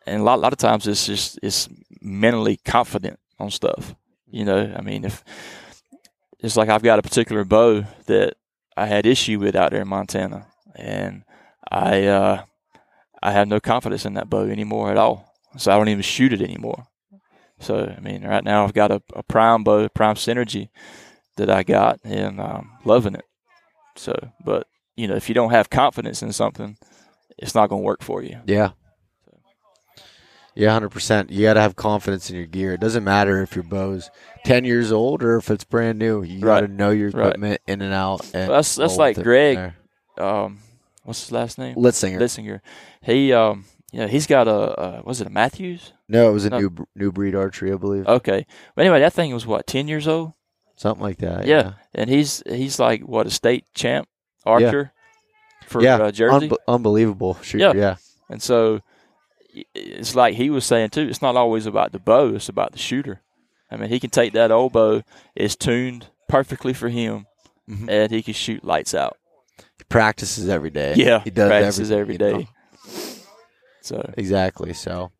and 0.07 0.21
a 0.21 0.25
lot, 0.25 0.41
lot 0.41 0.53
of 0.53 0.59
times 0.59 0.87
it's 0.87 1.07
just 1.07 1.39
it's 1.43 1.69
mentally 2.01 2.59
confident 2.65 3.19
on 3.39 3.51
stuff. 3.51 3.95
You 4.31 4.45
know, 4.45 4.75
I 4.77 4.81
mean, 4.83 5.05
if 5.05 5.23
it's 6.41 6.57
like 6.57 6.69
I've 6.69 6.83
got 6.83 6.99
a 6.99 7.03
particular 7.03 7.45
bow 7.45 7.85
that 8.07 8.35
I 8.77 8.87
had 8.87 9.07
issue 9.07 9.39
with 9.39 9.55
out 9.55 9.71
there 9.71 9.83
in 9.83 9.89
Montana, 9.89 10.47
and 10.75 11.23
I 11.71 12.07
uh, 12.07 12.43
I 13.23 13.31
have 13.33 13.47
no 13.49 13.61
confidence 13.61 14.05
in 14.07 14.15
that 14.15 14.29
bow 14.31 14.49
anymore 14.49 14.91
at 14.91 14.97
all. 14.97 15.33
So 15.59 15.71
I 15.71 15.77
don't 15.77 15.89
even 15.91 16.03
shoot 16.03 16.33
it 16.33 16.41
anymore. 16.43 16.87
So 17.63 17.95
I 17.97 18.01
mean, 18.01 18.25
right 18.25 18.45
now 18.45 18.65
I've 18.65 18.75
got 18.75 18.91
a, 18.91 19.01
a 19.15 19.23
prime 19.23 19.65
bow, 19.65 19.89
prime 19.89 20.17
Centergy 20.17 20.69
that 21.37 21.49
I 21.49 21.63
got, 21.63 22.01
and 22.05 22.41
um, 22.41 22.73
loving 22.85 23.15
it. 23.15 23.25
So, 23.97 24.15
but 24.45 24.67
you 24.97 25.07
know, 25.09 25.15
if 25.15 25.29
you 25.29 25.35
don't 25.35 25.51
have 25.51 25.71
confidence 25.71 26.23
in 26.23 26.33
something, 26.33 26.77
it's 27.39 27.55
not 27.55 27.69
going 27.69 27.81
to 27.83 27.87
work 27.87 28.03
for 28.03 28.23
you. 28.23 28.41
Yeah. 28.47 28.71
Yeah, 30.55 30.71
hundred 30.73 30.91
percent. 30.91 31.31
You 31.31 31.43
got 31.47 31.55
to 31.55 31.63
have 31.63 31.77
confidence 31.77 32.29
in 32.29 32.37
your 32.37 32.45
gear. 32.45 32.75
It 32.75 32.81
doesn't 32.81 33.05
matter 33.05 33.41
if 33.43 33.55
your 33.55 33.63
bow's 33.63 34.11
ten 34.45 34.67
years 34.67 34.93
old 34.93 35.23
or 35.23 35.37
if 35.39 35.51
it's 35.51 35.65
brand 35.65 35.99
new. 35.99 36.23
You 36.23 36.41
got 36.41 36.47
Right. 36.55 36.61
to 36.63 36.69
know 36.69 36.91
your 36.91 37.09
Right. 37.11 37.29
equipment 37.29 37.63
in 37.67 37.81
and 37.81 37.95
out. 37.95 38.21
And 38.35 38.51
that's- 38.51 38.77
that's 38.77 38.99
like 38.99 39.17
Greg. 39.23 39.73
Um, 40.19 40.59
what's 41.05 41.23
his 41.23 41.33
last 41.33 41.57
name? 41.57 41.77
Litzinger. 41.77 42.19
Lissinger. 42.19 42.61
He, 43.01 43.33
um, 43.33 43.65
you 43.93 44.01
know, 44.01 44.07
he's 44.09 44.27
got 44.27 44.49
a, 44.49 44.53
uh, 44.53 45.03
was 45.05 45.21
it 45.21 45.27
a 45.27 45.31
Mathews? 45.31 45.93
no, 46.09 46.29
it 46.29 46.33
was 46.33 46.45
a 46.47 46.51
No. 46.51 46.59
new 46.59 46.87
new 46.97 47.13
breed 47.13 47.35
archery, 47.35 47.73
I 47.73 47.77
believe. 47.77 48.07
Okay, 48.07 48.47
but 48.75 48.83
anyway, 48.85 49.01
that 49.01 49.13
thing 49.13 49.33
was 49.33 49.47
what 49.47 49.67
ten 49.67 49.87
years 49.89 50.09
old. 50.09 50.33
Something 50.77 51.03
like 51.03 51.19
that. 51.19 51.47
Yeah, 51.47 51.75
and 51.95 52.09
he's 52.11 52.43
he's 52.47 52.79
like 52.81 53.03
what 53.03 53.27
a 53.27 53.31
state 53.31 53.65
champ 53.75 54.09
archer 54.45 54.93
for 55.67 55.83
Yeah. 55.83 55.97
uh, 55.97 56.11
Jersey. 56.11 56.49
Unbe- 56.49 56.57
unbelievable. 56.67 57.39
Sure. 57.43 57.61
Yeah. 57.61 57.73
Yeah. 57.75 57.97
And 58.29 58.43
so 58.43 58.81
it's 59.75 60.15
like 60.15 60.35
he 60.35 60.51
was 60.51 60.65
saying 60.65 60.91
too, 60.91 61.03
it's 61.09 61.23
not 61.23 61.37
always 61.37 61.67
about 61.67 61.93
the 61.93 61.99
bow, 61.99 62.35
it's 62.35 62.49
about 62.49 62.73
the 62.73 62.79
shooter. 62.79 63.21
I 63.71 63.77
mean, 63.77 63.89
he 63.91 64.01
can 64.01 64.11
take 64.11 64.33
that 64.33 64.51
old 64.51 64.73
bow, 64.73 65.03
it's 65.35 65.57
tuned 65.57 66.07
perfectly 66.29 66.73
for 66.73 66.89
him, 66.89 67.27
Mhm. 67.69 67.89
and 67.91 68.11
he 68.11 68.23
can 68.23 68.35
shoot 68.35 68.65
lights 68.65 68.95
out. 68.95 69.17
He 69.79 69.85
practices 69.89 70.49
every 70.49 70.71
day. 70.71 70.95
Yeah, 70.97 71.21
He 71.23 71.31
does 71.31 71.49
practices 71.49 71.91
every 71.93 72.15
you 72.15 72.19
know? 72.19 72.45
So 73.83 74.13
Exactly. 74.17 74.73
So, 74.73 75.11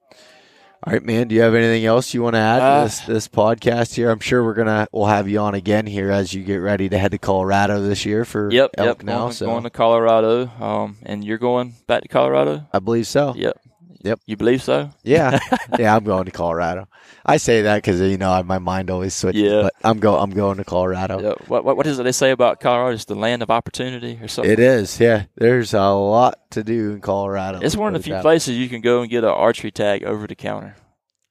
all 0.85 0.93
right, 0.93 1.03
man. 1.03 1.29
Do 1.29 1.35
you 1.35 1.43
have 1.43 1.55
anything 1.55 1.85
else 1.85 2.13
you 2.13 2.23
want 2.23 2.35
to 2.35 2.41
add 2.41 2.61
Uh, 2.63 2.79
to 2.81 2.85
this 2.87 3.01
this 3.01 3.29
podcast 3.29 3.95
here? 3.95 4.11
I'm 4.11 4.21
sure 4.21 4.43
we're 4.43 4.55
gonna 4.55 4.89
we'll 4.93 5.07
have 5.07 5.29
you 5.29 5.39
on 5.39 5.55
again 5.55 5.87
here 5.87 6.11
as 6.11 6.35
you 6.35 6.43
get 6.43 6.57
ready 6.57 6.89
to 6.89 6.99
head 6.99 7.13
to 7.13 7.19
Colorado 7.19 7.81
this 7.83 8.05
year 8.05 8.25
for 8.25 8.51
yep, 8.51 8.71
elk 8.79 8.87
yep, 8.87 9.03
now. 9.05 9.19
going, 9.19 9.33
so 9.33 9.47
going 9.47 9.63
to 9.65 9.71
Colorado. 9.71 10.49
Um, 10.61 10.97
and 11.05 11.25
you're 11.25 11.39
going 11.39 11.75
back 11.87 12.03
to 12.03 12.09
Colorado? 12.09 12.67
I 12.73 12.79
believe 12.81 13.07
so. 13.07 13.35
Yep. 13.37 13.61
Yep. 14.03 14.21
You 14.27 14.37
believe 14.37 14.63
so? 14.63 14.91
Yeah, 15.03 15.39
yeah. 15.79 15.95
I'm 15.95 16.05
going 16.05 16.25
to 16.25 16.31
Colorado. 16.31 16.89
I 17.25 17.37
say 17.37 17.63
that 17.63 17.77
because 17.77 18.01
you 18.01 18.19
know 18.19 18.43
my 18.43 18.59
mind 18.59 18.91
always 18.91 19.15
switches. 19.15 19.43
Yeah. 19.43 19.63
But 19.63 19.75
I'm 19.85 20.01
go 20.01 20.19
I'm 20.19 20.31
going 20.31 20.59
to 20.59 20.65
Colorado. 20.65 21.21
Yep. 21.21 21.49
What, 21.49 21.65
what 21.65 21.77
what 21.77 21.87
is 21.87 21.99
it 21.99 22.03
they 22.03 22.13
say 22.13 22.31
about 22.31 22.61
Colorado? 22.61 22.95
It's 22.95 23.05
the 23.05 23.15
land 23.15 23.43
of 23.43 23.51
opportunity 23.51 24.19
or 24.21 24.29
something. 24.29 24.51
It 24.53 24.59
is. 24.59 24.99
Yeah. 24.99 25.25
There's 25.37 25.73
a 25.75 25.91
lot 25.91 26.51
to 26.51 26.65
do 26.65 26.93
in 26.93 27.01
Colorado. 27.01 27.61
It's 27.61 27.77
one 27.77 27.95
of 27.95 28.03
the 28.03 28.05
few 28.05 28.21
places 28.21 28.57
you 28.57 28.69
can 28.69 28.81
go 28.81 29.03
and 29.03 29.11
get 29.11 29.25
an 29.25 29.31
archery 29.31 29.71
tag 29.71 30.05
over 30.05 30.27
the 30.27 30.35
counter. 30.35 30.77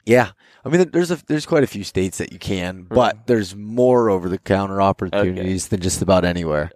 Yeah. 0.05 0.31
I 0.63 0.69
mean, 0.69 0.89
there's 0.91 1.11
a 1.11 1.25
there's 1.25 1.45
quite 1.45 1.63
a 1.63 1.67
few 1.67 1.83
states 1.83 2.19
that 2.19 2.31
you 2.31 2.39
can, 2.39 2.83
but 2.83 3.27
there's 3.27 3.55
more 3.55 4.09
over 4.09 4.29
the 4.29 4.37
counter 4.37 4.81
opportunities 4.81 5.67
than 5.69 5.81
just 5.81 6.01
about 6.01 6.23
anywhere. 6.23 6.71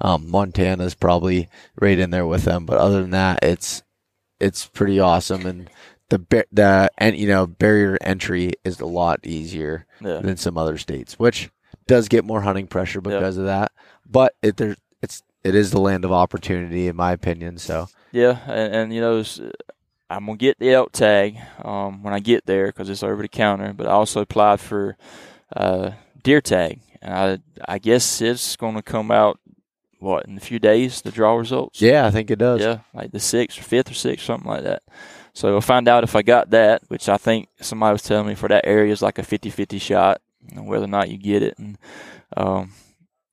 Um, 0.00 0.30
Montana's 0.30 0.94
probably 0.94 1.48
right 1.78 1.98
in 1.98 2.10
there 2.10 2.26
with 2.26 2.44
them, 2.44 2.66
but 2.66 2.78
other 2.78 3.02
than 3.02 3.10
that, 3.10 3.40
it's 3.42 3.82
it's 4.40 4.66
pretty 4.66 4.98
awesome, 4.98 5.46
and 5.46 5.70
the 6.08 6.18
the 6.52 6.90
and 6.98 7.16
you 7.16 7.28
know 7.28 7.46
barrier 7.46 7.98
entry 8.00 8.52
is 8.64 8.80
a 8.80 8.86
lot 8.86 9.20
easier 9.24 9.86
Yeah. 10.00 10.20
than 10.20 10.36
some 10.36 10.56
other 10.58 10.78
states, 10.78 11.18
which 11.18 11.50
does 11.86 12.08
get 12.08 12.24
more 12.24 12.40
hunting 12.42 12.66
pressure 12.66 13.00
because 13.00 13.36
of 13.36 13.44
that. 13.46 13.72
But 14.08 14.34
it 14.42 14.56
there 14.56 14.76
it's 15.02 15.22
it 15.44 15.54
is 15.54 15.70
the 15.70 15.80
land 15.80 16.04
of 16.04 16.12
opportunity, 16.12 16.88
in 16.88 16.96
my 16.96 17.12
opinion. 17.12 17.58
So 17.58 17.88
Yeah, 18.12 18.38
and, 18.46 18.74
and 18.74 18.94
you 18.94 19.00
know, 19.00 19.24
I'm 20.10 20.26
gonna 20.26 20.36
get 20.36 20.58
the 20.58 20.72
elk 20.72 20.92
tag 20.92 21.38
um, 21.64 22.02
when 22.02 22.12
I 22.12 22.18
get 22.20 22.46
there 22.46 22.66
because 22.66 22.88
it's 22.90 23.02
over 23.02 23.22
the 23.22 23.28
counter. 23.28 23.72
But 23.72 23.86
I 23.86 23.90
also 23.92 24.20
applied 24.20 24.60
for 24.60 24.96
uh, 25.56 25.92
deer 26.22 26.40
tag, 26.40 26.80
and 27.00 27.14
I 27.14 27.74
I 27.74 27.78
guess 27.78 28.20
it's 28.20 28.56
gonna 28.56 28.82
come 28.82 29.10
out 29.10 29.39
what 30.00 30.26
in 30.26 30.36
a 30.36 30.40
few 30.40 30.58
days 30.58 31.02
the 31.02 31.10
draw 31.10 31.34
results. 31.36 31.80
yeah, 31.80 32.06
I 32.06 32.10
think 32.10 32.30
it 32.30 32.38
does. 32.38 32.60
yeah, 32.60 32.80
like 32.94 33.12
the 33.12 33.20
sixth 33.20 33.58
or 33.60 33.62
fifth 33.62 33.90
or 33.90 33.94
sixth, 33.94 34.24
something 34.26 34.48
like 34.48 34.64
that. 34.64 34.82
So 35.32 35.52
we'll 35.52 35.60
find 35.60 35.86
out 35.88 36.02
if 36.04 36.16
I 36.16 36.22
got 36.22 36.50
that, 36.50 36.82
which 36.88 37.08
I 37.08 37.16
think 37.16 37.48
somebody 37.60 37.92
was 37.92 38.02
telling 38.02 38.26
me 38.26 38.34
for 38.34 38.48
that 38.48 38.66
area 38.66 38.92
is 38.92 39.00
like 39.00 39.18
a 39.18 39.22
50-50 39.22 39.80
shot, 39.80 40.20
whether 40.54 40.84
or 40.84 40.88
not 40.88 41.08
you 41.08 41.18
get 41.18 41.42
it. 41.42 41.56
And 41.56 41.78
um, 42.36 42.72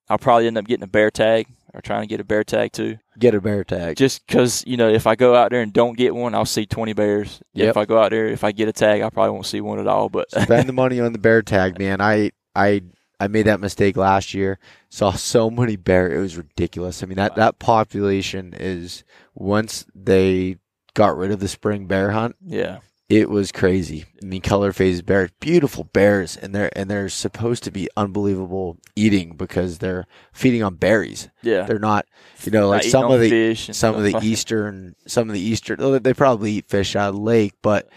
I'll 0.08 0.20
probably 0.20 0.46
end 0.48 0.58
up 0.60 0.66
getting 0.66 0.84
a 0.84 0.88
bear 0.88 1.10
tag 1.10 1.48
or 1.74 1.82
trying 1.82 2.02
to 2.02 2.08
get 2.08 2.20
a 2.20 2.24
bear 2.24 2.44
tag 2.44 2.72
too 2.72 2.98
Get 3.20 3.34
a 3.34 3.42
bear 3.42 3.64
tag. 3.64 3.98
just 3.98 4.26
because 4.28 4.64
you 4.68 4.78
know 4.78 4.88
if 4.90 5.08
I 5.08 5.16
go 5.16 5.34
out 5.36 5.50
there 5.52 5.62
and 5.62 5.74
don't 5.74 5.98
get 5.98 6.14
one, 6.14 6.36
I'll 6.36 6.46
see 6.46 6.68
twenty 6.68 6.94
bears. 6.94 7.42
Yep. 7.54 7.70
If 7.72 7.78
I 7.78 7.86
go 7.86 7.98
out 8.00 8.12
there, 8.12 8.28
if 8.28 8.44
I 8.44 8.52
get 8.52 8.68
a 8.68 8.72
tag, 8.74 9.02
I 9.02 9.10
probably 9.10 9.32
won't 9.32 9.48
see 9.48 9.60
one 9.60 9.80
at 9.80 9.88
all. 9.88 10.08
But 10.08 10.30
spend 10.30 10.70
the 10.70 10.74
money 10.74 11.00
on 11.00 11.14
the 11.14 11.20
bear 11.20 11.42
tag, 11.42 11.80
man. 11.80 12.00
I 12.00 12.30
I 12.56 12.84
I 13.20 13.28
made 13.28 13.48
that 13.48 13.60
mistake 13.60 13.98
last 13.98 14.34
year. 14.34 14.60
Saw 14.90 15.12
so 15.12 15.50
many 15.50 15.76
bear, 15.76 16.12
it 16.14 16.20
was 16.20 16.38
ridiculous. 16.38 17.02
I 17.02 17.06
mean 17.08 17.16
that 17.18 17.36
that 17.36 17.60
population 17.60 18.54
is 18.58 19.04
once 19.34 19.86
they 19.96 20.58
got 20.94 21.18
rid 21.18 21.32
of 21.32 21.40
the 21.40 21.48
spring 21.48 21.88
bear 21.88 22.12
hunt, 22.12 22.36
yeah, 22.46 22.80
it 23.10 23.30
was 23.30 23.52
crazy. 23.52 24.06
I 24.22 24.26
mean 24.26 24.42
color 24.42 24.72
phase 24.72 25.02
bears, 25.02 25.32
beautiful 25.40 25.84
bears, 25.86 26.38
and 26.38 26.54
they're 26.54 26.70
and 26.78 26.90
they're 26.90 27.10
supposed 27.10 27.64
to 27.64 27.72
be 27.72 27.90
unbelievable 27.98 28.78
eating 28.96 29.36
because 29.36 29.80
they're 29.80 30.06
feeding 30.32 30.62
on 30.64 30.76
berries. 30.76 31.30
yeah, 31.42 31.64
They're 31.64 31.80
not, 31.80 32.06
you 32.44 32.52
know, 32.52 32.68
like 32.70 32.84
some 32.84 33.12
of 33.12 33.20
the 33.20 33.56
some 33.56 33.96
of 33.96 34.04
the 34.04 34.12
like- 34.12 34.24
eastern 34.24 34.96
some 35.08 35.28
of 35.30 35.34
the 35.34 35.42
eastern 35.42 36.02
they 36.04 36.14
probably 36.14 36.52
eat 36.54 36.70
fish 36.70 36.96
out 36.96 37.10
of 37.10 37.16
the 37.16 37.22
lake 37.22 37.54
but 37.64 37.90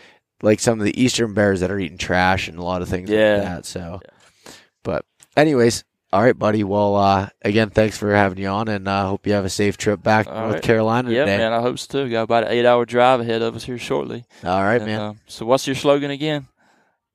like 0.43 0.61
some 0.61 0.79
of 0.81 0.85
the 0.87 0.99
eastern 1.01 1.35
bears 1.35 1.61
that 1.61 1.71
are 1.71 1.79
eating 1.79 1.99
trash 1.99 2.49
and 2.49 2.59
a 2.59 2.63
lot 2.63 2.81
of 2.81 2.89
things 2.89 3.11
Yeah. 3.11 3.35
like 3.35 3.43
that 3.45 3.67
so 3.67 4.01
but 4.83 5.05
anyways 5.37 5.85
all 6.13 6.23
right 6.23 6.39
buddy 6.39 6.65
well 6.65 6.97
uh 6.97 7.29
again 7.43 7.71
thanks 7.71 7.97
for 7.97 8.13
having 8.15 8.39
you 8.39 8.49
on 8.49 8.69
and 8.69 8.89
uh 8.89 9.07
hope 9.07 9.27
you 9.27 9.33
have 9.33 9.45
a 9.45 9.49
safe 9.51 9.77
trip 9.77 10.03
back 10.03 10.27
to 10.27 10.33
All 10.33 10.41
north 10.43 10.55
right. 10.55 10.63
carolina 10.63 11.11
yeah, 11.11 11.21
today 11.25 11.39
man. 11.39 11.53
I 11.53 11.61
hope 11.61 11.79
so 11.79 12.05
too. 12.05 12.11
Got 12.11 12.23
about 12.23 12.45
an 12.45 12.51
eight-hour 12.53 12.85
drive 12.85 13.21
ahead 13.21 13.43
of 13.43 13.55
us 13.55 13.65
here 13.65 13.79
shortly. 13.79 14.25
all 14.45 14.63
right 14.63 14.81
And, 14.83 14.87
man 14.87 15.01
uh, 15.01 15.15
so 15.27 15.47
what's 15.47 15.67
your 15.67 15.77
slogan 15.77 16.11
again? 16.11 16.47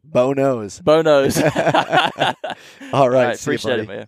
bo 0.03 0.34
knows 0.34 0.80
Bonos. 0.80 1.38
all 2.93 3.09
right, 3.09 3.38
see 3.38 3.51
you, 3.51 3.55
appreciate 3.55 3.80
it, 3.80 3.88
man. 3.88 4.07